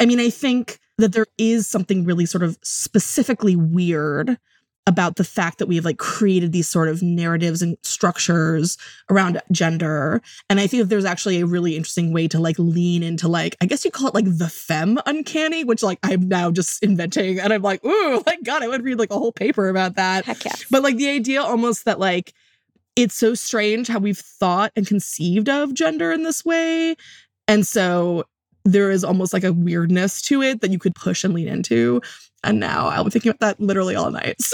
I 0.00 0.06
mean, 0.06 0.20
I 0.20 0.30
think 0.30 0.78
that 0.98 1.12
there 1.12 1.26
is 1.38 1.66
something 1.66 2.04
really 2.04 2.26
sort 2.26 2.42
of 2.42 2.58
specifically 2.62 3.54
weird 3.54 4.38
about 4.86 5.16
the 5.16 5.24
fact 5.24 5.58
that 5.58 5.66
we 5.66 5.74
have 5.76 5.84
like 5.84 5.98
created 5.98 6.52
these 6.52 6.68
sort 6.68 6.88
of 6.88 7.02
narratives 7.02 7.60
and 7.60 7.76
structures 7.82 8.78
around 9.10 9.40
gender. 9.50 10.22
And 10.48 10.60
I 10.60 10.68
think 10.68 10.82
that 10.82 10.88
there's 10.88 11.04
actually 11.04 11.40
a 11.40 11.46
really 11.46 11.76
interesting 11.76 12.12
way 12.12 12.28
to 12.28 12.38
like 12.38 12.56
lean 12.58 13.02
into 13.02 13.26
like, 13.26 13.56
I 13.60 13.66
guess 13.66 13.84
you 13.84 13.90
call 13.90 14.08
it 14.08 14.14
like 14.14 14.26
the 14.26 14.48
femme 14.48 14.98
uncanny, 15.04 15.64
which 15.64 15.82
like 15.82 15.98
I'm 16.04 16.28
now 16.28 16.52
just 16.52 16.82
inventing. 16.84 17.40
And 17.40 17.52
I'm 17.52 17.62
like, 17.62 17.84
ooh, 17.84 18.22
like 18.26 18.44
God, 18.44 18.62
I 18.62 18.68
would 18.68 18.84
read 18.84 18.98
like 18.98 19.10
a 19.10 19.18
whole 19.18 19.32
paper 19.32 19.68
about 19.68 19.96
that. 19.96 20.24
Heck 20.24 20.44
yes. 20.44 20.64
But 20.70 20.84
like 20.84 20.96
the 20.96 21.08
idea 21.08 21.42
almost 21.42 21.84
that 21.86 21.98
like 21.98 22.32
it's 22.94 23.14
so 23.14 23.34
strange 23.34 23.88
how 23.88 23.98
we've 23.98 24.18
thought 24.18 24.72
and 24.76 24.86
conceived 24.86 25.48
of 25.48 25.74
gender 25.74 26.12
in 26.12 26.22
this 26.22 26.44
way. 26.44 26.96
And 27.48 27.66
so 27.66 28.24
there 28.64 28.90
is 28.90 29.04
almost 29.04 29.32
like 29.32 29.44
a 29.44 29.52
weirdness 29.52 30.20
to 30.22 30.42
it 30.42 30.60
that 30.60 30.70
you 30.70 30.78
could 30.78 30.94
push 30.94 31.24
and 31.24 31.34
lean 31.34 31.48
into. 31.48 32.00
And 32.46 32.60
now 32.60 32.86
I'll 32.88 33.04
be 33.04 33.10
thinking 33.10 33.30
about 33.30 33.40
that 33.40 33.60
literally 33.60 33.94
all 33.96 34.10
night. 34.10 34.36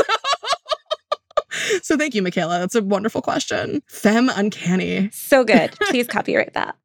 So, 1.55 1.79
so 1.83 1.97
thank 1.99 2.15
you, 2.15 2.23
Michaela. 2.23 2.59
That's 2.59 2.75
a 2.75 2.83
wonderful 2.83 3.21
question. 3.21 3.83
Femme 3.87 4.31
uncanny. 4.31 5.11
So 5.13 5.45
good. 5.45 5.77
Please 5.91 6.07
copyright 6.07 6.55
that. 6.55 6.77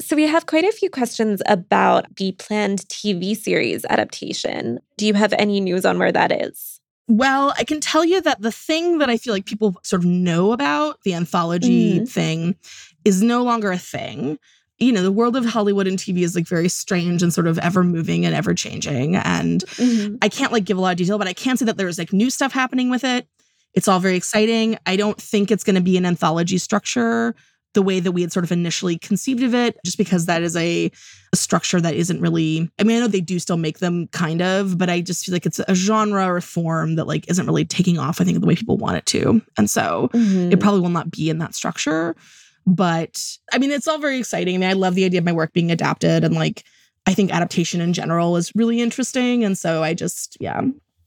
So, 0.00 0.16
we 0.16 0.22
have 0.26 0.46
quite 0.46 0.64
a 0.64 0.72
few 0.72 0.88
questions 0.88 1.42
about 1.46 2.06
the 2.16 2.32
planned 2.32 2.80
TV 2.88 3.36
series 3.36 3.84
adaptation. 3.90 4.78
Do 4.96 5.06
you 5.06 5.12
have 5.14 5.34
any 5.34 5.60
news 5.60 5.84
on 5.84 5.98
where 5.98 6.10
that 6.12 6.32
is? 6.32 6.80
Well, 7.08 7.52
I 7.58 7.64
can 7.64 7.80
tell 7.80 8.04
you 8.06 8.22
that 8.22 8.40
the 8.40 8.50
thing 8.50 8.98
that 8.98 9.10
I 9.10 9.18
feel 9.18 9.34
like 9.34 9.44
people 9.44 9.76
sort 9.82 10.00
of 10.02 10.06
know 10.08 10.52
about, 10.52 11.00
the 11.04 11.12
anthology 11.12 12.00
Mhm. 12.00 12.08
thing, 12.08 12.56
is 13.04 13.22
no 13.22 13.42
longer 13.44 13.70
a 13.70 13.78
thing. 13.78 14.38
You 14.78 14.92
know, 14.92 15.02
the 15.02 15.12
world 15.12 15.36
of 15.36 15.44
Hollywood 15.44 15.86
and 15.86 15.98
TV 15.98 16.18
is 16.22 16.34
like 16.34 16.46
very 16.48 16.68
strange 16.68 17.22
and 17.22 17.32
sort 17.32 17.46
of 17.46 17.58
ever 17.60 17.84
moving 17.84 18.26
and 18.26 18.34
ever 18.34 18.54
changing. 18.54 19.14
And 19.16 19.62
I 20.20 20.28
can't 20.28 20.52
like 20.52 20.64
give 20.64 20.76
a 20.78 20.80
lot 20.80 20.90
of 20.92 20.96
detail, 20.98 21.16
but 21.18 21.28
I 21.28 21.32
can 21.32 21.56
say 21.56 21.64
that 21.66 21.76
there's 21.76 21.98
like 21.98 22.12
new 22.12 22.28
stuff 22.28 22.52
happening 22.52 22.90
with 22.90 23.04
it. 23.04 23.28
It's 23.74 23.86
all 23.88 24.00
very 24.00 24.16
exciting. 24.16 24.76
I 24.86 24.96
don't 24.96 25.20
think 25.20 25.50
it's 25.50 25.64
going 25.64 25.74
to 25.76 25.80
be 25.80 25.96
an 25.96 26.04
anthology 26.06 26.58
structure 26.58 27.34
the 27.74 27.82
way 27.82 27.98
that 27.98 28.12
we 28.12 28.22
had 28.22 28.30
sort 28.32 28.44
of 28.44 28.52
initially 28.52 28.96
conceived 28.98 29.42
of 29.42 29.52
it, 29.52 29.76
just 29.84 29.98
because 29.98 30.26
that 30.26 30.42
is 30.42 30.54
a, 30.54 30.92
a 31.32 31.36
structure 31.36 31.80
that 31.80 31.94
isn't 31.94 32.20
really. 32.20 32.70
I 32.78 32.84
mean, 32.84 32.96
I 32.96 33.00
know 33.00 33.08
they 33.08 33.20
do 33.20 33.40
still 33.40 33.56
make 33.56 33.80
them 33.80 34.06
kind 34.08 34.40
of, 34.42 34.78
but 34.78 34.88
I 34.88 35.00
just 35.00 35.24
feel 35.26 35.32
like 35.32 35.44
it's 35.44 35.58
a 35.66 35.74
genre 35.74 36.24
or 36.32 36.40
form 36.40 36.94
that 36.94 37.08
like 37.08 37.28
isn't 37.28 37.46
really 37.46 37.64
taking 37.64 37.98
off. 37.98 38.20
I 38.20 38.24
think 38.24 38.40
the 38.40 38.46
way 38.46 38.54
people 38.54 38.76
want 38.76 38.96
it 38.96 39.06
to, 39.06 39.42
and 39.58 39.68
so 39.68 40.08
Mhm. 40.14 40.52
it 40.52 40.60
probably 40.60 40.80
will 40.80 40.88
not 40.88 41.10
be 41.10 41.28
in 41.30 41.38
that 41.38 41.52
structure. 41.56 42.14
But 42.66 43.22
I 43.52 43.58
mean, 43.58 43.70
it's 43.70 43.88
all 43.88 43.98
very 43.98 44.18
exciting. 44.18 44.54
I 44.54 44.58
mean, 44.58 44.70
I 44.70 44.74
love 44.74 44.94
the 44.94 45.04
idea 45.04 45.18
of 45.18 45.24
my 45.24 45.32
work 45.32 45.52
being 45.52 45.70
adapted 45.70 46.24
and 46.24 46.34
like 46.34 46.64
I 47.06 47.14
think 47.14 47.32
adaptation 47.32 47.80
in 47.80 47.92
general 47.92 48.36
is 48.36 48.50
really 48.54 48.80
interesting. 48.80 49.44
And 49.44 49.58
so 49.58 49.82
I 49.82 49.94
just, 49.94 50.36
yeah, 50.40 50.62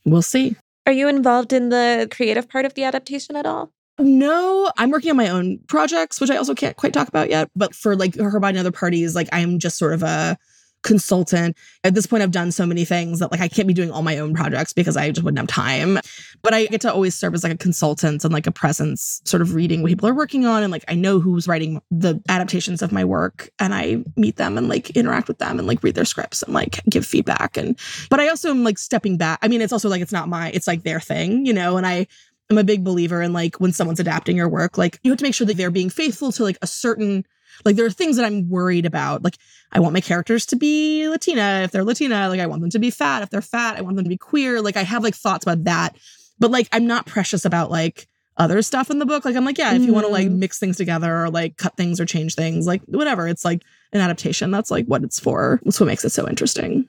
we'll 0.06 0.22
see. 0.22 0.56
Are 0.86 0.91
you 0.91 1.08
involved 1.08 1.54
in 1.54 1.70
the 1.70 2.08
creative 2.12 2.48
part 2.48 2.65
of 2.65 2.76
the 2.76 2.84
adaptation 2.84 3.36
at 3.36 3.46
all? 3.46 3.72
No, 4.00 4.72
I'm 4.78 4.91
working 4.91 5.10
on 5.10 5.17
my 5.17 5.28
own 5.28 5.60
projects, 5.67 6.22
which 6.22 6.30
I 6.30 6.38
also 6.38 6.54
can't 6.54 6.78
quite 6.78 6.93
talk 6.93 7.08
about 7.08 7.30
yet. 7.30 7.50
But 7.56 7.74
for 7.74 7.96
like 7.96 8.15
her 8.15 8.39
body 8.39 8.58
and 8.58 8.60
other 8.60 8.72
parties, 8.72 9.15
like 9.15 9.28
I 9.32 9.39
am 9.39 9.58
just 9.58 9.78
sort 9.78 9.93
of 9.93 10.04
a 10.04 10.38
consultant. 10.84 11.58
At 11.84 11.94
this 11.94 12.06
point, 12.06 12.24
I've 12.24 12.32
done 12.32 12.52
so 12.52 12.66
many 12.66 12.86
things 12.86 13.20
that 13.20 13.32
like 13.32 13.42
I 13.42 13.48
can't 13.48 13.68
be 13.68 13.74
doing 13.74 13.92
all 13.92 14.02
my 14.02 14.18
own 14.18 14.34
projects 14.34 14.74
because 14.74 14.98
I 14.98 15.12
just 15.12 15.24
wouldn't 15.24 15.40
have 15.40 15.48
time. 15.48 16.00
But 16.42 16.54
I 16.54 16.66
get 16.68 16.82
to 16.82 16.94
always 16.94 17.16
serve 17.16 17.34
as 17.34 17.44
like 17.44 17.54
a 17.54 17.58
consultant 17.58 18.24
and 18.24 18.34
like 18.34 18.48
a 18.48 18.52
presence, 18.52 19.22
sort 19.26 19.42
of 19.42 19.54
reading 19.54 19.82
what 19.82 19.90
people 19.90 20.08
are 20.08 20.13
working 20.13 20.46
on. 20.46 20.63
And 20.63 20.72
like 20.72 20.86
I 20.88 20.96
know 20.96 21.20
who's 21.20 21.48
writing 21.48 21.82
the 21.92 22.22
adaptations 22.30 22.82
of 22.82 22.92
my 22.92 23.04
work 23.04 23.50
and 23.60 23.74
I 23.74 24.04
meet 24.16 24.38
them 24.38 24.58
and 24.58 24.70
like 24.70 24.92
interact 24.92 25.28
with 25.28 25.40
them 25.40 25.60
and 25.60 25.68
like 25.68 25.84
read 25.84 25.96
their 25.96 26.06
scripts 26.06 26.44
and 26.44 26.54
like 26.54 26.82
give 26.90 27.06
feedback. 27.06 27.58
And 27.58 27.78
but 28.10 28.20
I 28.20 28.30
also 28.30 28.50
am 28.50 28.64
like 28.64 28.78
stepping 28.78 29.18
back. 29.18 29.39
I 29.41 29.47
mean, 29.47 29.62
it's 29.62 29.74
also 29.74 29.89
like 29.89 30.01
it's 30.01 30.12
not 30.12 30.30
my, 30.30 30.49
it's 30.51 30.68
like 30.68 30.84
their 30.84 30.99
thing, 30.99 31.45
you 31.45 31.54
know, 31.54 31.78
and 31.78 31.86
I 31.86 32.08
I'm 32.49 32.58
a 32.58 32.64
big 32.64 32.84
believer 32.84 33.22
in 33.22 33.34
like 33.34 33.60
when 33.60 33.74
someone's 33.74 33.99
adapting 33.99 34.38
your 34.38 34.47
work, 34.47 34.78
like 34.78 34.99
you 35.04 35.12
have 35.12 35.18
to 35.18 35.24
make 35.24 35.34
sure 35.34 35.47
that 35.47 35.58
they're 35.58 35.72
being 35.72 35.89
faithful 35.89 36.32
to 36.34 36.43
like 36.43 36.58
a 36.62 36.68
certain 36.68 37.26
like 37.66 37.76
there 37.76 37.86
are 37.86 37.89
things 37.91 38.16
that 38.18 38.26
I'm 38.26 38.49
worried 38.49 38.86
about. 38.86 39.24
Like 39.24 39.38
I 39.72 39.80
want 39.80 39.93
my 39.93 40.01
characters 40.01 40.45
to 40.47 40.55
be 40.55 41.08
Latina 41.08 41.62
if 41.64 41.72
they're 41.72 41.84
Latina, 41.84 42.30
like 42.30 42.39
I 42.39 42.45
want 42.47 42.62
them 42.62 42.70
to 42.72 42.80
be 42.80 42.89
fat 42.91 43.24
if 43.24 43.30
they're 43.30 43.41
fat, 43.41 43.78
I 43.78 43.82
want 43.82 43.95
them 43.95 44.05
to 44.05 44.10
be 44.10 44.18
queer. 44.18 44.62
Like 44.62 44.78
I 44.78 44.84
have 44.84 45.03
like 45.03 45.16
thoughts 45.16 45.43
about 45.45 45.64
that. 45.66 45.95
But 46.39 46.51
like 46.51 46.68
I'm 46.72 46.86
not 46.88 47.05
precious 47.08 47.45
about 47.45 47.72
like 47.72 48.08
other 48.38 48.62
stuff 48.62 48.91
in 48.91 48.99
the 48.99 49.05
book. 49.05 49.26
Like 49.26 49.36
I'm 49.36 49.45
like, 49.45 49.58
yeah, 49.58 49.74
if 49.74 49.82
you 49.82 49.93
want 49.93 50.05
to 50.05 50.12
like 50.12 50.28
Mhm. 50.28 50.38
mix 50.38 50.60
things 50.60 50.78
together 50.78 51.24
or 51.24 51.30
like 51.32 51.58
cut 51.58 51.76
things 51.76 51.99
or 51.99 52.05
change 52.05 52.36
things, 52.36 52.68
like 52.68 52.84
whatever. 52.86 53.28
It's 53.28 53.43
like 53.43 53.64
an 53.93 53.99
adaptation. 54.01 54.51
That's 54.51 54.70
like 54.70 54.86
what 54.86 55.03
it's 55.03 55.20
for. 55.20 55.60
That's 55.64 55.80
what 55.80 55.88
makes 55.88 56.05
it 56.05 56.12
so 56.12 56.28
interesting. 56.30 56.88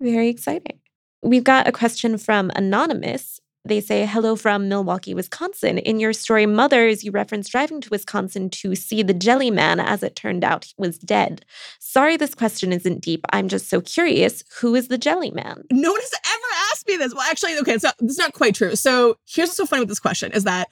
Very 0.00 0.28
exciting. 0.28 0.80
We've 1.22 1.44
got 1.44 1.68
a 1.68 1.72
question 1.72 2.18
from 2.18 2.50
Anonymous. 2.56 3.40
They 3.64 3.80
say, 3.80 4.06
hello 4.06 4.36
from 4.36 4.68
Milwaukee, 4.68 5.14
Wisconsin. 5.14 5.78
In 5.78 6.00
your 6.00 6.12
story, 6.12 6.46
Mothers, 6.46 7.04
you 7.04 7.10
reference 7.10 7.48
driving 7.48 7.80
to 7.82 7.90
Wisconsin 7.90 8.48
to 8.50 8.74
see 8.74 9.02
the 9.02 9.12
Jelly 9.12 9.50
Man. 9.50 9.80
As 9.80 10.02
it 10.02 10.16
turned 10.16 10.44
out, 10.44 10.64
he 10.64 10.74
was 10.78 10.98
dead. 10.98 11.44
Sorry, 11.78 12.16
this 12.16 12.34
question 12.34 12.72
isn't 12.72 13.00
deep. 13.00 13.26
I'm 13.32 13.48
just 13.48 13.68
so 13.68 13.80
curious. 13.80 14.42
Who 14.60 14.74
is 14.74 14.88
the 14.88 14.96
Jelly 14.96 15.30
Man? 15.32 15.64
No 15.70 15.90
one 15.90 16.00
has 16.00 16.14
ever 16.14 16.70
asked 16.72 16.88
me 16.88 16.96
this. 16.96 17.12
Well, 17.12 17.28
actually, 17.28 17.58
okay, 17.58 17.78
so 17.78 17.90
it's 18.00 18.18
not 18.18 18.32
quite 18.32 18.54
true. 18.54 18.74
So 18.76 19.18
here's 19.26 19.48
what's 19.48 19.56
so 19.56 19.66
funny 19.66 19.80
with 19.80 19.88
this 19.88 20.00
question 20.00 20.32
is 20.32 20.44
that 20.44 20.68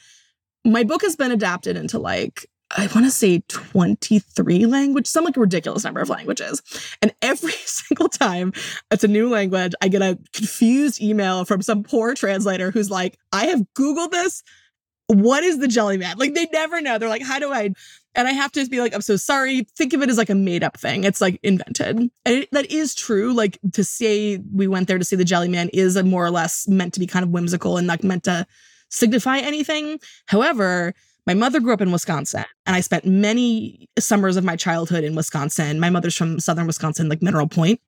my 0.64 0.82
book 0.82 1.02
has 1.02 1.16
been 1.16 1.32
adapted 1.32 1.76
into 1.76 1.98
like 1.98 2.46
I 2.76 2.88
want 2.94 3.06
to 3.06 3.10
say 3.10 3.42
23 3.48 4.66
language, 4.66 5.06
some 5.06 5.24
like 5.24 5.36
ridiculous 5.36 5.84
number 5.84 6.00
of 6.00 6.10
languages. 6.10 6.62
And 7.00 7.14
every 7.22 7.52
single 7.64 8.08
time 8.08 8.52
it's 8.90 9.04
a 9.04 9.08
new 9.08 9.28
language, 9.28 9.72
I 9.80 9.88
get 9.88 10.02
a 10.02 10.18
confused 10.32 11.00
email 11.00 11.44
from 11.44 11.62
some 11.62 11.82
poor 11.82 12.14
translator 12.14 12.70
who's 12.70 12.90
like, 12.90 13.18
I 13.32 13.46
have 13.46 13.62
Googled 13.74 14.10
this. 14.10 14.42
What 15.08 15.44
is 15.44 15.58
the 15.58 15.68
jelly 15.68 15.96
man? 15.96 16.18
Like 16.18 16.34
they 16.34 16.46
never 16.52 16.80
know. 16.80 16.98
They're 16.98 17.08
like, 17.08 17.22
how 17.22 17.38
do 17.38 17.52
I? 17.52 17.70
And 18.14 18.26
I 18.26 18.32
have 18.32 18.50
to 18.52 18.66
be 18.66 18.80
like, 18.80 18.94
I'm 18.94 19.02
so 19.02 19.16
sorry. 19.16 19.66
Think 19.76 19.92
of 19.92 20.02
it 20.02 20.10
as 20.10 20.18
like 20.18 20.30
a 20.30 20.34
made 20.34 20.64
up 20.64 20.78
thing. 20.78 21.04
It's 21.04 21.20
like 21.20 21.38
invented. 21.42 21.96
And 21.98 22.10
it, 22.24 22.48
that 22.52 22.70
is 22.70 22.94
true. 22.94 23.32
Like 23.32 23.58
to 23.72 23.84
say 23.84 24.38
we 24.52 24.66
went 24.66 24.88
there 24.88 24.98
to 24.98 25.04
see 25.04 25.16
the 25.16 25.24
jelly 25.24 25.48
man 25.48 25.70
is 25.72 25.96
a 25.96 26.02
more 26.02 26.24
or 26.24 26.30
less 26.30 26.66
meant 26.66 26.94
to 26.94 27.00
be 27.00 27.06
kind 27.06 27.22
of 27.22 27.30
whimsical 27.30 27.76
and 27.76 27.86
not 27.86 28.02
meant 28.02 28.24
to 28.24 28.46
signify 28.88 29.38
anything. 29.38 30.00
However, 30.26 30.94
my 31.26 31.34
mother 31.34 31.60
grew 31.60 31.72
up 31.72 31.80
in 31.80 31.90
Wisconsin, 31.90 32.44
and 32.66 32.76
I 32.76 32.80
spent 32.80 33.04
many 33.04 33.88
summers 33.98 34.36
of 34.36 34.44
my 34.44 34.56
childhood 34.56 35.04
in 35.04 35.14
Wisconsin. 35.14 35.80
My 35.80 35.90
mother's 35.90 36.16
from 36.16 36.40
southern 36.40 36.66
Wisconsin, 36.66 37.08
like 37.08 37.22
Mineral 37.22 37.48
Point. 37.48 37.80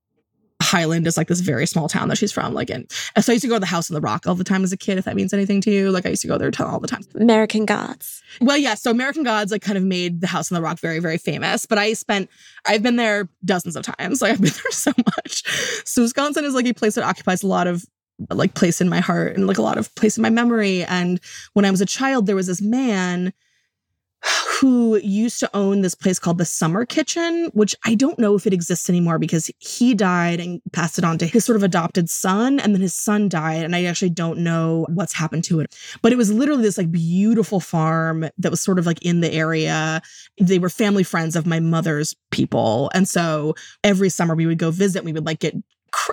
Highland 0.61 1.07
is 1.07 1.17
like 1.17 1.29
this 1.29 1.39
very 1.39 1.67
small 1.67 1.89
town 1.89 2.09
that 2.09 2.19
she's 2.19 2.33
from. 2.33 2.53
Like, 2.53 2.69
and 2.69 2.91
so 3.21 3.33
I 3.33 3.35
used 3.35 3.43
to 3.43 3.49
go 3.49 3.55
to 3.55 3.61
the 3.61 3.67
House 3.67 3.91
on 3.91 3.95
the 3.95 4.01
Rock 4.01 4.27
all 4.27 4.35
the 4.35 4.43
time 4.43 4.65
as 4.65 4.73
a 4.73 4.77
kid, 4.77 4.99
if 4.99 5.05
that 5.05 5.15
means 5.15 5.33
anything 5.33 5.61
to 5.63 5.71
you. 5.71 5.91
Like, 5.91 6.05
I 6.05 6.11
used 6.11 6.23
to 6.23 6.29
go 6.29 6.37
there 6.37 6.51
all 6.61 6.81
the 6.81 6.89
time. 6.89 7.03
American 7.15 7.65
Gods. 7.65 8.23
Well, 8.41 8.57
yeah. 8.57 8.75
So 8.75 8.91
American 8.91 9.23
Gods 9.23 9.53
like 9.53 9.63
kind 9.63 9.79
of 9.79 9.85
made 9.85 10.21
the 10.21 10.27
House 10.27 10.51
on 10.51 10.57
the 10.57 10.63
Rock 10.63 10.81
very, 10.81 10.99
very 10.99 11.17
famous. 11.17 11.65
But 11.65 11.79
I 11.79 11.93
spent, 11.93 12.29
I've 12.67 12.83
been 12.83 12.97
there 12.97 13.29
dozens 13.45 13.77
of 13.77 13.85
times. 13.85 14.21
Like, 14.21 14.33
I've 14.33 14.41
been 14.41 14.51
there 14.63 14.73
so 14.73 14.93
much. 14.97 15.87
So 15.87 16.03
Wisconsin 16.03 16.45
is 16.45 16.55
like 16.55 16.67
a 16.67 16.75
place 16.75 16.97
that 16.97 17.05
occupies 17.05 17.45
a 17.45 17.47
lot 17.47 17.69
of 17.69 17.85
like 18.31 18.55
place 18.55 18.81
in 18.81 18.89
my 18.89 19.01
heart 19.01 19.37
and 19.37 19.47
like 19.47 19.59
a 19.59 19.63
lot 19.63 19.79
of 19.79 19.95
place 19.95 20.17
in 20.17 20.23
my 20.23 20.31
memory. 20.31 20.85
And 20.85 21.21
when 21.53 21.65
I 21.65 21.71
was 21.71 21.81
a 21.81 21.87
child, 21.87 22.27
there 22.27 22.37
was 22.37 22.47
this 22.47 22.63
man 22.63 23.33
who 24.61 24.97
used 24.97 25.39
to 25.39 25.51
own 25.55 25.83
this 25.83 25.95
place 25.95 26.19
called 26.19 26.39
the 26.39 26.45
Summer 26.45 26.85
Kitchen, 26.85 27.51
which 27.53 27.77
I 27.85 27.95
don't 27.95 28.19
know 28.19 28.35
if 28.35 28.47
it 28.47 28.53
exists 28.53 28.91
anymore 28.91 29.19
because 29.19 29.51
he 29.59 29.95
died 29.95 30.41
and 30.41 30.61
passed 30.73 30.99
it 30.99 31.05
on 31.05 31.19
to 31.19 31.27
his 31.27 31.45
sort 31.45 31.55
of 31.55 31.63
adopted 31.63 32.11
son. 32.11 32.59
And 32.59 32.75
then 32.75 32.81
his 32.81 32.95
son 32.95 33.29
died. 33.29 33.65
And 33.65 33.77
I 33.77 33.85
actually 33.85 34.11
don't 34.11 34.41
know 34.41 34.87
what's 34.93 35.13
happened 35.13 35.45
to 35.45 35.61
it. 35.61 35.77
But 36.03 36.13
it 36.13 36.17
was 36.17 36.33
literally 36.33 36.63
this 36.63 36.79
like 36.79 36.91
beautiful 36.91 37.61
farm 37.61 38.29
that 38.39 38.51
was 38.51 38.61
sort 38.61 38.81
of 38.81 38.87
like 38.87 39.01
in 39.03 39.21
the 39.21 39.33
area. 39.33 40.03
They 40.41 40.59
were 40.59 40.71
family 40.71 41.05
friends 41.05 41.37
of 41.37 41.47
my 41.47 41.61
mother's 41.61 42.17
people. 42.33 42.91
And 42.95 43.09
so 43.09 43.55
every 43.85 44.09
summer 44.09 44.35
we 44.35 44.47
would 44.47 44.59
go 44.59 44.73
visit. 44.73 45.05
We 45.05 45.13
would 45.13 45.27
like 45.27 45.39
get 45.39 45.55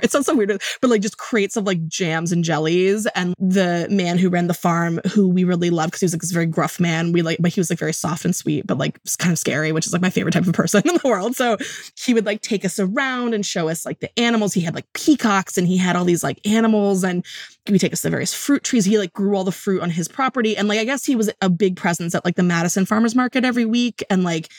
it 0.02 0.12
sounds 0.12 0.26
so 0.26 0.36
weird, 0.36 0.62
but 0.82 0.90
like 0.90 1.02
just 1.02 1.18
crates 1.18 1.58
of 1.58 1.66
like 1.66 1.88
jams 1.88 2.32
and 2.32 2.44
jellies. 2.44 3.06
And 3.08 3.34
the 3.40 3.88
man 3.90 4.18
who 4.18 4.30
ran 4.30 4.48
the 4.48 4.54
farm, 4.54 5.00
who 5.14 5.28
we 5.28 5.44
really 5.44 5.70
loved 5.70 5.92
because 5.92 6.02
he 6.02 6.06
was 6.06 6.14
like 6.14 6.22
this 6.22 6.32
very 6.32 6.46
gruff 6.46 6.80
man. 6.80 7.12
We 7.12 7.22
like, 7.22 7.38
but 7.40 7.54
he 7.54 7.60
was 7.60 7.70
like 7.70 7.80
very 7.80 7.94
soft 7.94 8.26
and 8.26 8.36
sweet, 8.36 8.68
but 8.68 8.78
like 8.78 9.00
kind 9.18 9.32
of 9.32 9.40
scary, 9.40 9.72
which 9.72 9.88
is 9.88 9.94
like 9.94 10.02
my 10.02 10.10
favorite 10.10 10.34
type 10.34 10.48
of 10.48 10.54
person 10.54 10.82
in 10.86 10.96
the 10.96 11.08
world. 11.08 11.36
So 11.36 11.58
he 11.98 12.14
would 12.14 12.26
like 12.26 12.42
take 12.42 12.66
us 12.66 12.80
around 12.80 13.34
and 13.34 13.46
show 13.46 13.70
us 13.70 13.86
like 13.86 14.00
the 14.00 14.20
animals. 14.20 14.54
He 14.54 14.62
had 14.62 14.76
like 14.76 14.92
peacocks 14.94 15.58
and 15.58 15.68
he 15.68 15.78
had 15.78 15.96
all 15.96 16.06
these 16.06 16.24
like 16.24 16.46
animals 16.46 17.04
and 17.04 17.26
he 17.66 17.72
would 17.72 17.82
take 17.82 17.94
us 17.94 18.02
to 18.04 18.10
various 18.10 18.34
fruit 18.34 18.64
trees. 18.64 18.86
He 18.86 18.98
like 19.00 19.14
grew 19.14 19.36
all 19.36 19.44
the 19.44 19.52
fruit 19.52 19.82
on 19.82 19.90
his 19.90 20.08
property. 20.08 20.56
And 20.56 20.68
like, 20.68 20.80
I 20.80 20.86
guess 20.86 21.06
he 21.06 21.16
was 21.16 21.32
a 21.42 21.50
big 21.50 21.76
presence 21.76 22.14
at 22.14 22.24
like 22.24 22.36
the 22.36 22.44
Madison 22.44 22.86
Farmers 22.86 23.16
Market 23.16 23.44
every 23.44 23.66
week. 23.66 24.04
And 24.10 24.24
like, 24.24 24.52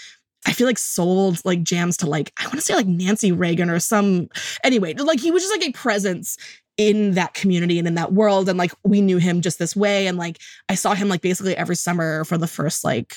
I 0.46 0.52
feel 0.52 0.66
like 0.66 0.78
sold 0.78 1.44
like 1.44 1.62
jams 1.62 1.96
to 1.98 2.06
like, 2.06 2.32
I 2.38 2.44
want 2.44 2.56
to 2.56 2.62
say 2.62 2.74
like 2.74 2.86
Nancy 2.86 3.32
Reagan 3.32 3.68
or 3.68 3.80
some, 3.80 4.28
anyway, 4.64 4.94
like 4.94 5.20
he 5.20 5.30
was 5.30 5.42
just 5.42 5.52
like 5.52 5.68
a 5.68 5.72
presence 5.72 6.36
in 6.76 7.12
that 7.12 7.34
community 7.34 7.78
and 7.78 7.88
in 7.88 7.94
that 7.94 8.12
world. 8.12 8.48
And 8.48 8.58
like 8.58 8.72
we 8.84 9.00
knew 9.00 9.18
him 9.18 9.40
just 9.40 9.58
this 9.58 9.74
way. 9.74 10.06
And 10.06 10.18
like 10.18 10.38
I 10.68 10.74
saw 10.74 10.94
him 10.94 11.08
like 11.08 11.20
basically 11.20 11.56
every 11.56 11.76
summer 11.76 12.24
for 12.24 12.38
the 12.38 12.46
first 12.46 12.84
like 12.84 13.16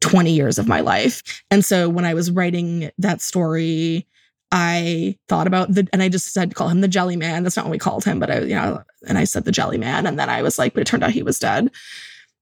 20 0.00 0.30
years 0.30 0.58
of 0.58 0.68
my 0.68 0.80
life. 0.80 1.42
And 1.50 1.64
so 1.64 1.88
when 1.88 2.04
I 2.04 2.14
was 2.14 2.30
writing 2.30 2.90
that 2.98 3.20
story, 3.20 4.06
I 4.52 5.16
thought 5.28 5.46
about 5.46 5.74
the, 5.74 5.86
and 5.92 6.02
I 6.02 6.08
just 6.08 6.32
said, 6.32 6.50
to 6.50 6.54
call 6.54 6.68
him 6.68 6.80
the 6.80 6.88
jelly 6.88 7.16
man. 7.16 7.42
That's 7.42 7.56
not 7.56 7.66
what 7.66 7.72
we 7.72 7.78
called 7.78 8.04
him, 8.04 8.18
but 8.20 8.30
I, 8.30 8.38
you 8.40 8.54
know, 8.54 8.82
and 9.06 9.18
I 9.18 9.24
said 9.24 9.44
the 9.44 9.52
jelly 9.52 9.78
man. 9.78 10.06
And 10.06 10.18
then 10.18 10.30
I 10.30 10.42
was 10.42 10.58
like, 10.58 10.74
but 10.74 10.82
it 10.82 10.86
turned 10.86 11.02
out 11.02 11.10
he 11.10 11.22
was 11.22 11.38
dead 11.38 11.70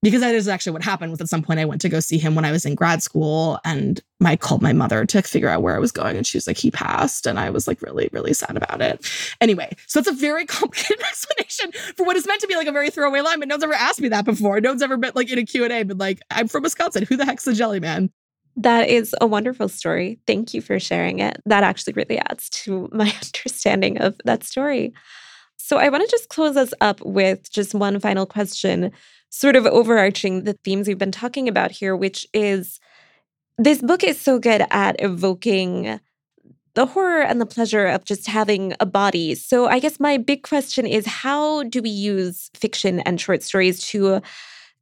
because 0.03 0.21
that 0.21 0.35
is 0.35 0.47
actually 0.47 0.73
what 0.73 0.83
happened 0.83 1.11
with 1.11 1.21
at 1.21 1.29
some 1.29 1.41
point 1.41 1.59
I 1.59 1.65
went 1.65 1.81
to 1.81 1.89
go 1.89 1.99
see 1.99 2.17
him 2.17 2.35
when 2.35 2.45
I 2.45 2.51
was 2.51 2.65
in 2.65 2.75
grad 2.75 3.01
school 3.01 3.59
and 3.65 3.99
I 4.23 4.35
called 4.35 4.61
my 4.61 4.73
mother 4.73 5.05
to 5.05 5.21
figure 5.21 5.49
out 5.49 5.61
where 5.61 5.75
I 5.75 5.79
was 5.79 5.91
going 5.91 6.15
and 6.15 6.25
she 6.25 6.37
was 6.37 6.47
like 6.47 6.57
he 6.57 6.69
passed 6.69 7.25
and 7.25 7.39
I 7.39 7.49
was 7.49 7.67
like 7.67 7.81
really 7.81 8.09
really 8.11 8.33
sad 8.33 8.55
about 8.55 8.81
it. 8.81 9.09
Anyway, 9.41 9.75
so 9.87 9.99
it's 9.99 10.07
a 10.07 10.13
very 10.13 10.45
complicated 10.47 11.01
explanation 11.01 11.71
for 11.95 12.05
what 12.05 12.15
is 12.15 12.27
meant 12.27 12.41
to 12.41 12.47
be 12.47 12.55
like 12.55 12.67
a 12.67 12.71
very 12.71 12.89
throwaway 12.89 13.21
line 13.21 13.39
but 13.39 13.47
no 13.47 13.55
one's 13.55 13.63
ever 13.63 13.73
asked 13.73 14.01
me 14.01 14.09
that 14.09 14.25
before. 14.25 14.61
No 14.61 14.69
one's 14.69 14.83
ever 14.83 14.97
been 14.97 15.13
like 15.15 15.31
in 15.31 15.39
a 15.39 15.45
Q&A 15.45 15.83
but 15.83 15.97
like 15.97 16.19
I'm 16.31 16.47
from 16.47 16.63
Wisconsin. 16.63 17.05
Who 17.07 17.17
the 17.17 17.25
heck's 17.25 17.45
the 17.45 17.53
jelly 17.53 17.79
man? 17.79 18.11
That 18.55 18.89
is 18.89 19.15
a 19.21 19.27
wonderful 19.27 19.69
story. 19.69 20.19
Thank 20.25 20.53
you 20.55 20.61
for 20.61 20.79
sharing 20.79 21.19
it. 21.19 21.41
That 21.45 21.63
actually 21.63 21.93
really 21.93 22.17
adds 22.17 22.49
to 22.49 22.89
my 22.91 23.05
understanding 23.23 23.99
of 23.99 24.15
that 24.25 24.43
story. 24.43 24.93
So 25.57 25.77
I 25.77 25.89
want 25.89 26.03
to 26.03 26.09
just 26.09 26.29
close 26.29 26.55
us 26.55 26.73
up 26.81 27.01
with 27.01 27.51
just 27.51 27.75
one 27.75 27.99
final 27.99 28.25
question 28.25 28.91
sort 29.29 29.55
of 29.55 29.65
overarching 29.65 30.43
the 30.43 30.53
themes 30.63 30.87
we've 30.87 30.97
been 30.97 31.11
talking 31.11 31.47
about 31.47 31.71
here, 31.71 31.95
which 31.95 32.27
is 32.33 32.79
this 33.57 33.81
book 33.81 34.03
is 34.03 34.19
so 34.19 34.39
good 34.39 34.65
at 34.69 35.01
evoking 35.01 35.99
the 36.75 36.85
horror 36.85 37.23
and 37.23 37.41
the 37.41 37.45
pleasure 37.45 37.87
of 37.87 38.05
just 38.05 38.27
having 38.27 38.75
a 38.79 38.85
body. 38.85 39.33
So, 39.33 39.67
I 39.67 39.79
guess 39.79 39.99
my 39.99 40.17
big 40.17 40.43
question 40.43 40.85
is 40.85 41.07
how 41.07 41.63
do 41.63 41.81
we 41.81 41.89
use 41.89 42.51
fiction 42.53 42.99
and 42.99 43.19
short 43.19 43.41
stories 43.41 43.79
to 43.87 44.21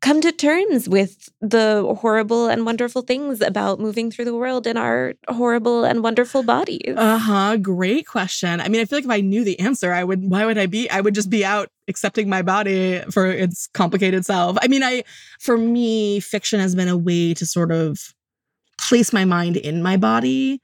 come 0.05 0.21
to 0.21 0.31
terms 0.31 0.87
with 0.87 1.29
the 1.41 1.95
horrible 1.99 2.47
and 2.47 2.63
wonderful 2.63 3.01
things 3.01 3.41
about 3.41 3.79
moving 3.79 4.11
through 4.11 4.25
the 4.25 4.35
world 4.35 4.67
in 4.67 4.77
our 4.77 5.15
horrible 5.27 5.83
and 5.83 6.03
wonderful 6.03 6.43
bodies? 6.43 6.93
Uh 6.95 7.17
huh. 7.17 7.57
Great 7.57 8.05
question. 8.05 8.61
I 8.61 8.69
mean, 8.69 8.81
I 8.81 8.85
feel 8.85 8.97
like 8.97 9.05
if 9.05 9.09
I 9.09 9.21
knew 9.21 9.43
the 9.43 9.59
answer, 9.59 9.91
I 9.91 10.03
would, 10.03 10.29
why 10.29 10.45
would 10.45 10.59
I 10.59 10.67
be? 10.67 10.87
I 10.91 11.01
would 11.01 11.15
just 11.15 11.31
be 11.31 11.43
out 11.43 11.69
accepting 11.87 12.29
my 12.29 12.43
body 12.43 13.01
for 13.11 13.25
its 13.25 13.67
complicated 13.73 14.27
self. 14.27 14.59
I 14.61 14.67
mean, 14.67 14.83
I, 14.83 15.03
for 15.39 15.57
me, 15.57 16.19
fiction 16.19 16.59
has 16.59 16.75
been 16.75 16.87
a 16.87 16.97
way 16.97 17.33
to 17.33 17.45
sort 17.47 17.71
of 17.71 18.13
place 18.79 19.11
my 19.11 19.25
mind 19.25 19.57
in 19.57 19.81
my 19.81 19.97
body. 19.97 20.61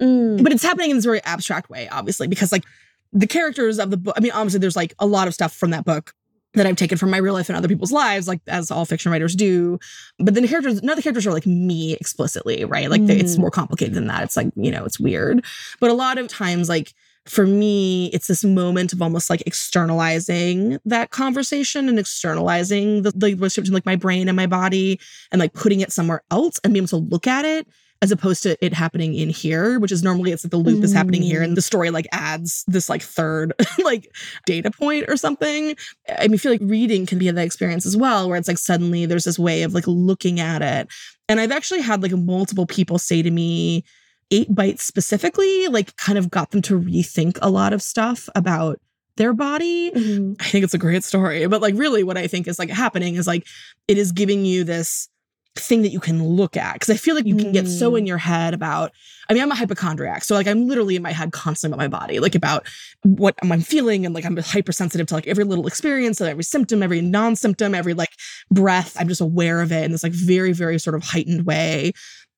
Mm. 0.00 0.40
But 0.40 0.52
it's 0.52 0.62
happening 0.62 0.90
in 0.90 0.96
this 0.96 1.04
very 1.04 1.22
abstract 1.24 1.68
way, 1.68 1.88
obviously, 1.88 2.28
because 2.28 2.52
like 2.52 2.64
the 3.12 3.26
characters 3.26 3.80
of 3.80 3.90
the 3.90 3.96
book, 3.96 4.14
I 4.16 4.20
mean, 4.20 4.32
obviously, 4.32 4.60
there's 4.60 4.76
like 4.76 4.94
a 5.00 5.06
lot 5.06 5.26
of 5.26 5.34
stuff 5.34 5.52
from 5.52 5.70
that 5.70 5.84
book 5.84 6.12
that 6.54 6.66
I've 6.66 6.76
taken 6.76 6.98
from 6.98 7.10
my 7.10 7.16
real 7.18 7.34
life 7.34 7.48
and 7.48 7.56
other 7.56 7.68
people's 7.68 7.92
lives, 7.92 8.28
like 8.28 8.40
as 8.46 8.70
all 8.70 8.84
fiction 8.84 9.12
writers 9.12 9.34
do. 9.34 9.78
But 10.18 10.34
then 10.34 10.42
the 10.42 10.48
characters, 10.48 10.82
none 10.82 10.92
of 10.92 10.96
the 10.96 11.02
characters 11.02 11.26
are 11.26 11.32
like 11.32 11.46
me 11.46 11.94
explicitly, 11.94 12.64
right? 12.64 12.88
Like 12.90 13.02
mm. 13.02 13.10
it's 13.10 13.38
more 13.38 13.50
complicated 13.50 13.94
than 13.94 14.06
that. 14.06 14.22
It's 14.22 14.36
like, 14.36 14.48
you 14.56 14.70
know, 14.70 14.84
it's 14.84 15.00
weird. 15.00 15.44
But 15.80 15.90
a 15.90 15.94
lot 15.94 16.18
of 16.18 16.28
times, 16.28 16.68
like 16.68 16.94
for 17.26 17.46
me, 17.46 18.10
it's 18.12 18.26
this 18.26 18.44
moment 18.44 18.92
of 18.92 19.00
almost 19.00 19.30
like 19.30 19.42
externalizing 19.46 20.78
that 20.84 21.10
conversation 21.10 21.88
and 21.88 21.98
externalizing 21.98 23.02
the, 23.02 23.12
the 23.12 23.34
relationship 23.34 23.64
between 23.64 23.74
like 23.74 23.86
my 23.86 23.96
brain 23.96 24.28
and 24.28 24.36
my 24.36 24.46
body 24.46 25.00
and 25.32 25.40
like 25.40 25.54
putting 25.54 25.80
it 25.80 25.92
somewhere 25.92 26.22
else 26.30 26.60
and 26.62 26.74
being 26.74 26.82
able 26.82 26.88
to 26.88 26.96
look 26.96 27.26
at 27.26 27.44
it 27.44 27.66
as 28.02 28.10
opposed 28.10 28.42
to 28.42 28.62
it 28.64 28.74
happening 28.74 29.14
in 29.14 29.30
here, 29.30 29.78
which 29.80 29.92
is 29.92 30.02
normally 30.02 30.32
it's 30.32 30.44
like 30.44 30.50
the 30.50 30.58
loop 30.58 30.80
mm. 30.80 30.84
is 30.84 30.92
happening 30.92 31.22
here 31.22 31.42
and 31.42 31.56
the 31.56 31.62
story 31.62 31.90
like 31.90 32.06
adds 32.12 32.64
this 32.66 32.88
like 32.88 33.02
third 33.02 33.54
like 33.84 34.10
data 34.46 34.70
point 34.70 35.06
or 35.08 35.16
something. 35.16 35.74
I 36.08 36.28
mean, 36.28 36.34
I 36.34 36.36
feel 36.36 36.52
like 36.52 36.60
reading 36.62 37.06
can 37.06 37.18
be 37.18 37.30
that 37.30 37.44
experience 37.44 37.86
as 37.86 37.96
well, 37.96 38.28
where 38.28 38.36
it's 38.36 38.48
like 38.48 38.58
suddenly 38.58 39.06
there's 39.06 39.24
this 39.24 39.38
way 39.38 39.62
of 39.62 39.72
like 39.72 39.86
looking 39.86 40.38
at 40.38 40.60
it. 40.60 40.88
And 41.28 41.40
I've 41.40 41.52
actually 41.52 41.80
had 41.80 42.02
like 42.02 42.12
multiple 42.12 42.66
people 42.66 42.98
say 42.98 43.22
to 43.22 43.30
me, 43.30 43.84
eight 44.30 44.54
bites 44.54 44.84
specifically, 44.84 45.68
like 45.68 45.96
kind 45.96 46.18
of 46.18 46.30
got 46.30 46.50
them 46.50 46.62
to 46.62 46.78
rethink 46.78 47.38
a 47.40 47.50
lot 47.50 47.72
of 47.72 47.82
stuff 47.82 48.28
about 48.34 48.80
their 49.16 49.32
body. 49.32 49.90
Mm-hmm. 49.92 50.34
I 50.40 50.44
think 50.44 50.64
it's 50.64 50.74
a 50.74 50.78
great 50.78 51.04
story. 51.04 51.46
But 51.46 51.62
like 51.62 51.74
really 51.76 52.02
what 52.02 52.18
I 52.18 52.26
think 52.26 52.48
is 52.48 52.58
like 52.58 52.70
happening 52.70 53.14
is 53.14 53.26
like 53.26 53.46
it 53.88 53.96
is 53.96 54.12
giving 54.12 54.44
you 54.44 54.64
this 54.64 55.08
thing 55.56 55.82
that 55.82 55.90
you 55.90 56.00
can 56.00 56.22
look 56.26 56.56
at 56.56 56.74
because 56.74 56.90
I 56.90 56.96
feel 56.96 57.14
like 57.14 57.26
you 57.26 57.36
can 57.36 57.52
get 57.52 57.68
so 57.68 57.94
in 57.94 58.04
mm. 58.04 58.08
your 58.08 58.18
head 58.18 58.54
about 58.54 58.90
I 59.28 59.34
mean 59.34 59.42
I'm 59.42 59.52
a 59.52 59.54
hypochondriac 59.54 60.24
so 60.24 60.34
like 60.34 60.48
I'm 60.48 60.66
literally 60.66 60.96
in 60.96 61.02
my 61.02 61.12
head 61.12 61.30
constantly 61.30 61.76
about 61.76 61.92
my 61.92 61.98
body 61.98 62.18
like 62.18 62.34
about 62.34 62.66
what 63.02 63.36
I'm 63.40 63.60
feeling 63.60 64.04
and 64.04 64.16
like 64.16 64.24
I'm 64.24 64.36
hypersensitive 64.36 65.06
to 65.06 65.14
like 65.14 65.28
every 65.28 65.44
little 65.44 65.68
experience 65.68 66.20
every 66.20 66.42
symptom 66.42 66.82
every 66.82 67.00
non-symptom 67.00 67.72
every 67.72 67.94
like 67.94 68.10
breath 68.50 68.96
I'm 68.98 69.06
just 69.06 69.20
aware 69.20 69.60
of 69.60 69.70
it 69.70 69.84
in 69.84 69.92
this 69.92 70.02
like 70.02 70.12
very 70.12 70.52
very 70.52 70.80
sort 70.80 70.96
of 70.96 71.04
heightened 71.04 71.46
way 71.46 71.92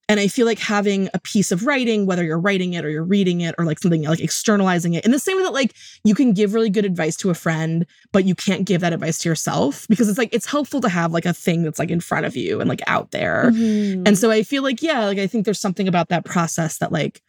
And 0.08 0.20
I 0.20 0.28
feel 0.28 0.46
like 0.46 0.60
having 0.60 1.08
a 1.14 1.18
piece 1.18 1.50
of 1.50 1.66
writing, 1.66 2.06
whether 2.06 2.22
you're 2.22 2.38
writing 2.38 2.74
it 2.74 2.84
or 2.84 2.90
you're 2.90 3.02
reading 3.02 3.40
it 3.40 3.54
or 3.58 3.64
like 3.64 3.80
something 3.80 4.04
like 4.04 4.20
externalizing 4.20 4.94
it, 4.94 5.04
in 5.04 5.10
the 5.10 5.18
same 5.18 5.36
way 5.36 5.42
that 5.42 5.52
like 5.52 5.74
you 6.04 6.14
can 6.14 6.32
give 6.32 6.54
really 6.54 6.70
good 6.70 6.84
advice 6.84 7.16
to 7.16 7.30
a 7.30 7.34
friend, 7.34 7.86
but 8.12 8.24
you 8.24 8.34
can't 8.34 8.64
give 8.64 8.80
that 8.82 8.92
advice 8.92 9.18
to 9.18 9.28
yourself 9.28 9.86
because 9.88 10.08
it's 10.08 10.18
like 10.18 10.32
it's 10.32 10.46
helpful 10.46 10.80
to 10.80 10.88
have 10.88 11.12
like 11.12 11.26
a 11.26 11.32
thing 11.32 11.62
that's 11.62 11.80
like 11.80 11.90
in 11.90 12.00
front 12.00 12.24
of 12.24 12.36
you 12.36 12.60
and 12.60 12.68
like 12.68 12.82
out 12.86 13.10
there. 13.10 13.50
Mm-hmm. 13.52 14.04
And 14.06 14.16
so 14.16 14.30
I 14.30 14.44
feel 14.44 14.62
like, 14.62 14.80
yeah, 14.80 15.06
like 15.06 15.18
I 15.18 15.26
think 15.26 15.44
there's 15.44 15.60
something 15.60 15.88
about 15.88 16.08
that 16.10 16.24
process 16.24 16.78
that 16.78 16.92
like 16.92 17.20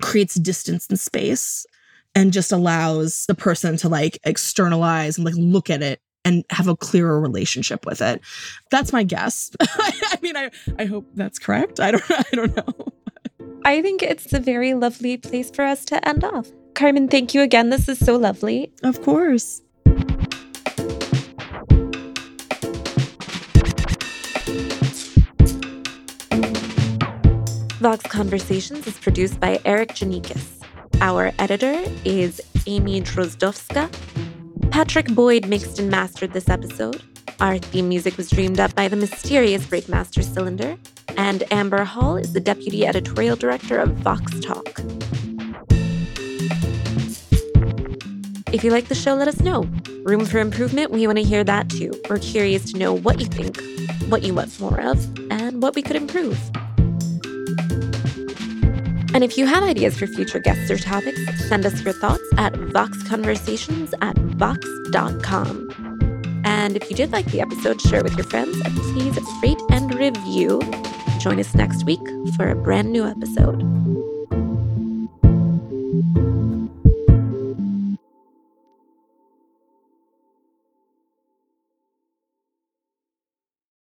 creates 0.00 0.36
distance 0.36 0.86
and 0.88 1.00
space 1.00 1.66
and 2.14 2.32
just 2.32 2.52
allows 2.52 3.24
the 3.26 3.34
person 3.34 3.76
to 3.78 3.88
like 3.88 4.18
externalize 4.24 5.16
and 5.16 5.24
like 5.24 5.34
look 5.36 5.68
at 5.68 5.82
it 5.82 6.00
and 6.24 6.44
have 6.50 6.68
a 6.68 6.76
clearer 6.76 7.20
relationship 7.20 7.86
with 7.86 8.00
it. 8.00 8.20
That's 8.70 8.92
my 8.92 9.02
guess. 9.02 9.50
I 9.60 10.18
mean, 10.22 10.36
I, 10.36 10.50
I 10.78 10.84
hope 10.84 11.06
that's 11.14 11.38
correct. 11.38 11.80
I 11.80 11.92
don't 11.92 12.04
I 12.10 12.24
don't 12.32 12.56
know. 12.56 12.92
I 13.64 13.82
think 13.82 14.02
it's 14.02 14.32
a 14.32 14.40
very 14.40 14.74
lovely 14.74 15.16
place 15.16 15.50
for 15.50 15.64
us 15.64 15.84
to 15.86 16.08
end 16.08 16.24
off. 16.24 16.48
Carmen, 16.74 17.08
thank 17.08 17.34
you 17.34 17.42
again. 17.42 17.70
This 17.70 17.88
is 17.88 17.98
so 17.98 18.16
lovely. 18.16 18.72
Of 18.82 19.02
course. 19.02 19.62
Vox 27.80 28.02
Conversations 28.04 28.86
is 28.86 28.98
produced 28.98 29.40
by 29.40 29.56
Erikk 29.58 29.92
Geannikis. 29.92 30.62
Our 31.00 31.32
editor 31.38 31.82
is 32.04 32.40
Amy 32.66 33.00
Drozdowska. 33.00 33.90
Patrick 34.70 35.12
Boyd 35.14 35.48
mixed 35.48 35.80
and 35.80 35.90
mastered 35.90 36.32
this 36.32 36.48
episode. 36.48 37.02
Our 37.40 37.58
theme 37.58 37.88
music 37.88 38.16
was 38.16 38.30
dreamed 38.30 38.60
up 38.60 38.74
by 38.76 38.86
the 38.86 38.96
mysterious 38.96 39.66
Breakmaster 39.66 40.22
Cylinder. 40.22 40.78
And 41.16 41.42
Amber 41.52 41.82
Hall 41.82 42.16
is 42.16 42.32
the 42.32 42.40
deputy 42.40 42.86
editorial 42.86 43.34
director 43.34 43.78
of 43.78 43.90
Vox 43.96 44.38
Talk. 44.40 44.80
If 48.52 48.62
you 48.62 48.70
like 48.70 48.86
the 48.88 48.94
show, 48.94 49.14
let 49.14 49.26
us 49.26 49.40
know. 49.40 49.62
Room 50.04 50.24
for 50.24 50.38
improvement, 50.38 50.92
we 50.92 51.06
want 51.06 51.18
to 51.18 51.24
hear 51.24 51.42
that 51.42 51.68
too. 51.68 51.92
We're 52.08 52.18
curious 52.18 52.70
to 52.72 52.78
know 52.78 52.94
what 52.94 53.20
you 53.20 53.26
think, 53.26 53.60
what 54.08 54.22
you 54.22 54.34
want 54.34 54.58
more 54.60 54.80
of, 54.80 55.04
and 55.30 55.62
what 55.62 55.74
we 55.74 55.82
could 55.82 55.96
improve. 55.96 56.38
And 59.12 59.24
if 59.24 59.36
you 59.36 59.46
have 59.46 59.62
ideas 59.62 59.98
for 59.98 60.06
future 60.06 60.38
guests 60.38 60.70
or 60.70 60.78
topics, 60.78 61.20
send 61.48 61.66
us 61.66 61.82
your 61.82 61.92
thoughts 61.92 62.22
at 62.36 62.52
voxconversations 62.52 63.92
at 64.00 64.16
vox.com. 64.16 65.68
And 66.44 66.76
if 66.76 66.88
you 66.90 66.96
did 66.96 67.12
like 67.12 67.26
the 67.26 67.40
episode, 67.40 67.80
share 67.80 68.00
it 68.00 68.04
with 68.04 68.16
your 68.16 68.26
friends 68.26 68.60
and 68.64 68.74
please 68.76 69.18
rate 69.42 69.60
and 69.70 69.94
review. 69.94 70.60
Join 71.18 71.38
us 71.40 71.54
next 71.54 71.84
week 71.84 72.00
for 72.36 72.48
a 72.48 72.54
brand 72.54 72.92
new 72.92 73.04
episode. 73.04 73.60